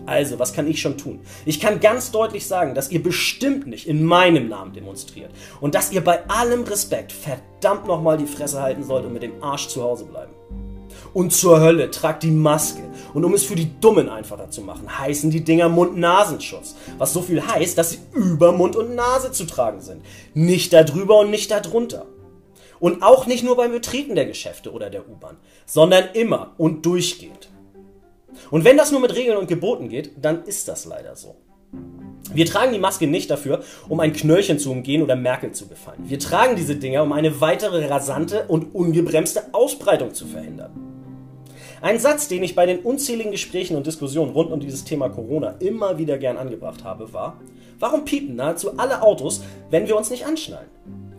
Also, 0.07 0.39
was 0.39 0.53
kann 0.53 0.67
ich 0.67 0.81
schon 0.81 0.99
tun? 0.99 1.21
Ich 1.45 1.61
kann 1.61 1.81
ganz 1.81 2.11
deutlich 2.11 2.47
sagen, 2.47 2.75
dass 2.75 2.91
ihr 2.91 3.03
bestimmt 3.03 3.67
nicht 3.67 3.87
in 3.87 4.05
meinem 4.05 4.49
Namen 4.49 4.73
demonstriert 4.73 5.31
und 5.61 5.75
dass 5.75 5.93
ihr 5.93 6.03
bei 6.03 6.29
allem 6.29 6.65
Respekt 6.65 7.13
verdammt 7.13 7.87
nochmal 7.87 8.19
die 8.19 8.27
Fresse 8.27 8.61
halten 8.61 8.83
sollt 8.83 9.05
und 9.05 9.13
mit 9.13 9.23
dem 9.23 9.43
Arsch 9.43 9.69
zu 9.69 9.83
Hause 9.83 10.05
bleiben. 10.05 10.33
Und 11.13 11.33
zur 11.33 11.61
Hölle 11.61 11.91
tragt 11.91 12.23
die 12.23 12.31
Maske. 12.31 12.83
Und 13.15 13.25
um 13.25 13.35
es 13.35 13.45
für 13.45 13.57
die 13.57 13.81
Dummen 13.81 14.09
einfacher 14.09 14.51
zu 14.51 14.63
machen, 14.63 14.99
heißen 14.99 15.31
die 15.31 15.45
Dinger 15.45 15.69
Mund-Nasenschutz. 15.69 16.77
Was 16.99 17.13
so 17.13 17.23
viel 17.23 17.45
heißt, 17.45 17.77
dass 17.77 17.91
sie 17.91 17.99
über 18.15 18.53
Mund 18.53 18.77
und 18.77 18.95
Nase 18.95 19.33
zu 19.33 19.45
tragen 19.45 19.81
sind. 19.81 20.03
Nicht 20.35 20.73
darüber 20.73 21.19
und 21.19 21.31
nicht 21.31 21.51
darunter. 21.51 22.07
Und 22.79 23.03
auch 23.03 23.27
nicht 23.27 23.45
nur 23.45 23.57
beim 23.57 23.73
Betreten 23.73 24.15
der 24.15 24.27
Geschäfte 24.27 24.73
oder 24.73 24.89
der 24.89 25.09
U-Bahn, 25.09 25.37
sondern 25.67 26.05
immer 26.15 26.55
und 26.57 26.87
durchgehend. 26.87 27.50
Und 28.51 28.65
wenn 28.65 28.77
das 28.77 28.93
nur 28.93 29.01
mit 29.01 29.15
Regeln 29.15 29.37
und 29.37 29.49
Geboten 29.49 29.89
geht, 29.89 30.13
dann 30.21 30.45
ist 30.45 30.69
das 30.69 30.85
leider 30.85 31.17
so. 31.17 31.37
Wir 32.33 32.47
tragen 32.47 32.73
die 32.73 32.79
Maske 32.79 33.07
nicht 33.07 33.31
dafür, 33.31 33.63
um 33.89 33.99
ein 34.01 34.13
Knöllchen 34.13 34.59
zu 34.59 34.71
umgehen 34.71 35.03
oder 35.03 35.17
Merkel 35.17 35.53
zu 35.53 35.67
gefallen. 35.67 36.05
Wir 36.05 36.19
tragen 36.19 36.55
diese 36.55 36.77
Dinger, 36.77 37.03
um 37.03 37.13
eine 37.13 37.41
weitere 37.41 37.87
rasante 37.87 38.45
und 38.47 38.75
ungebremste 38.75 39.53
Ausbreitung 39.53 40.15
zu 40.15 40.27
verhindern. 40.27 40.71
Ein 41.83 41.99
Satz, 41.99 42.29
den 42.29 42.43
ich 42.43 42.55
bei 42.55 42.67
den 42.67 42.81
unzähligen 42.81 43.33
Gesprächen 43.33 43.75
und 43.75 43.87
Diskussionen 43.87 44.33
rund 44.33 44.53
um 44.53 44.61
dieses 44.61 44.85
Thema 44.85 45.09
Corona 45.09 45.55
immer 45.61 45.99
wieder 45.99 46.19
gern 46.19 46.37
angebracht 46.37 46.85
habe, 46.85 47.13
war, 47.13 47.41
warum 47.79 48.05
piepen 48.05 48.37
nahezu 48.37 48.79
alle 48.79 49.03
Autos, 49.03 49.43
wenn 49.71 49.89
wir 49.89 49.97
uns 49.97 50.11
nicht 50.11 50.27
anschnallen? 50.27 50.69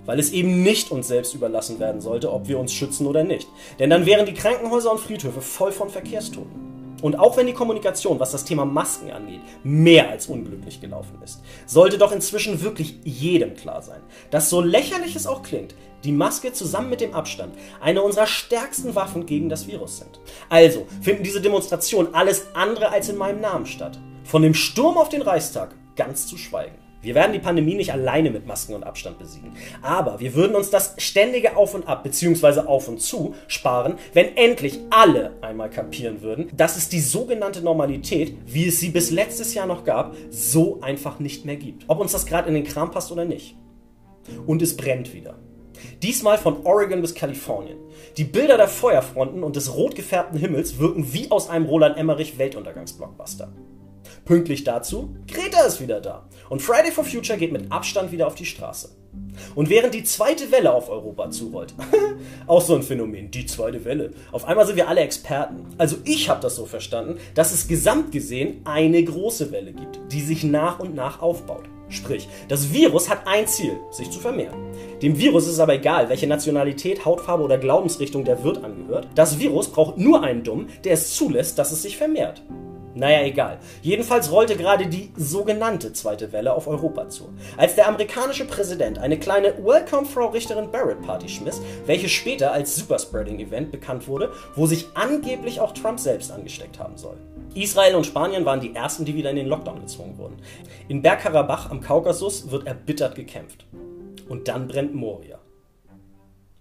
Weil 0.05 0.19
es 0.19 0.31
eben 0.31 0.61
nicht 0.63 0.91
uns 0.91 1.07
selbst 1.07 1.33
überlassen 1.33 1.79
werden 1.79 1.99
sollte, 1.99 2.31
ob 2.31 2.47
wir 2.47 2.59
uns 2.59 2.73
schützen 2.73 3.07
oder 3.07 3.23
nicht. 3.23 3.47
Denn 3.79 3.89
dann 3.89 4.05
wären 4.05 4.25
die 4.25 4.33
Krankenhäuser 4.33 4.91
und 4.91 4.99
Friedhöfe 4.99 5.41
voll 5.41 5.71
von 5.71 5.89
Verkehrstoten. 5.89 6.70
Und 7.01 7.17
auch 7.17 7.37
wenn 7.37 7.47
die 7.47 7.53
Kommunikation, 7.53 8.19
was 8.19 8.31
das 8.31 8.45
Thema 8.45 8.65
Masken 8.65 9.11
angeht, 9.11 9.41
mehr 9.63 10.09
als 10.09 10.27
unglücklich 10.27 10.81
gelaufen 10.81 11.19
ist, 11.23 11.41
sollte 11.65 11.97
doch 11.97 12.11
inzwischen 12.11 12.61
wirklich 12.61 12.99
jedem 13.03 13.55
klar 13.55 13.81
sein, 13.81 14.01
dass 14.29 14.49
so 14.49 14.61
lächerlich 14.61 15.15
es 15.15 15.27
auch 15.27 15.43
klingt, 15.43 15.75
die 16.03 16.11
Maske 16.11 16.51
zusammen 16.51 16.89
mit 16.89 17.01
dem 17.01 17.13
Abstand 17.13 17.53
eine 17.79 18.01
unserer 18.01 18.27
stärksten 18.27 18.95
Waffen 18.95 19.25
gegen 19.25 19.49
das 19.49 19.67
Virus 19.67 19.97
sind. 19.97 20.19
Also 20.49 20.87
finden 21.01 21.23
diese 21.23 21.41
Demonstrationen 21.41 22.13
alles 22.13 22.47
andere 22.53 22.89
als 22.89 23.09
in 23.09 23.17
meinem 23.17 23.41
Namen 23.41 23.65
statt. 23.65 23.99
Von 24.23 24.41
dem 24.41 24.53
Sturm 24.53 24.97
auf 24.97 25.09
den 25.09 25.21
Reichstag 25.21 25.75
ganz 25.95 26.25
zu 26.25 26.37
schweigen. 26.37 26.80
Wir 27.01 27.15
werden 27.15 27.33
die 27.33 27.39
Pandemie 27.39 27.73
nicht 27.73 27.91
alleine 27.91 28.29
mit 28.29 28.45
Masken 28.45 28.75
und 28.75 28.83
Abstand 28.83 29.17
besiegen. 29.17 29.53
Aber 29.81 30.19
wir 30.19 30.35
würden 30.35 30.55
uns 30.55 30.69
das 30.69 30.93
ständige 30.99 31.57
Auf 31.57 31.73
und 31.73 31.87
Ab 31.87 32.03
bzw. 32.03 32.61
Auf 32.61 32.87
und 32.87 33.01
Zu 33.01 33.33
sparen, 33.47 33.95
wenn 34.13 34.37
endlich 34.37 34.79
alle 34.91 35.33
einmal 35.41 35.71
kapieren 35.71 36.21
würden, 36.21 36.51
dass 36.55 36.77
es 36.77 36.89
die 36.89 36.99
sogenannte 36.99 37.61
Normalität, 37.61 38.37
wie 38.45 38.67
es 38.67 38.79
sie 38.79 38.89
bis 38.89 39.09
letztes 39.09 39.55
Jahr 39.55 39.65
noch 39.65 39.83
gab, 39.83 40.15
so 40.29 40.79
einfach 40.81 41.19
nicht 41.19 41.43
mehr 41.43 41.57
gibt. 41.57 41.85
Ob 41.87 41.99
uns 41.99 42.11
das 42.11 42.27
gerade 42.27 42.47
in 42.49 42.53
den 42.53 42.65
Kram 42.65 42.91
passt 42.91 43.11
oder 43.11 43.25
nicht. 43.25 43.55
Und 44.45 44.61
es 44.61 44.77
brennt 44.77 45.13
wieder. 45.13 45.39
Diesmal 46.03 46.37
von 46.37 46.63
Oregon 46.65 47.01
bis 47.01 47.15
Kalifornien. 47.15 47.77
Die 48.17 48.23
Bilder 48.23 48.57
der 48.57 48.67
Feuerfronten 48.67 49.43
und 49.43 49.55
des 49.55 49.75
rot 49.75 49.95
gefärbten 49.95 50.37
Himmels 50.37 50.77
wirken 50.77 51.11
wie 51.13 51.31
aus 51.31 51.49
einem 51.49 51.65
Roland 51.65 51.97
Emmerich 51.97 52.37
Weltuntergangsblockbuster. 52.37 53.51
Pünktlich 54.25 54.63
dazu, 54.63 55.15
Greta 55.27 55.61
ist 55.61 55.81
wieder 55.81 55.99
da 55.99 56.27
und 56.49 56.61
Friday 56.61 56.91
for 56.91 57.03
Future 57.03 57.39
geht 57.39 57.51
mit 57.51 57.71
Abstand 57.71 58.11
wieder 58.11 58.27
auf 58.27 58.35
die 58.35 58.45
Straße. 58.45 58.89
Und 59.55 59.69
während 59.69 59.93
die 59.93 60.03
zweite 60.03 60.51
Welle 60.51 60.73
auf 60.73 60.89
Europa 60.89 61.29
zurollt, 61.31 61.73
auch 62.47 62.61
so 62.61 62.75
ein 62.75 62.83
Phänomen, 62.83 63.31
die 63.31 63.45
zweite 63.45 63.83
Welle, 63.83 64.11
auf 64.31 64.45
einmal 64.45 64.65
sind 64.65 64.75
wir 64.75 64.87
alle 64.87 65.01
Experten. 65.01 65.65
Also 65.77 65.97
ich 66.03 66.29
habe 66.29 66.41
das 66.41 66.55
so 66.55 66.65
verstanden, 66.65 67.17
dass 67.33 67.51
es 67.51 67.67
gesamt 67.67 68.11
gesehen 68.11 68.61
eine 68.63 69.03
große 69.03 69.51
Welle 69.51 69.73
gibt, 69.73 69.99
die 70.11 70.21
sich 70.21 70.43
nach 70.43 70.79
und 70.79 70.95
nach 70.95 71.21
aufbaut. 71.21 71.63
Sprich, 71.89 72.29
das 72.47 72.71
Virus 72.71 73.09
hat 73.09 73.27
ein 73.27 73.47
Ziel, 73.47 73.77
sich 73.91 74.09
zu 74.09 74.19
vermehren. 74.19 74.57
Dem 75.01 75.17
Virus 75.17 75.47
ist 75.47 75.59
aber 75.59 75.73
egal, 75.73 76.07
welche 76.07 76.27
Nationalität, 76.27 77.03
Hautfarbe 77.03 77.43
oder 77.43 77.57
Glaubensrichtung 77.57 78.23
der 78.23 78.43
Wirt 78.45 78.63
angehört. 78.63 79.07
Das 79.15 79.39
Virus 79.39 79.67
braucht 79.67 79.97
nur 79.97 80.23
einen 80.23 80.43
Dumm, 80.43 80.67
der 80.85 80.93
es 80.93 81.13
zulässt, 81.13 81.59
dass 81.59 81.73
es 81.73 81.81
sich 81.81 81.97
vermehrt. 81.97 82.43
Naja, 82.93 83.23
egal. 83.23 83.59
Jedenfalls 83.81 84.31
rollte 84.31 84.57
gerade 84.57 84.87
die 84.87 85.11
sogenannte 85.15 85.93
zweite 85.93 86.31
Welle 86.33 86.53
auf 86.53 86.67
Europa 86.67 87.07
zu. 87.09 87.29
Als 87.57 87.75
der 87.75 87.87
amerikanische 87.87 88.45
Präsident 88.45 88.99
eine 88.99 89.17
kleine 89.17 89.53
Welcome 89.63 90.05
Frau 90.05 90.27
Richterin 90.27 90.71
Barrett 90.71 91.01
Party 91.01 91.29
schmiss, 91.29 91.61
welche 91.85 92.09
später 92.09 92.51
als 92.51 92.75
Superspreading 92.75 93.39
Event 93.39 93.71
bekannt 93.71 94.07
wurde, 94.07 94.31
wo 94.55 94.65
sich 94.65 94.87
angeblich 94.93 95.61
auch 95.61 95.73
Trump 95.73 95.99
selbst 95.99 96.31
angesteckt 96.31 96.79
haben 96.79 96.97
soll. 96.97 97.17
Israel 97.53 97.95
und 97.95 98.05
Spanien 98.05 98.45
waren 98.45 98.61
die 98.61 98.75
ersten, 98.75 99.05
die 99.05 99.15
wieder 99.15 99.29
in 99.29 99.35
den 99.35 99.47
Lockdown 99.47 99.81
gezwungen 99.81 100.17
wurden. 100.17 100.37
In 100.87 101.01
Bergkarabach 101.01 101.69
am 101.69 101.81
Kaukasus 101.81 102.51
wird 102.51 102.67
erbittert 102.67 103.15
gekämpft. 103.15 103.65
Und 104.29 104.47
dann 104.47 104.67
brennt 104.67 104.93
Moria. 104.93 105.39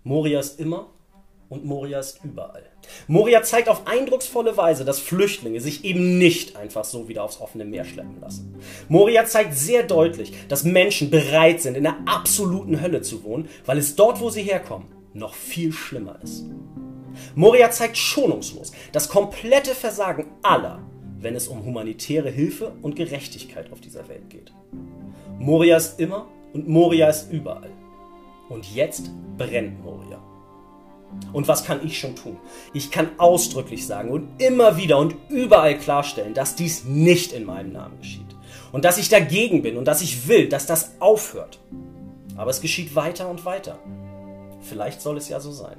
Moria 0.02 0.40
ist 0.40 0.58
immer 0.58 0.88
und 1.50 1.64
Moria 1.64 1.98
ist 1.98 2.20
überall. 2.24 2.62
Moria 3.08 3.42
zeigt 3.42 3.68
auf 3.68 3.86
eindrucksvolle 3.86 4.56
Weise, 4.56 4.84
dass 4.84 5.00
Flüchtlinge 5.00 5.60
sich 5.60 5.84
eben 5.84 6.16
nicht 6.16 6.56
einfach 6.56 6.84
so 6.84 7.08
wieder 7.08 7.24
aufs 7.24 7.40
offene 7.40 7.64
Meer 7.64 7.84
schleppen 7.84 8.20
lassen. 8.20 8.54
Moria 8.88 9.26
zeigt 9.26 9.54
sehr 9.54 9.82
deutlich, 9.82 10.32
dass 10.48 10.64
Menschen 10.64 11.10
bereit 11.10 11.60
sind, 11.60 11.76
in 11.76 11.82
der 11.82 11.96
absoluten 12.06 12.80
Hölle 12.80 13.02
zu 13.02 13.24
wohnen, 13.24 13.48
weil 13.66 13.78
es 13.78 13.96
dort, 13.96 14.20
wo 14.20 14.30
sie 14.30 14.42
herkommen, 14.42 14.86
noch 15.12 15.34
viel 15.34 15.72
schlimmer 15.72 16.20
ist. 16.22 16.46
Moria 17.34 17.70
zeigt 17.72 17.98
schonungslos 17.98 18.70
das 18.92 19.08
komplette 19.08 19.74
Versagen 19.74 20.26
aller, 20.42 20.80
wenn 21.18 21.34
es 21.34 21.48
um 21.48 21.64
humanitäre 21.64 22.30
Hilfe 22.30 22.72
und 22.80 22.94
Gerechtigkeit 22.94 23.72
auf 23.72 23.80
dieser 23.80 24.08
Welt 24.08 24.30
geht. 24.30 24.52
Moria 25.38 25.76
ist 25.76 25.98
immer 25.98 26.28
und 26.52 26.68
Moria 26.68 27.08
ist 27.08 27.32
überall. 27.32 27.70
Und 28.48 28.72
jetzt 28.72 29.10
brennt 29.36 29.82
Moria. 29.82 30.29
Und 31.32 31.48
was 31.48 31.64
kann 31.64 31.84
ich 31.84 31.98
schon 31.98 32.16
tun? 32.16 32.38
Ich 32.72 32.90
kann 32.90 33.10
ausdrücklich 33.18 33.86
sagen 33.86 34.10
und 34.10 34.42
immer 34.42 34.76
wieder 34.76 34.98
und 34.98 35.16
überall 35.28 35.78
klarstellen, 35.78 36.34
dass 36.34 36.54
dies 36.54 36.84
nicht 36.84 37.32
in 37.32 37.44
meinem 37.44 37.72
Namen 37.72 37.98
geschieht. 37.98 38.22
Und 38.72 38.84
dass 38.84 38.98
ich 38.98 39.08
dagegen 39.08 39.62
bin 39.62 39.76
und 39.76 39.84
dass 39.84 40.02
ich 40.02 40.28
will, 40.28 40.48
dass 40.48 40.66
das 40.66 40.92
aufhört. 41.00 41.58
Aber 42.36 42.50
es 42.50 42.60
geschieht 42.60 42.94
weiter 42.94 43.28
und 43.28 43.44
weiter. 43.44 43.78
Vielleicht 44.60 45.00
soll 45.00 45.16
es 45.16 45.28
ja 45.28 45.40
so 45.40 45.50
sein. 45.50 45.76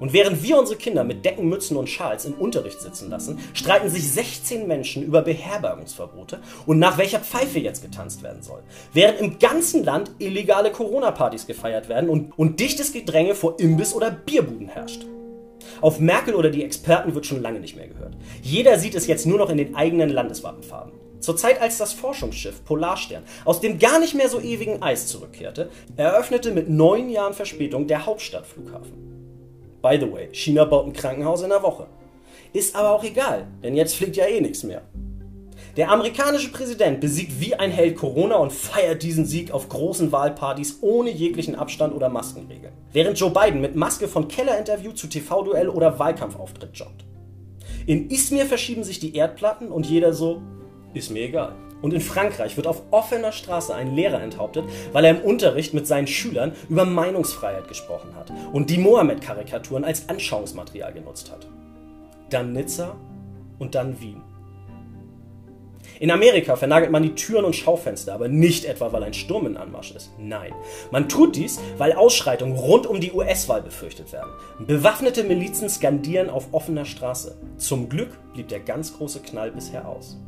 Und 0.00 0.12
während 0.12 0.42
wir 0.42 0.58
unsere 0.58 0.78
Kinder 0.78 1.04
mit 1.04 1.24
Decken, 1.24 1.48
Mützen 1.48 1.76
und 1.76 1.88
Schals 1.88 2.24
im 2.24 2.34
Unterricht 2.34 2.80
sitzen 2.80 3.10
lassen, 3.10 3.38
streiten 3.54 3.88
sich 3.88 4.10
16 4.10 4.66
Menschen 4.66 5.02
über 5.02 5.22
Beherbergungsverbote 5.22 6.40
und 6.66 6.78
nach 6.78 6.98
welcher 6.98 7.20
Pfeife 7.20 7.58
jetzt 7.58 7.82
getanzt 7.82 8.22
werden 8.22 8.42
soll. 8.42 8.62
Während 8.92 9.20
im 9.20 9.38
ganzen 9.38 9.84
Land 9.84 10.10
illegale 10.18 10.70
Corona-Partys 10.70 11.46
gefeiert 11.46 11.88
werden 11.88 12.08
und, 12.08 12.38
und 12.38 12.60
dichtes 12.60 12.92
Gedränge 12.92 13.34
vor 13.34 13.58
Imbiss- 13.58 13.94
oder 13.94 14.10
Bierbuden 14.10 14.68
herrscht. 14.68 15.06
Auf 15.80 16.00
Merkel 16.00 16.34
oder 16.34 16.50
die 16.50 16.64
Experten 16.64 17.14
wird 17.14 17.26
schon 17.26 17.42
lange 17.42 17.60
nicht 17.60 17.76
mehr 17.76 17.88
gehört. 17.88 18.16
Jeder 18.42 18.78
sieht 18.78 18.94
es 18.94 19.06
jetzt 19.06 19.26
nur 19.26 19.38
noch 19.38 19.50
in 19.50 19.58
den 19.58 19.74
eigenen 19.74 20.08
Landeswappenfarben. 20.10 20.92
Zur 21.20 21.36
Zeit, 21.36 21.60
als 21.60 21.78
das 21.78 21.92
Forschungsschiff 21.92 22.64
Polarstern 22.64 23.24
aus 23.44 23.60
dem 23.60 23.78
gar 23.78 23.98
nicht 23.98 24.14
mehr 24.14 24.28
so 24.28 24.40
ewigen 24.40 24.82
Eis 24.82 25.06
zurückkehrte, 25.06 25.70
eröffnete 25.96 26.52
mit 26.52 26.68
neun 26.68 27.10
Jahren 27.10 27.34
Verspätung 27.34 27.86
der 27.86 28.06
Hauptstadtflughafen. 28.06 29.05
By 29.88 29.98
the 30.00 30.12
way, 30.12 30.28
China 30.32 30.64
baut 30.64 30.86
ein 30.86 30.92
Krankenhaus 30.92 31.42
in 31.42 31.50
der 31.50 31.62
Woche. 31.62 31.86
Ist 32.52 32.74
aber 32.74 32.90
auch 32.90 33.04
egal, 33.04 33.46
denn 33.62 33.76
jetzt 33.76 33.94
fliegt 33.94 34.16
ja 34.16 34.26
eh 34.26 34.40
nichts 34.40 34.64
mehr. 34.64 34.82
Der 35.76 35.92
amerikanische 35.92 36.50
Präsident 36.50 37.00
besiegt 37.00 37.40
wie 37.40 37.54
ein 37.54 37.70
Held 37.70 37.96
Corona 37.96 38.34
und 38.34 38.52
feiert 38.52 39.04
diesen 39.04 39.26
Sieg 39.26 39.52
auf 39.52 39.68
großen 39.68 40.10
Wahlpartys 40.10 40.78
ohne 40.80 41.10
jeglichen 41.10 41.54
Abstand 41.54 41.94
oder 41.94 42.08
Maskenregeln. 42.08 42.72
Während 42.92 43.16
Joe 43.20 43.30
Biden 43.30 43.60
mit 43.60 43.76
Maske 43.76 44.08
von 44.08 44.26
Keller-Interview 44.26 44.90
zu 44.90 45.06
TV-Duell 45.06 45.68
oder 45.68 45.96
Wahlkampfauftritt 46.00 46.76
joggt. 46.76 47.04
In 47.86 48.10
Izmir 48.10 48.46
verschieben 48.46 48.82
sich 48.82 48.98
die 48.98 49.14
Erdplatten 49.14 49.70
und 49.70 49.86
jeder 49.86 50.12
so, 50.12 50.42
ist 50.94 51.12
mir 51.12 51.22
egal. 51.22 51.54
Und 51.82 51.92
in 51.92 52.00
Frankreich 52.00 52.56
wird 52.56 52.66
auf 52.66 52.82
offener 52.90 53.32
Straße 53.32 53.74
ein 53.74 53.94
Lehrer 53.94 54.22
enthauptet, 54.22 54.64
weil 54.92 55.04
er 55.04 55.10
im 55.10 55.20
Unterricht 55.20 55.74
mit 55.74 55.86
seinen 55.86 56.06
Schülern 56.06 56.52
über 56.68 56.84
Meinungsfreiheit 56.84 57.68
gesprochen 57.68 58.14
hat 58.16 58.32
und 58.52 58.70
die 58.70 58.78
Mohammed-Karikaturen 58.78 59.84
als 59.84 60.08
Anschauungsmaterial 60.08 60.92
genutzt 60.92 61.30
hat. 61.30 61.46
Dann 62.30 62.52
Nizza 62.52 62.96
und 63.58 63.74
dann 63.74 64.00
Wien. 64.00 64.22
In 65.98 66.10
Amerika 66.10 66.56
vernagelt 66.56 66.90
man 66.90 67.02
die 67.02 67.14
Türen 67.14 67.46
und 67.46 67.56
Schaufenster, 67.56 68.12
aber 68.12 68.28
nicht 68.28 68.66
etwa, 68.66 68.92
weil 68.92 69.02
ein 69.02 69.14
Sturm 69.14 69.46
in 69.46 69.56
Anmarsch 69.56 69.92
ist. 69.92 70.10
Nein, 70.18 70.52
man 70.90 71.08
tut 71.08 71.36
dies, 71.36 71.58
weil 71.78 71.92
Ausschreitungen 71.92 72.56
rund 72.56 72.86
um 72.86 73.00
die 73.00 73.12
US-Wahl 73.12 73.62
befürchtet 73.62 74.12
werden. 74.12 74.30
Bewaffnete 74.66 75.24
Milizen 75.24 75.70
skandieren 75.70 76.28
auf 76.28 76.52
offener 76.52 76.84
Straße. 76.84 77.36
Zum 77.56 77.88
Glück 77.88 78.10
blieb 78.34 78.48
der 78.48 78.60
ganz 78.60 78.96
große 78.96 79.20
Knall 79.20 79.52
bisher 79.52 79.88
aus. 79.88 80.18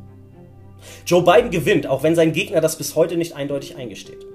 Joe 1.05 1.23
Biden 1.23 1.51
gewinnt, 1.51 1.87
auch 1.87 2.03
wenn 2.03 2.15
sein 2.15 2.33
Gegner 2.33 2.61
das 2.61 2.77
bis 2.77 2.95
heute 2.95 3.17
nicht 3.17 3.35
eindeutig 3.35 3.75
eingesteht. 3.75 4.25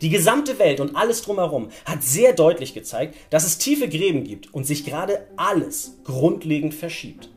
Die 0.00 0.08
gesamte 0.08 0.58
Welt 0.58 0.80
und 0.80 0.96
alles 0.96 1.22
drumherum 1.22 1.68
hat 1.84 2.02
sehr 2.02 2.32
deutlich 2.32 2.74
gezeigt, 2.74 3.16
dass 3.30 3.44
es 3.44 3.58
tiefe 3.58 3.88
Gräben 3.88 4.24
gibt 4.24 4.52
und 4.52 4.66
sich 4.66 4.84
gerade 4.84 5.26
alles 5.36 5.98
grundlegend 6.04 6.74
verschiebt. 6.74 7.30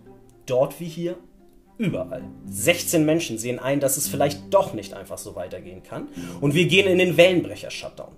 Dort 0.46 0.80
wie 0.80 0.86
hier, 0.86 1.18
überall. 1.78 2.24
16 2.50 3.06
Menschen 3.06 3.38
sehen 3.38 3.60
ein, 3.60 3.80
dass 3.80 3.98
es 3.98 4.08
vielleicht 4.08 4.54
doch 4.54 4.74
nicht 4.74 4.94
einfach 4.94 5.18
so 5.18 5.36
weitergehen 5.36 5.84
kann 5.84 6.08
und 6.42 6.56
wir 6.56 6.66
gehen 6.66 6.88
in 6.88 6.98
den 6.98 7.18
Wellenbrecher-Shutdown. 7.18 8.12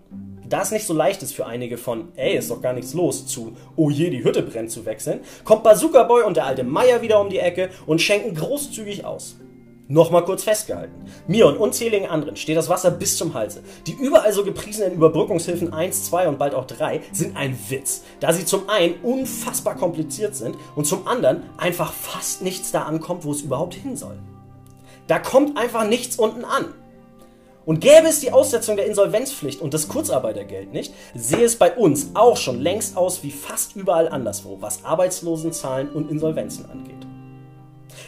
Da 0.47 0.63
es 0.63 0.71
nicht 0.71 0.85
so 0.85 0.93
leicht 0.93 1.21
ist 1.21 1.35
für 1.35 1.45
einige 1.45 1.77
von, 1.77 2.07
ey, 2.15 2.35
ist 2.35 2.49
doch 2.49 2.61
gar 2.61 2.73
nichts 2.73 2.93
los, 2.93 3.27
zu, 3.27 3.55
oh 3.75 3.91
je, 3.91 4.09
die 4.09 4.23
Hütte 4.23 4.41
brennt 4.41 4.71
zu 4.71 4.85
wechseln, 4.85 5.19
kommt 5.43 5.63
Bazooka 5.63 6.03
Boy 6.03 6.23
und 6.23 6.37
der 6.37 6.45
alte 6.45 6.63
Meier 6.63 7.01
wieder 7.03 7.21
um 7.21 7.29
die 7.29 7.37
Ecke 7.37 7.69
und 7.85 8.01
schenken 8.01 8.33
großzügig 8.33 9.05
aus. 9.05 9.35
Nochmal 9.91 10.23
kurz 10.23 10.43
festgehalten. 10.43 10.93
Mir 11.27 11.47
und 11.47 11.57
unzähligen 11.57 12.07
anderen 12.07 12.35
steht 12.35 12.55
das 12.55 12.69
Wasser 12.69 12.91
bis 12.91 13.17
zum 13.17 13.33
Halse. 13.33 13.63
Die 13.87 13.93
überall 13.93 14.31
so 14.31 14.43
gepriesenen 14.43 14.93
Überbrückungshilfen 14.93 15.73
1, 15.73 16.05
2 16.05 16.27
und 16.27 16.37
bald 16.37 16.53
auch 16.53 16.67
3 16.67 17.01
sind 17.11 17.35
ein 17.35 17.57
Witz, 17.69 18.03
da 18.19 18.31
sie 18.31 18.45
zum 18.45 18.69
einen 18.69 19.01
unfassbar 19.01 19.75
kompliziert 19.75 20.35
sind 20.35 20.55
und 20.75 20.85
zum 20.85 21.07
anderen 21.07 21.41
einfach 21.57 21.91
fast 21.91 22.43
nichts 22.43 22.71
da 22.71 22.83
ankommt, 22.83 23.25
wo 23.25 23.31
es 23.31 23.41
überhaupt 23.41 23.73
hin 23.73 23.97
soll. 23.97 24.19
Da 25.07 25.17
kommt 25.17 25.57
einfach 25.57 25.87
nichts 25.87 26.17
unten 26.17 26.45
an. 26.45 26.65
Und 27.65 27.81
gäbe 27.81 28.09
es 28.09 28.19
die 28.19 28.31
Aussetzung 28.31 28.75
der 28.75 28.85
Insolvenzpflicht 28.85 29.59
und 29.59 29.73
das 29.73 29.87
Kurzarbeitergeld 29.87 30.71
nicht, 30.71 30.93
sehe 31.15 31.45
es 31.45 31.55
bei 31.55 31.75
uns 31.75 32.11
auch 32.13 32.37
schon 32.37 32.61
längst 32.61 32.95
aus 32.95 33.23
wie 33.23 33.31
fast 33.31 33.75
überall 33.75 34.07
anderswo, 34.07 34.57
was 34.59 34.85
Arbeitslosenzahlen 34.85 35.89
und 35.89 36.11
Insolvenzen 36.11 36.69
angeht. 36.69 37.08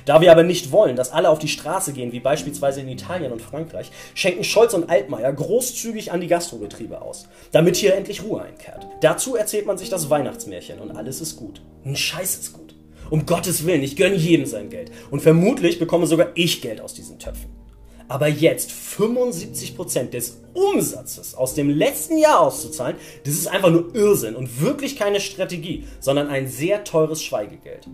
Da 0.06 0.22
wir 0.22 0.32
aber 0.32 0.44
nicht 0.44 0.72
wollen, 0.72 0.96
dass 0.96 1.12
alle 1.12 1.30
auf 1.30 1.40
die 1.40 1.48
Straße 1.48 1.94
gehen, 1.94 2.12
wie 2.12 2.20
beispielsweise 2.20 2.82
in 2.82 2.88
Italien 2.88 3.32
und 3.32 3.42
Frankreich, 3.42 3.92
schenken 4.14 4.44
Scholz 4.44 4.74
und 4.74 4.90
Altmaier 4.90 5.32
großzügig 5.34 6.12
an 6.12 6.22
die 6.22 6.28
Gastrobetriebe 6.28 7.02
aus, 7.02 7.28
damit 7.52 7.76
hier 7.76 7.96
endlich 7.96 8.24
Ruhe 8.24 8.42
einkehrt. 8.42 8.88
Dazu 9.02 9.36
erzählt 9.36 9.66
man 9.66 9.78
sich 9.78 9.90
das 9.90 10.10
Weihnachtsmärchen 10.10 10.80
und 10.80 10.92
alles 10.92 11.22
ist 11.22 11.38
gut. 11.38 11.62
Ein 11.86 11.96
Scheiß 11.96 12.36
ist 12.38 12.54
gut. 12.54 12.76
Um 13.10 13.26
Gottes 13.26 13.66
Willen, 13.66 13.84
ich 13.84 13.98
gönne 13.98 14.16
jedem 14.16 14.46
sein 14.46 14.70
Geld. 14.70 14.92
Und 15.12 15.22
vermutlich 15.22 15.80
bekomme 15.80 16.08
sogar 16.08 16.30
ich 16.36 16.62
Geld 16.62 16.80
aus 16.80 16.94
diesen 16.94 17.20
Töpfen. 17.20 17.50
Aber 18.08 18.28
jetzt 18.28 18.72
75% 18.72 20.10
des 20.10 20.42
Umsatzes 20.54 21.36
aus 21.36 21.54
dem 21.54 21.70
letzten 21.70 22.18
Jahr 22.18 22.42
auszuzahlen, 22.42 22.98
das 23.24 23.36
ist 23.36 23.48
einfach 23.48 23.70
nur 23.70 23.96
Irrsinn 23.96 24.36
und 24.36 24.62
wirklich 24.62 24.98
keine 24.98 25.22
Strategie, 25.22 25.86
sondern 26.02 26.28
ein 26.28 26.48
sehr 26.48 26.84
teures 26.84 27.24
Schweigegeld. 27.24 27.88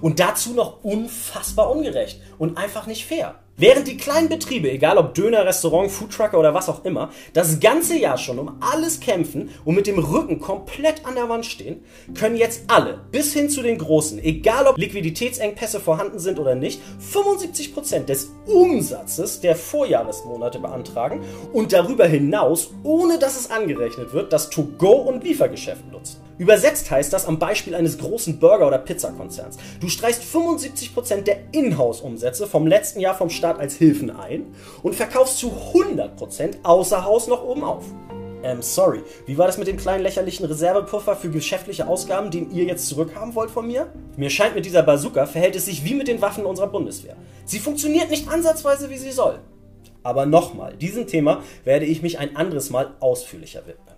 Und 0.00 0.20
dazu 0.20 0.54
noch 0.54 0.84
unfassbar 0.84 1.70
ungerecht 1.70 2.20
und 2.38 2.56
einfach 2.58 2.86
nicht 2.86 3.06
fair. 3.06 3.36
Während 3.60 3.88
die 3.88 3.96
kleinen 3.96 4.28
Betriebe, 4.28 4.70
egal 4.70 4.98
ob 4.98 5.14
Döner, 5.14 5.44
Restaurant, 5.44 5.90
Foodtrucker 5.90 6.38
oder 6.38 6.54
was 6.54 6.68
auch 6.68 6.84
immer, 6.84 7.10
das 7.32 7.58
ganze 7.58 7.98
Jahr 7.98 8.16
schon 8.16 8.38
um 8.38 8.56
alles 8.60 9.00
kämpfen 9.00 9.50
und 9.64 9.74
mit 9.74 9.88
dem 9.88 9.98
Rücken 9.98 10.38
komplett 10.38 11.04
an 11.04 11.16
der 11.16 11.28
Wand 11.28 11.44
stehen, 11.44 11.84
können 12.14 12.36
jetzt 12.36 12.62
alle, 12.68 13.00
bis 13.10 13.32
hin 13.32 13.50
zu 13.50 13.62
den 13.62 13.76
Großen, 13.76 14.22
egal 14.22 14.68
ob 14.68 14.78
Liquiditätsengpässe 14.78 15.80
vorhanden 15.80 16.20
sind 16.20 16.38
oder 16.38 16.54
nicht, 16.54 16.80
75% 17.12 18.04
des 18.04 18.30
Umsatzes 18.46 19.40
der 19.40 19.56
Vorjahresmonate 19.56 20.60
beantragen 20.60 21.22
und 21.52 21.72
darüber 21.72 22.06
hinaus, 22.06 22.70
ohne 22.84 23.18
dass 23.18 23.36
es 23.36 23.50
angerechnet 23.50 24.12
wird, 24.12 24.32
das 24.32 24.50
To-Go- 24.50 25.02
und 25.02 25.24
Liefergeschäft 25.24 25.90
nutzen. 25.90 26.27
Übersetzt 26.38 26.90
heißt 26.90 27.12
das 27.12 27.26
am 27.26 27.40
Beispiel 27.40 27.74
eines 27.74 27.98
großen 27.98 28.38
Burger- 28.38 28.68
oder 28.68 28.78
Pizzakonzerns. 28.78 29.56
Du 29.80 29.88
streichst 29.88 30.22
75% 30.22 31.22
der 31.22 31.38
Inhouse-Umsätze 31.52 32.46
vom 32.46 32.66
letzten 32.66 33.00
Jahr 33.00 33.16
vom 33.16 33.28
Staat 33.28 33.58
als 33.58 33.74
Hilfen 33.74 34.10
ein 34.10 34.46
und 34.82 34.94
verkaufst 34.94 35.38
zu 35.38 35.52
100% 35.74 36.62
außer 36.62 37.04
Haus 37.04 37.26
noch 37.26 37.42
oben 37.42 37.64
auf. 37.64 37.84
Ähm, 38.44 38.62
sorry, 38.62 39.02
wie 39.26 39.36
war 39.36 39.48
das 39.48 39.58
mit 39.58 39.66
dem 39.66 39.76
kleinen 39.76 40.04
lächerlichen 40.04 40.46
Reservepuffer 40.46 41.16
für 41.16 41.28
geschäftliche 41.28 41.88
Ausgaben, 41.88 42.30
den 42.30 42.52
ihr 42.52 42.64
jetzt 42.64 42.86
zurückhaben 42.86 43.34
wollt 43.34 43.50
von 43.50 43.66
mir? 43.66 43.92
Mir 44.16 44.30
scheint 44.30 44.54
mit 44.54 44.64
dieser 44.64 44.84
Bazooka 44.84 45.26
verhält 45.26 45.56
es 45.56 45.64
sich 45.64 45.84
wie 45.84 45.94
mit 45.94 46.06
den 46.06 46.22
Waffen 46.22 46.46
unserer 46.46 46.68
Bundeswehr. 46.68 47.16
Sie 47.44 47.58
funktioniert 47.58 48.10
nicht 48.10 48.28
ansatzweise, 48.28 48.90
wie 48.90 48.98
sie 48.98 49.10
soll. 49.10 49.40
Aber 50.04 50.24
nochmal, 50.24 50.76
diesem 50.76 51.08
Thema 51.08 51.42
werde 51.64 51.86
ich 51.86 52.00
mich 52.00 52.20
ein 52.20 52.36
anderes 52.36 52.70
Mal 52.70 52.94
ausführlicher 53.00 53.66
widmen. 53.66 53.97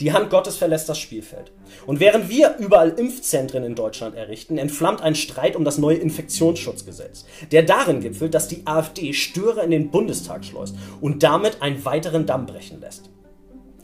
Die 0.00 0.12
Hand 0.12 0.30
Gottes 0.30 0.56
verlässt 0.56 0.88
das 0.88 0.98
Spielfeld. 0.98 1.52
Und 1.86 2.00
während 2.00 2.28
wir 2.28 2.56
überall 2.58 2.90
Impfzentren 2.90 3.64
in 3.64 3.74
Deutschland 3.74 4.16
errichten, 4.16 4.58
entflammt 4.58 5.02
ein 5.02 5.14
Streit 5.14 5.56
um 5.56 5.64
das 5.64 5.78
neue 5.78 5.96
Infektionsschutzgesetz, 5.96 7.24
der 7.52 7.62
darin 7.62 8.00
gipfelt, 8.00 8.34
dass 8.34 8.48
die 8.48 8.66
AfD 8.66 9.12
Störer 9.12 9.64
in 9.64 9.70
den 9.70 9.90
Bundestag 9.90 10.44
schleust 10.44 10.76
und 11.00 11.22
damit 11.22 11.62
einen 11.62 11.84
weiteren 11.84 12.26
Damm 12.26 12.46
brechen 12.46 12.80
lässt. 12.80 13.10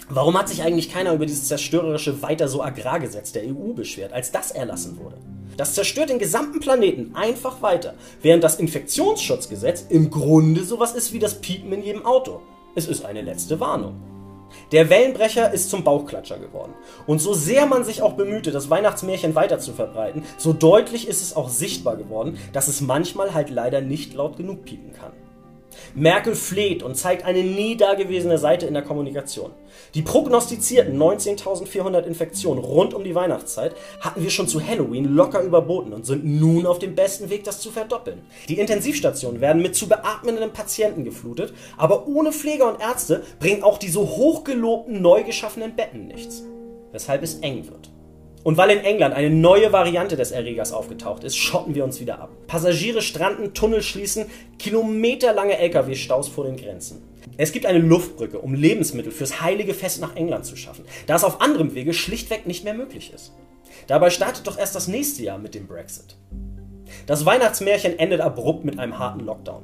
Warum 0.08 0.36
hat 0.38 0.48
sich 0.48 0.62
eigentlich 0.62 0.92
keiner 0.92 1.14
über 1.14 1.26
dieses 1.26 1.48
zerstörerische 1.48 2.22
Weiter 2.22 2.48
so 2.48 2.62
Agrargesetz 2.62 3.32
der 3.32 3.44
EU 3.44 3.72
beschwert, 3.72 4.12
als 4.12 4.30
das 4.30 4.50
erlassen 4.50 4.98
wurde? 4.98 5.16
Das 5.56 5.74
zerstört 5.74 6.10
den 6.10 6.18
gesamten 6.18 6.60
Planeten 6.60 7.14
einfach 7.14 7.62
weiter, 7.62 7.94
während 8.20 8.42
das 8.42 8.56
Infektionsschutzgesetz 8.56 9.86
im 9.88 10.10
Grunde 10.10 10.64
sowas 10.64 10.94
ist 10.94 11.12
wie 11.12 11.18
das 11.18 11.40
Piepen 11.40 11.72
in 11.72 11.82
jedem 11.82 12.04
Auto. 12.04 12.40
Es 12.74 12.88
ist 12.88 13.04
eine 13.04 13.22
letzte 13.22 13.60
Warnung. 13.60 14.00
Der 14.72 14.90
Wellenbrecher 14.90 15.52
ist 15.52 15.70
zum 15.70 15.84
Bauchklatscher 15.84 16.38
geworden. 16.38 16.74
Und 17.06 17.20
so 17.20 17.34
sehr 17.34 17.66
man 17.66 17.84
sich 17.84 18.02
auch 18.02 18.14
bemühte, 18.14 18.50
das 18.50 18.70
Weihnachtsmärchen 18.70 19.34
weiter 19.34 19.58
zu 19.58 19.72
verbreiten, 19.72 20.24
so 20.38 20.52
deutlich 20.52 21.08
ist 21.08 21.22
es 21.22 21.36
auch 21.36 21.48
sichtbar 21.48 21.96
geworden, 21.96 22.38
dass 22.52 22.68
es 22.68 22.80
manchmal 22.80 23.34
halt 23.34 23.50
leider 23.50 23.80
nicht 23.80 24.14
laut 24.14 24.36
genug 24.36 24.64
piepen 24.64 24.92
kann. 24.92 25.12
Merkel 25.94 26.34
fleht 26.34 26.82
und 26.82 26.96
zeigt 26.96 27.24
eine 27.24 27.42
nie 27.42 27.76
dagewesene 27.76 28.38
Seite 28.38 28.66
in 28.66 28.74
der 28.74 28.82
Kommunikation. 28.82 29.52
Die 29.94 30.02
prognostizierten 30.02 31.00
19.400 31.00 32.02
Infektionen 32.02 32.62
rund 32.62 32.94
um 32.94 33.04
die 33.04 33.14
Weihnachtszeit 33.14 33.74
hatten 34.00 34.22
wir 34.22 34.30
schon 34.30 34.48
zu 34.48 34.66
Halloween 34.66 35.14
locker 35.14 35.42
überboten 35.42 35.92
und 35.92 36.06
sind 36.06 36.24
nun 36.24 36.66
auf 36.66 36.78
dem 36.78 36.94
besten 36.94 37.30
Weg, 37.30 37.44
das 37.44 37.60
zu 37.60 37.70
verdoppeln. 37.70 38.22
Die 38.48 38.58
Intensivstationen 38.58 39.40
werden 39.40 39.62
mit 39.62 39.76
zu 39.76 39.88
beatmenden 39.88 40.52
Patienten 40.52 41.04
geflutet, 41.04 41.54
aber 41.76 42.06
ohne 42.06 42.32
Pfleger 42.32 42.68
und 42.68 42.80
Ärzte 42.80 43.22
bringen 43.38 43.62
auch 43.62 43.78
die 43.78 43.90
so 43.90 44.02
hochgelobten 44.02 45.00
neu 45.00 45.22
geschaffenen 45.24 45.76
Betten 45.76 46.06
nichts. 46.06 46.42
Weshalb 46.92 47.22
es 47.22 47.36
eng 47.36 47.66
wird. 47.68 47.91
Und 48.44 48.56
weil 48.56 48.70
in 48.70 48.84
England 48.84 49.14
eine 49.14 49.30
neue 49.30 49.72
Variante 49.72 50.16
des 50.16 50.32
Erregers 50.32 50.72
aufgetaucht 50.72 51.22
ist, 51.22 51.36
schotten 51.36 51.74
wir 51.74 51.84
uns 51.84 52.00
wieder 52.00 52.18
ab. 52.18 52.30
Passagiere 52.48 53.00
stranden, 53.00 53.54
Tunnel 53.54 53.82
schließen, 53.82 54.26
kilometerlange 54.58 55.58
Lkw-Staus 55.58 56.28
vor 56.28 56.44
den 56.44 56.56
Grenzen. 56.56 57.02
Es 57.36 57.52
gibt 57.52 57.66
eine 57.66 57.78
Luftbrücke, 57.78 58.40
um 58.40 58.54
Lebensmittel 58.54 59.12
fürs 59.12 59.40
heilige 59.40 59.74
Fest 59.74 60.00
nach 60.00 60.16
England 60.16 60.44
zu 60.44 60.56
schaffen, 60.56 60.84
da 61.06 61.14
es 61.14 61.24
auf 61.24 61.40
anderem 61.40 61.74
Wege 61.74 61.94
schlichtweg 61.94 62.46
nicht 62.46 62.64
mehr 62.64 62.74
möglich 62.74 63.12
ist. 63.14 63.32
Dabei 63.86 64.10
startet 64.10 64.46
doch 64.46 64.58
erst 64.58 64.74
das 64.74 64.88
nächste 64.88 65.22
Jahr 65.22 65.38
mit 65.38 65.54
dem 65.54 65.66
Brexit. 65.66 66.16
Das 67.06 67.24
Weihnachtsmärchen 67.24 67.98
endet 67.98 68.20
abrupt 68.20 68.64
mit 68.64 68.78
einem 68.78 68.98
harten 68.98 69.20
Lockdown. 69.20 69.62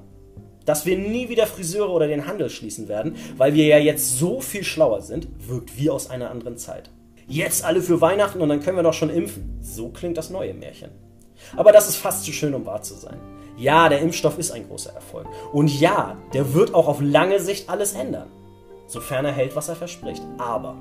Dass 0.65 0.87
wir 0.87 0.97
nie 0.99 1.29
wieder 1.29 1.47
Friseure 1.47 1.91
oder 1.91 2.07
den 2.07 2.27
Handel 2.27 2.49
schließen 2.49 2.89
werden, 2.89 3.17
weil 3.37 3.55
wir 3.55 3.67
ja 3.67 3.79
jetzt 3.79 4.19
so 4.19 4.41
viel 4.41 4.65
schlauer 4.65 5.03
sind, 5.03 5.29
wirkt 5.39 5.79
wie 5.79 5.91
aus 5.91 6.11
einer 6.11 6.31
anderen 6.31 6.57
Zeit. 6.57 6.91
Jetzt 7.29 7.63
alle 7.63 7.83
für 7.83 8.01
Weihnachten 8.01 8.41
und 8.41 8.49
dann 8.49 8.61
können 8.61 8.77
wir 8.77 8.83
doch 8.83 8.95
schon 8.95 9.11
impfen. 9.11 9.59
So 9.61 9.91
klingt 9.91 10.17
das 10.17 10.31
neue 10.31 10.55
Märchen. 10.55 10.91
Aber 11.57 11.73
das 11.73 11.89
ist 11.89 11.97
fast 11.97 12.25
zu 12.25 12.33
schön, 12.33 12.55
um 12.55 12.65
wahr 12.65 12.83
zu 12.83 12.95
sein. 12.95 13.19
Ja, 13.59 13.89
der 13.89 14.01
Impfstoff 14.01 14.39
ist 14.39 14.51
ein 14.51 14.67
großer 14.67 14.95
Erfolg. 14.95 15.27
Und 15.53 15.69
ja, 15.79 16.17
der 16.33 16.55
wird 16.55 16.75
auch 16.75 16.89
auf 16.89 17.01
lange 17.03 17.39
Sicht 17.41 17.69
alles 17.69 17.93
ändern. 17.93 18.29
Sofern 18.87 19.27
er 19.27 19.33
hält, 19.33 19.55
was 19.57 19.69
er 19.69 19.77
verspricht. 19.77 20.23
Aber 20.39 20.77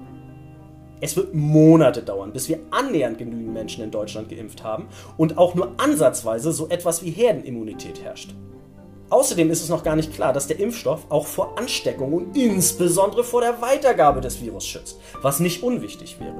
es 1.02 1.18
wird 1.18 1.34
Monate 1.36 2.02
dauern, 2.02 2.32
bis 2.32 2.48
wir 2.48 2.60
annähernd 2.72 3.18
genügend 3.18 3.54
Menschen 3.54 3.84
in 3.84 3.92
Deutschland 3.92 4.30
geimpft 4.30 4.64
haben 4.64 4.88
und 5.18 5.38
auch 5.38 5.54
nur 5.54 5.74
ansatzweise 5.78 6.52
so 6.52 6.70
etwas 6.70 7.04
wie 7.04 7.12
Herdenimmunität 7.12 8.02
herrscht. 8.02 8.34
Außerdem 9.10 9.50
ist 9.50 9.64
es 9.64 9.70
noch 9.70 9.84
gar 9.84 9.96
nicht 9.96 10.14
klar, 10.14 10.34
dass 10.34 10.48
der 10.48 10.60
Impfstoff 10.60 11.06
auch 11.10 11.26
vor 11.26 11.58
Ansteckung 11.58 12.14
und 12.14 12.36
insbesondere 12.36 13.24
vor 13.24 13.40
der 13.40 13.62
Weitergabe 13.62 14.20
des 14.20 14.42
Virus 14.42 14.66
schützt, 14.66 15.00
was 15.22 15.40
nicht 15.40 15.64
unwichtig 15.64 16.20
wäre. 16.20 16.36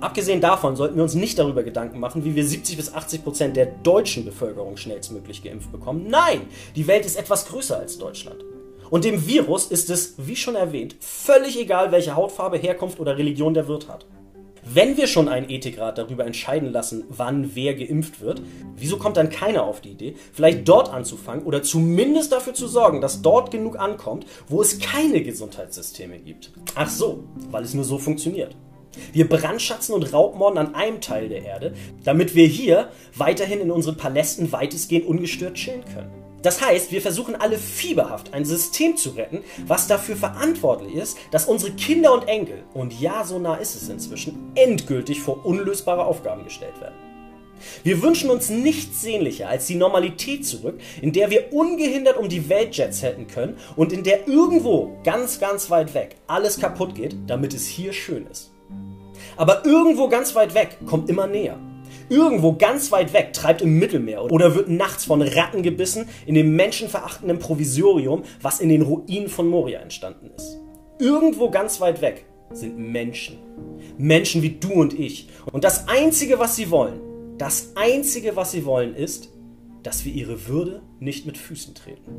Abgesehen 0.00 0.40
davon 0.40 0.76
sollten 0.76 0.96
wir 0.96 1.02
uns 1.02 1.14
nicht 1.14 1.38
darüber 1.38 1.62
Gedanken 1.62 1.98
machen, 1.98 2.24
wie 2.24 2.34
wir 2.34 2.46
70 2.46 2.76
bis 2.76 2.94
80 2.94 3.24
Prozent 3.24 3.56
der 3.56 3.66
deutschen 3.66 4.24
Bevölkerung 4.24 4.76
schnellstmöglich 4.76 5.42
geimpft 5.42 5.70
bekommen. 5.70 6.06
Nein, 6.08 6.42
die 6.76 6.86
Welt 6.86 7.04
ist 7.04 7.18
etwas 7.18 7.46
größer 7.46 7.78
als 7.78 7.98
Deutschland. 7.98 8.44
Und 8.90 9.04
dem 9.04 9.26
Virus 9.26 9.66
ist 9.66 9.90
es, 9.90 10.14
wie 10.16 10.36
schon 10.36 10.54
erwähnt, 10.54 10.96
völlig 11.00 11.60
egal, 11.60 11.92
welche 11.92 12.16
Hautfarbe, 12.16 12.56
Herkunft 12.56 13.00
oder 13.00 13.18
Religion 13.18 13.52
der 13.52 13.68
Wirt 13.68 13.88
hat. 13.88 14.06
Wenn 14.70 14.98
wir 14.98 15.06
schon 15.06 15.28
einen 15.28 15.48
Ethikrat 15.48 15.96
darüber 15.96 16.26
entscheiden 16.26 16.70
lassen, 16.70 17.04
wann 17.08 17.54
wer 17.54 17.74
geimpft 17.74 18.20
wird, 18.20 18.42
wieso 18.76 18.98
kommt 18.98 19.16
dann 19.16 19.30
keiner 19.30 19.64
auf 19.64 19.80
die 19.80 19.90
Idee, 19.92 20.14
vielleicht 20.32 20.68
dort 20.68 20.92
anzufangen 20.92 21.46
oder 21.46 21.62
zumindest 21.62 22.32
dafür 22.32 22.52
zu 22.52 22.68
sorgen, 22.68 23.00
dass 23.00 23.22
dort 23.22 23.50
genug 23.50 23.78
ankommt, 23.78 24.26
wo 24.46 24.60
es 24.60 24.78
keine 24.78 25.22
Gesundheitssysteme 25.22 26.18
gibt? 26.18 26.52
Ach 26.74 26.90
so, 26.90 27.24
weil 27.50 27.64
es 27.64 27.72
nur 27.72 27.84
so 27.84 27.98
funktioniert. 27.98 28.54
Wir 29.12 29.26
brandschatzen 29.28 29.94
und 29.94 30.12
raubmorden 30.12 30.58
an 30.58 30.74
einem 30.74 31.00
Teil 31.00 31.30
der 31.30 31.44
Erde, 31.44 31.72
damit 32.04 32.34
wir 32.34 32.46
hier 32.46 32.90
weiterhin 33.16 33.60
in 33.60 33.70
unseren 33.70 33.96
Palästen 33.96 34.52
weitestgehend 34.52 35.06
ungestört 35.06 35.54
chillen 35.54 35.84
können. 35.84 36.27
Das 36.42 36.60
heißt, 36.60 36.92
wir 36.92 37.02
versuchen 37.02 37.34
alle 37.34 37.58
fieberhaft 37.58 38.32
ein 38.32 38.44
System 38.44 38.96
zu 38.96 39.10
retten, 39.10 39.42
was 39.66 39.88
dafür 39.88 40.16
verantwortlich 40.16 40.94
ist, 40.94 41.18
dass 41.32 41.46
unsere 41.46 41.72
Kinder 41.72 42.12
und 42.12 42.28
Enkel, 42.28 42.62
und 42.74 42.98
ja, 43.00 43.24
so 43.24 43.38
nah 43.38 43.56
ist 43.56 43.74
es 43.74 43.88
inzwischen, 43.88 44.52
endgültig 44.54 45.20
vor 45.20 45.44
unlösbare 45.44 46.04
Aufgaben 46.04 46.44
gestellt 46.44 46.80
werden. 46.80 46.94
Wir 47.82 48.02
wünschen 48.02 48.30
uns 48.30 48.50
nichts 48.50 49.02
sehnlicher 49.02 49.48
als 49.48 49.66
die 49.66 49.74
Normalität 49.74 50.46
zurück, 50.46 50.80
in 51.02 51.12
der 51.12 51.30
wir 51.30 51.52
ungehindert 51.52 52.16
um 52.16 52.28
die 52.28 52.48
Welt 52.48 52.76
Jets 52.76 53.02
hätten 53.02 53.26
können 53.26 53.56
und 53.74 53.92
in 53.92 54.04
der 54.04 54.28
irgendwo 54.28 54.96
ganz, 55.02 55.40
ganz 55.40 55.68
weit 55.70 55.92
weg 55.94 56.16
alles 56.28 56.60
kaputt 56.60 56.94
geht, 56.94 57.16
damit 57.26 57.54
es 57.54 57.66
hier 57.66 57.92
schön 57.92 58.26
ist. 58.30 58.52
Aber 59.36 59.64
irgendwo 59.64 60.08
ganz 60.08 60.36
weit 60.36 60.54
weg 60.54 60.78
kommt 60.86 61.08
immer 61.10 61.26
näher. 61.26 61.58
Irgendwo 62.08 62.54
ganz 62.54 62.90
weit 62.90 63.12
weg 63.12 63.32
treibt 63.32 63.62
im 63.62 63.78
Mittelmeer 63.78 64.24
oder 64.24 64.54
wird 64.54 64.68
nachts 64.68 65.04
von 65.04 65.20
Ratten 65.20 65.62
gebissen 65.62 66.08
in 66.26 66.34
dem 66.34 66.56
menschenverachtenden 66.56 67.38
Provisorium, 67.38 68.22
was 68.40 68.60
in 68.60 68.68
den 68.68 68.82
Ruinen 68.82 69.28
von 69.28 69.48
Moria 69.48 69.80
entstanden 69.80 70.30
ist. 70.36 70.58
Irgendwo 70.98 71.50
ganz 71.50 71.80
weit 71.80 72.00
weg 72.00 72.24
sind 72.50 72.78
Menschen. 72.78 73.38
Menschen 73.98 74.42
wie 74.42 74.50
du 74.58 74.72
und 74.72 74.98
ich. 74.98 75.28
Und 75.52 75.64
das 75.64 75.88
Einzige, 75.88 76.38
was 76.38 76.56
sie 76.56 76.70
wollen, 76.70 77.00
das 77.36 77.72
Einzige, 77.76 78.36
was 78.36 78.52
sie 78.52 78.64
wollen, 78.64 78.94
ist, 78.94 79.28
dass 79.82 80.04
wir 80.04 80.12
ihre 80.12 80.48
Würde 80.48 80.82
nicht 80.98 81.26
mit 81.26 81.38
Füßen 81.38 81.74
treten. 81.74 82.12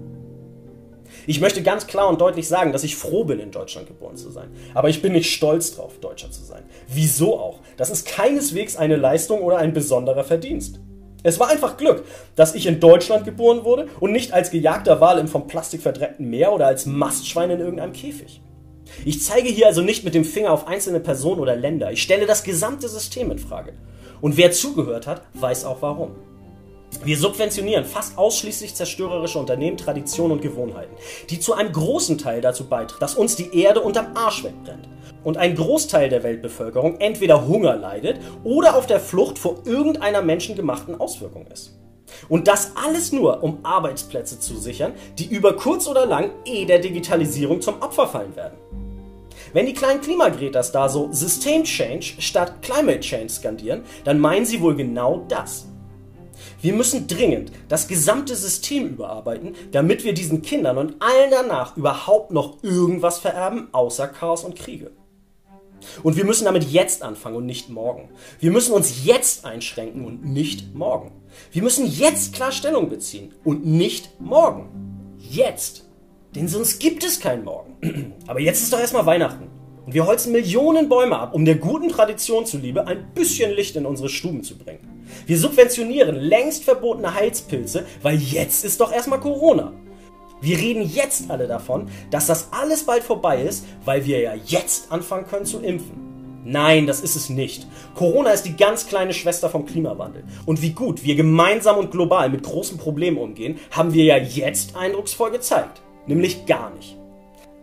Ich 1.29 1.39
möchte 1.39 1.61
ganz 1.61 1.85
klar 1.85 2.09
und 2.09 2.19
deutlich 2.21 2.47
sagen, 2.47 2.71
dass 2.71 2.83
ich 2.83 2.95
froh 2.95 3.23
bin, 3.23 3.39
in 3.39 3.51
Deutschland 3.51 3.85
geboren 3.85 4.17
zu 4.17 4.31
sein. 4.31 4.49
Aber 4.73 4.89
ich 4.89 5.03
bin 5.03 5.13
nicht 5.13 5.31
stolz 5.31 5.75
drauf, 5.75 5.99
Deutscher 5.99 6.31
zu 6.31 6.43
sein. 6.43 6.63
Wieso 6.87 7.37
auch? 7.37 7.59
Das 7.77 7.91
ist 7.91 8.07
keineswegs 8.07 8.75
eine 8.75 8.95
Leistung 8.95 9.41
oder 9.41 9.59
ein 9.59 9.71
besonderer 9.71 10.23
Verdienst. 10.23 10.79
Es 11.21 11.39
war 11.39 11.49
einfach 11.49 11.77
Glück, 11.77 12.03
dass 12.35 12.55
ich 12.55 12.65
in 12.65 12.79
Deutschland 12.79 13.25
geboren 13.25 13.63
wurde 13.63 13.89
und 13.99 14.11
nicht 14.11 14.33
als 14.33 14.49
gejagter 14.49 15.01
Wal 15.01 15.19
im 15.19 15.27
vom 15.27 15.45
Plastik 15.45 15.83
verdreckten 15.83 16.27
Meer 16.27 16.51
oder 16.51 16.65
als 16.65 16.87
Mastschwein 16.87 17.51
in 17.51 17.59
irgendeinem 17.59 17.93
Käfig. 17.93 18.41
Ich 19.05 19.21
zeige 19.21 19.49
hier 19.49 19.67
also 19.67 19.83
nicht 19.83 20.03
mit 20.03 20.15
dem 20.15 20.25
Finger 20.25 20.51
auf 20.51 20.65
einzelne 20.65 20.99
Personen 20.99 21.41
oder 21.41 21.55
Länder. 21.55 21.91
Ich 21.91 22.01
stelle 22.01 22.25
das 22.25 22.43
gesamte 22.43 22.89
System 22.89 23.29
in 23.29 23.37
Frage. 23.37 23.73
Und 24.19 24.35
wer 24.35 24.51
zugehört 24.51 25.05
hat, 25.05 25.21
weiß 25.35 25.65
auch 25.65 25.83
warum. 25.83 26.15
Wir 27.03 27.17
subventionieren 27.17 27.85
fast 27.85 28.17
ausschließlich 28.17 28.75
zerstörerische 28.75 29.39
Unternehmen, 29.39 29.77
Traditionen 29.77 30.33
und 30.33 30.41
Gewohnheiten, 30.41 30.93
die 31.29 31.39
zu 31.39 31.53
einem 31.53 31.71
großen 31.71 32.17
Teil 32.17 32.41
dazu 32.41 32.65
beitragen, 32.65 32.99
dass 32.99 33.15
uns 33.15 33.35
die 33.35 33.57
Erde 33.57 33.81
unterm 33.81 34.15
Arsch 34.15 34.43
wegbrennt 34.43 34.89
und 35.23 35.37
ein 35.37 35.55
Großteil 35.55 36.09
der 36.09 36.23
Weltbevölkerung 36.23 36.99
entweder 36.99 37.47
Hunger 37.47 37.75
leidet 37.75 38.19
oder 38.43 38.75
auf 38.75 38.85
der 38.85 38.99
Flucht 38.99 39.39
vor 39.39 39.61
irgendeiner 39.65 40.21
menschengemachten 40.21 40.99
Auswirkung 40.99 41.47
ist. 41.47 41.77
Und 42.27 42.47
das 42.47 42.73
alles 42.75 43.11
nur, 43.11 43.43
um 43.43 43.59
Arbeitsplätze 43.63 44.39
zu 44.39 44.57
sichern, 44.57 44.93
die 45.17 45.27
über 45.27 45.53
kurz 45.53 45.87
oder 45.87 46.05
lang 46.05 46.31
eh 46.45 46.65
der 46.65 46.79
Digitalisierung 46.79 47.61
zum 47.61 47.81
Opfer 47.81 48.07
fallen 48.07 48.35
werden. 48.35 48.57
Wenn 49.53 49.65
die 49.65 49.73
kleinen 49.73 50.01
Klimagreters 50.01 50.71
da 50.71 50.89
so 50.89 51.09
System 51.11 51.63
Change 51.63 52.15
statt 52.19 52.61
Climate 52.61 52.99
Change 52.99 53.29
skandieren, 53.29 53.83
dann 54.03 54.19
meinen 54.19 54.45
sie 54.45 54.61
wohl 54.61 54.75
genau 54.75 55.25
das. 55.27 55.68
Wir 56.61 56.73
müssen 56.73 57.07
dringend 57.07 57.51
das 57.69 57.87
gesamte 57.87 58.35
System 58.35 58.87
überarbeiten, 58.87 59.55
damit 59.71 60.03
wir 60.03 60.13
diesen 60.13 60.41
Kindern 60.41 60.77
und 60.77 60.95
allen 60.99 61.31
danach 61.31 61.77
überhaupt 61.77 62.31
noch 62.31 62.63
irgendwas 62.63 63.19
vererben, 63.19 63.69
außer 63.71 64.07
Chaos 64.07 64.43
und 64.43 64.55
Kriege. 64.57 64.91
Und 66.03 66.17
wir 66.17 66.25
müssen 66.25 66.45
damit 66.45 66.65
jetzt 66.65 67.03
anfangen 67.03 67.37
und 67.37 67.45
nicht 67.45 67.69
morgen. 67.69 68.09
Wir 68.39 68.51
müssen 68.51 68.73
uns 68.73 69.05
jetzt 69.05 69.45
einschränken 69.45 70.05
und 70.05 70.25
nicht 70.25 70.75
morgen. 70.75 71.11
Wir 71.51 71.63
müssen 71.63 71.87
jetzt 71.87 72.33
klar 72.33 72.51
Stellung 72.51 72.89
beziehen 72.89 73.33
und 73.45 73.65
nicht 73.65 74.19
morgen. 74.19 75.15
Jetzt. 75.17 75.85
Denn 76.35 76.47
sonst 76.47 76.79
gibt 76.79 77.03
es 77.03 77.19
kein 77.19 77.43
Morgen. 77.43 78.13
Aber 78.27 78.39
jetzt 78.39 78.61
ist 78.61 78.73
doch 78.73 78.79
erstmal 78.79 79.05
Weihnachten. 79.05 79.58
Und 79.89 79.95
wir 79.95 80.05
holzen 80.05 80.33
Millionen 80.33 80.87
Bäume 80.87 81.17
ab, 81.17 81.33
um 81.33 81.45
der 81.45 81.55
guten 81.55 81.89
Tradition 81.89 82.45
zuliebe 82.45 82.85
ein 82.85 83.07
bisschen 83.15 83.51
Licht 83.51 83.75
in 83.75 83.87
unsere 83.87 84.07
Stuben 84.07 84.43
zu 84.43 84.55
bringen. 84.55 85.07
Wir 85.25 85.35
subventionieren 85.35 86.15
längst 86.15 86.63
verbotene 86.63 87.15
Heilspilze, 87.15 87.87
weil 88.03 88.17
jetzt 88.17 88.63
ist 88.63 88.79
doch 88.81 88.91
erstmal 88.91 89.19
Corona. 89.19 89.73
Wir 90.41 90.59
reden 90.59 90.87
jetzt 90.87 91.31
alle 91.31 91.47
davon, 91.47 91.89
dass 92.11 92.27
das 92.27 92.49
alles 92.51 92.83
bald 92.83 93.01
vorbei 93.01 93.41
ist, 93.41 93.65
weil 93.83 94.05
wir 94.05 94.19
ja 94.19 94.33
jetzt 94.45 94.91
anfangen 94.91 95.25
können 95.25 95.45
zu 95.47 95.57
impfen. 95.57 96.43
Nein, 96.45 96.85
das 96.85 97.01
ist 97.01 97.15
es 97.15 97.29
nicht. 97.29 97.65
Corona 97.95 98.29
ist 98.29 98.43
die 98.43 98.55
ganz 98.55 98.85
kleine 98.85 99.15
Schwester 99.15 99.49
vom 99.49 99.65
Klimawandel. 99.65 100.23
Und 100.45 100.61
wie 100.61 100.73
gut 100.73 101.03
wir 101.03 101.15
gemeinsam 101.15 101.77
und 101.77 101.89
global 101.89 102.29
mit 102.29 102.43
großen 102.43 102.77
Problemen 102.77 103.17
umgehen, 103.17 103.57
haben 103.71 103.95
wir 103.95 104.03
ja 104.03 104.17
jetzt 104.17 104.75
eindrucksvoll 104.75 105.31
gezeigt. 105.31 105.81
Nämlich 106.05 106.45
gar 106.45 106.69
nicht. 106.75 106.98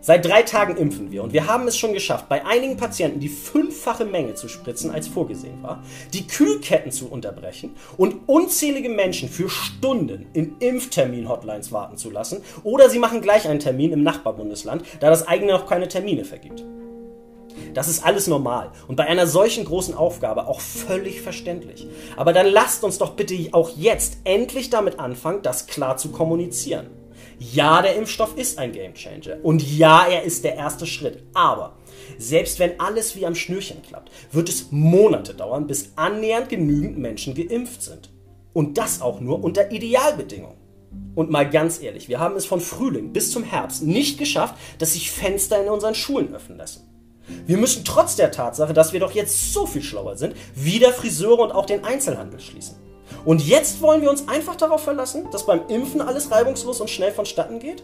Seit 0.07 0.23
drei 0.23 0.43
Tagen 0.43 0.77
impfen 0.77 1.11
wir 1.11 1.21
und 1.21 1.33
wir 1.33 1.47
haben 1.47 1.67
es 1.67 1.77
schon 1.77 1.91
geschafft, 1.91 2.29
bei 2.29 2.45
einigen 2.45 2.77
Patienten 2.77 3.19
die 3.19 3.27
fünffache 3.27 4.05
Menge 4.05 4.35
zu 4.35 4.47
spritzen, 4.47 4.89
als 4.89 5.09
vorgesehen 5.09 5.61
war, 5.61 5.83
die 6.13 6.25
Kühlketten 6.25 6.93
zu 6.93 7.11
unterbrechen 7.11 7.75
und 7.97 8.21
unzählige 8.25 8.87
Menschen 8.87 9.27
für 9.27 9.49
Stunden 9.49 10.25
in 10.31 10.55
Impftermin-Hotlines 10.59 11.73
warten 11.73 11.97
zu 11.97 12.09
lassen 12.09 12.41
oder 12.63 12.89
sie 12.89 12.99
machen 12.99 13.19
gleich 13.19 13.49
einen 13.49 13.59
Termin 13.59 13.91
im 13.91 14.03
Nachbarbundesland, 14.03 14.85
da 15.01 15.09
das 15.09 15.27
eigene 15.27 15.51
noch 15.51 15.67
keine 15.67 15.89
Termine 15.89 16.23
vergibt. 16.23 16.63
Das 17.73 17.89
ist 17.89 18.05
alles 18.05 18.27
normal 18.27 18.71
und 18.87 18.95
bei 18.95 19.07
einer 19.07 19.27
solchen 19.27 19.65
großen 19.65 19.93
Aufgabe 19.93 20.47
auch 20.47 20.61
völlig 20.61 21.21
verständlich. 21.21 21.85
Aber 22.15 22.31
dann 22.31 22.47
lasst 22.47 22.85
uns 22.85 22.97
doch 22.97 23.17
bitte 23.17 23.35
auch 23.51 23.71
jetzt 23.75 24.19
endlich 24.23 24.69
damit 24.69 24.99
anfangen, 24.99 25.41
das 25.41 25.67
klar 25.67 25.97
zu 25.97 26.13
kommunizieren. 26.13 26.87
Ja, 27.39 27.81
der 27.81 27.95
Impfstoff 27.95 28.35
ist 28.35 28.57
ein 28.57 28.71
Gamechanger. 28.71 29.37
Und 29.43 29.61
ja, 29.77 30.07
er 30.07 30.23
ist 30.23 30.43
der 30.43 30.55
erste 30.55 30.87
Schritt. 30.87 31.23
Aber 31.33 31.75
selbst 32.17 32.57
wenn 32.59 32.79
alles 32.79 33.15
wie 33.15 33.25
am 33.25 33.35
Schnürchen 33.35 33.81
klappt, 33.83 34.11
wird 34.31 34.49
es 34.49 34.71
Monate 34.71 35.35
dauern, 35.35 35.67
bis 35.67 35.91
annähernd 35.95 36.49
genügend 36.49 36.97
Menschen 36.97 37.35
geimpft 37.35 37.83
sind. 37.83 38.09
Und 38.53 38.77
das 38.77 39.01
auch 39.01 39.19
nur 39.19 39.43
unter 39.43 39.71
Idealbedingungen. 39.71 40.57
Und 41.13 41.29
mal 41.29 41.47
ganz 41.47 41.81
ehrlich, 41.81 42.09
wir 42.09 42.19
haben 42.19 42.35
es 42.35 42.45
von 42.45 42.61
Frühling 42.61 43.13
bis 43.13 43.31
zum 43.31 43.43
Herbst 43.43 43.83
nicht 43.83 44.17
geschafft, 44.17 44.55
dass 44.79 44.93
sich 44.93 45.11
Fenster 45.11 45.61
in 45.61 45.69
unseren 45.69 45.95
Schulen 45.95 46.33
öffnen 46.33 46.57
lassen. 46.57 46.87
Wir 47.45 47.57
müssen 47.57 47.83
trotz 47.83 48.15
der 48.15 48.31
Tatsache, 48.31 48.73
dass 48.73 48.93
wir 48.93 48.99
doch 48.99 49.11
jetzt 49.11 49.53
so 49.53 49.65
viel 49.65 49.83
schlauer 49.83 50.15
sind, 50.15 50.35
wieder 50.55 50.93
Friseure 50.93 51.41
und 51.41 51.51
auch 51.51 51.65
den 51.65 51.83
Einzelhandel 51.83 52.39
schließen. 52.39 52.77
Und 53.25 53.45
jetzt 53.45 53.81
wollen 53.81 54.01
wir 54.01 54.09
uns 54.09 54.27
einfach 54.27 54.55
darauf 54.55 54.83
verlassen, 54.83 55.27
dass 55.31 55.45
beim 55.45 55.61
Impfen 55.67 56.01
alles 56.01 56.31
reibungslos 56.31 56.81
und 56.81 56.89
schnell 56.89 57.11
vonstatten 57.11 57.59
geht? 57.59 57.83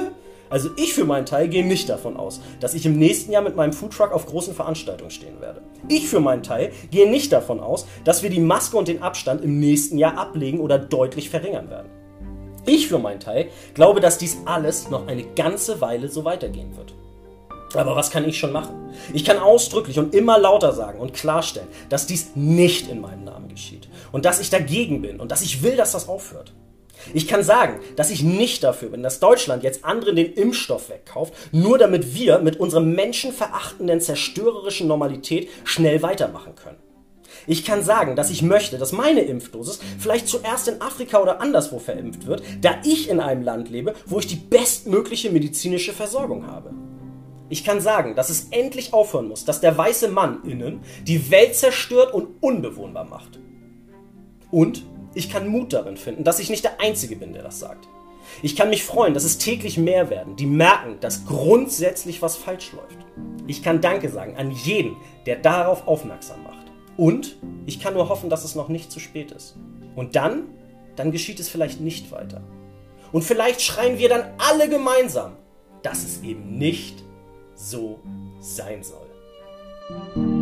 Also 0.52 0.68
ich 0.76 0.92
für 0.92 1.06
meinen 1.06 1.24
Teil 1.24 1.48
gehe 1.48 1.64
nicht 1.64 1.88
davon 1.88 2.14
aus, 2.14 2.42
dass 2.60 2.74
ich 2.74 2.84
im 2.84 2.98
nächsten 2.98 3.32
Jahr 3.32 3.40
mit 3.40 3.56
meinem 3.56 3.72
Foodtruck 3.72 4.12
auf 4.12 4.26
großen 4.26 4.54
Veranstaltungen 4.54 5.10
stehen 5.10 5.40
werde. 5.40 5.62
Ich 5.88 6.08
für 6.08 6.20
meinen 6.20 6.42
Teil 6.42 6.72
gehe 6.90 7.10
nicht 7.10 7.32
davon 7.32 7.58
aus, 7.58 7.86
dass 8.04 8.22
wir 8.22 8.28
die 8.28 8.38
Maske 8.38 8.76
und 8.76 8.86
den 8.86 9.02
Abstand 9.02 9.42
im 9.42 9.58
nächsten 9.58 9.96
Jahr 9.96 10.18
ablegen 10.18 10.60
oder 10.60 10.78
deutlich 10.78 11.30
verringern 11.30 11.70
werden. 11.70 11.88
Ich 12.66 12.86
für 12.86 12.98
meinen 12.98 13.18
Teil 13.18 13.48
glaube, 13.72 14.00
dass 14.00 14.18
dies 14.18 14.36
alles 14.44 14.90
noch 14.90 15.08
eine 15.08 15.24
ganze 15.24 15.80
Weile 15.80 16.08
so 16.08 16.26
weitergehen 16.26 16.76
wird. 16.76 16.92
Aber 17.74 17.96
was 17.96 18.10
kann 18.10 18.28
ich 18.28 18.38
schon 18.38 18.52
machen? 18.52 18.74
Ich 19.14 19.24
kann 19.24 19.38
ausdrücklich 19.38 19.98
und 19.98 20.14
immer 20.14 20.38
lauter 20.38 20.74
sagen 20.74 21.00
und 21.00 21.14
klarstellen, 21.14 21.68
dass 21.88 22.06
dies 22.06 22.32
nicht 22.34 22.90
in 22.90 23.00
meinem 23.00 23.24
Namen 23.24 23.48
geschieht 23.48 23.88
und 24.12 24.24
dass 24.24 24.40
ich 24.40 24.50
dagegen 24.50 25.02
bin 25.02 25.20
und 25.20 25.30
dass 25.30 25.42
ich 25.42 25.62
will, 25.62 25.76
dass 25.76 25.92
das 25.92 26.08
aufhört. 26.08 26.52
Ich 27.14 27.26
kann 27.26 27.42
sagen, 27.42 27.80
dass 27.96 28.10
ich 28.10 28.22
nicht 28.22 28.62
dafür 28.62 28.90
bin, 28.90 29.02
dass 29.02 29.18
Deutschland 29.18 29.64
jetzt 29.64 29.84
anderen 29.84 30.16
den 30.16 30.32
Impfstoff 30.34 30.88
wegkauft, 30.88 31.34
nur 31.50 31.78
damit 31.78 32.14
wir 32.14 32.38
mit 32.38 32.60
unserer 32.60 32.80
menschenverachtenden, 32.80 34.00
zerstörerischen 34.00 34.86
Normalität 34.86 35.48
schnell 35.64 36.02
weitermachen 36.02 36.54
können. 36.54 36.78
Ich 37.46 37.64
kann 37.64 37.82
sagen, 37.82 38.14
dass 38.14 38.30
ich 38.30 38.42
möchte, 38.42 38.78
dass 38.78 38.92
meine 38.92 39.22
Impfdosis 39.22 39.80
vielleicht 39.98 40.28
zuerst 40.28 40.68
in 40.68 40.80
Afrika 40.80 41.20
oder 41.20 41.40
anderswo 41.40 41.78
verimpft 41.78 42.26
wird, 42.26 42.42
da 42.60 42.76
ich 42.84 43.08
in 43.08 43.20
einem 43.20 43.42
Land 43.42 43.68
lebe, 43.68 43.94
wo 44.06 44.18
ich 44.18 44.26
die 44.26 44.36
bestmögliche 44.36 45.30
medizinische 45.30 45.92
Versorgung 45.92 46.46
habe. 46.46 46.72
Ich 47.48 47.64
kann 47.64 47.80
sagen, 47.80 48.14
dass 48.14 48.30
es 48.30 48.48
endlich 48.50 48.92
aufhören 48.92 49.28
muss, 49.28 49.44
dass 49.44 49.60
der 49.60 49.76
weiße 49.76 50.08
Mann 50.08 50.42
innen 50.44 50.80
die 51.06 51.30
Welt 51.30 51.54
zerstört 51.54 52.14
und 52.14 52.28
unbewohnbar 52.40 53.04
macht. 53.04 53.41
Und 54.52 54.84
ich 55.14 55.28
kann 55.28 55.48
Mut 55.48 55.72
darin 55.72 55.96
finden, 55.96 56.22
dass 56.22 56.38
ich 56.38 56.48
nicht 56.48 56.62
der 56.62 56.80
Einzige 56.80 57.16
bin, 57.16 57.32
der 57.32 57.42
das 57.42 57.58
sagt. 57.58 57.88
Ich 58.42 58.54
kann 58.54 58.70
mich 58.70 58.84
freuen, 58.84 59.14
dass 59.14 59.24
es 59.24 59.38
täglich 59.38 59.76
mehr 59.76 60.08
werden, 60.10 60.36
die 60.36 60.46
merken, 60.46 60.98
dass 61.00 61.26
grundsätzlich 61.26 62.22
was 62.22 62.36
falsch 62.36 62.72
läuft. 62.72 62.98
Ich 63.46 63.62
kann 63.62 63.80
Danke 63.80 64.08
sagen 64.08 64.36
an 64.36 64.52
jeden, 64.52 64.96
der 65.26 65.36
darauf 65.36 65.88
aufmerksam 65.88 66.44
macht. 66.44 66.70
Und 66.96 67.36
ich 67.66 67.80
kann 67.80 67.94
nur 67.94 68.08
hoffen, 68.08 68.30
dass 68.30 68.44
es 68.44 68.54
noch 68.54 68.68
nicht 68.68 68.92
zu 68.92 69.00
spät 69.00 69.32
ist. 69.32 69.56
Und 69.96 70.14
dann, 70.14 70.44
dann 70.94 71.10
geschieht 71.10 71.40
es 71.40 71.48
vielleicht 71.48 71.80
nicht 71.80 72.12
weiter. 72.12 72.42
Und 73.10 73.22
vielleicht 73.22 73.60
schreien 73.60 73.98
wir 73.98 74.08
dann 74.08 74.24
alle 74.38 74.68
gemeinsam, 74.68 75.36
dass 75.82 76.04
es 76.04 76.22
eben 76.22 76.58
nicht 76.58 77.02
so 77.54 78.00
sein 78.40 78.82
soll. 78.82 80.41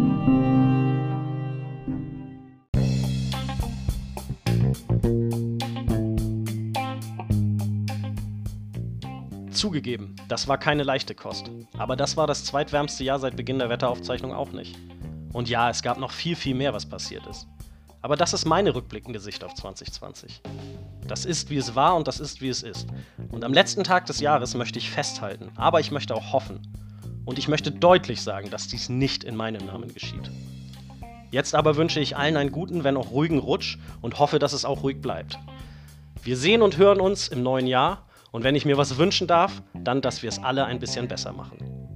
Zugegeben, 9.60 10.16
das 10.26 10.48
war 10.48 10.56
keine 10.56 10.84
leichte 10.84 11.14
Kost. 11.14 11.50
Aber 11.76 11.94
das 11.94 12.16
war 12.16 12.26
das 12.26 12.46
zweitwärmste 12.46 13.04
Jahr 13.04 13.18
seit 13.18 13.36
Beginn 13.36 13.58
der 13.58 13.68
Wetteraufzeichnung 13.68 14.32
auch 14.32 14.52
nicht. 14.52 14.74
Und 15.34 15.50
ja, 15.50 15.68
es 15.68 15.82
gab 15.82 15.98
noch 15.98 16.12
viel, 16.12 16.34
viel 16.34 16.54
mehr, 16.54 16.72
was 16.72 16.86
passiert 16.86 17.26
ist. 17.26 17.46
Aber 18.00 18.16
das 18.16 18.32
ist 18.32 18.46
meine 18.46 18.74
rückblickende 18.74 19.20
Sicht 19.20 19.44
auf 19.44 19.52
2020. 19.52 20.40
Das 21.06 21.26
ist, 21.26 21.50
wie 21.50 21.58
es 21.58 21.74
war 21.74 21.94
und 21.94 22.08
das 22.08 22.20
ist, 22.20 22.40
wie 22.40 22.48
es 22.48 22.62
ist. 22.62 22.86
Und 23.30 23.44
am 23.44 23.52
letzten 23.52 23.84
Tag 23.84 24.06
des 24.06 24.20
Jahres 24.20 24.54
möchte 24.54 24.78
ich 24.78 24.88
festhalten, 24.88 25.50
aber 25.56 25.78
ich 25.78 25.90
möchte 25.90 26.14
auch 26.14 26.32
hoffen, 26.32 26.62
und 27.26 27.38
ich 27.38 27.46
möchte 27.46 27.70
deutlich 27.70 28.22
sagen, 28.22 28.48
dass 28.48 28.66
dies 28.66 28.88
nicht 28.88 29.24
in 29.24 29.36
meinem 29.36 29.66
Namen 29.66 29.92
geschieht. 29.92 30.30
Jetzt 31.30 31.54
aber 31.54 31.76
wünsche 31.76 32.00
ich 32.00 32.16
allen 32.16 32.38
einen 32.38 32.50
guten, 32.50 32.82
wenn 32.82 32.96
auch 32.96 33.10
ruhigen 33.10 33.38
Rutsch 33.38 33.76
und 34.00 34.18
hoffe, 34.18 34.38
dass 34.38 34.54
es 34.54 34.64
auch 34.64 34.82
ruhig 34.82 35.02
bleibt. 35.02 35.38
Wir 36.22 36.38
sehen 36.38 36.62
und 36.62 36.78
hören 36.78 36.98
uns 36.98 37.28
im 37.28 37.42
neuen 37.42 37.66
Jahr 37.66 38.06
und 38.32 38.44
wenn 38.44 38.54
ich 38.54 38.64
mir 38.64 38.76
was 38.76 38.98
wünschen 38.98 39.26
darf, 39.26 39.62
dann, 39.74 40.00
dass 40.00 40.22
wir 40.22 40.28
es 40.28 40.42
alle 40.42 40.64
ein 40.64 40.78
bisschen 40.78 41.08
besser 41.08 41.32
machen. 41.32 41.89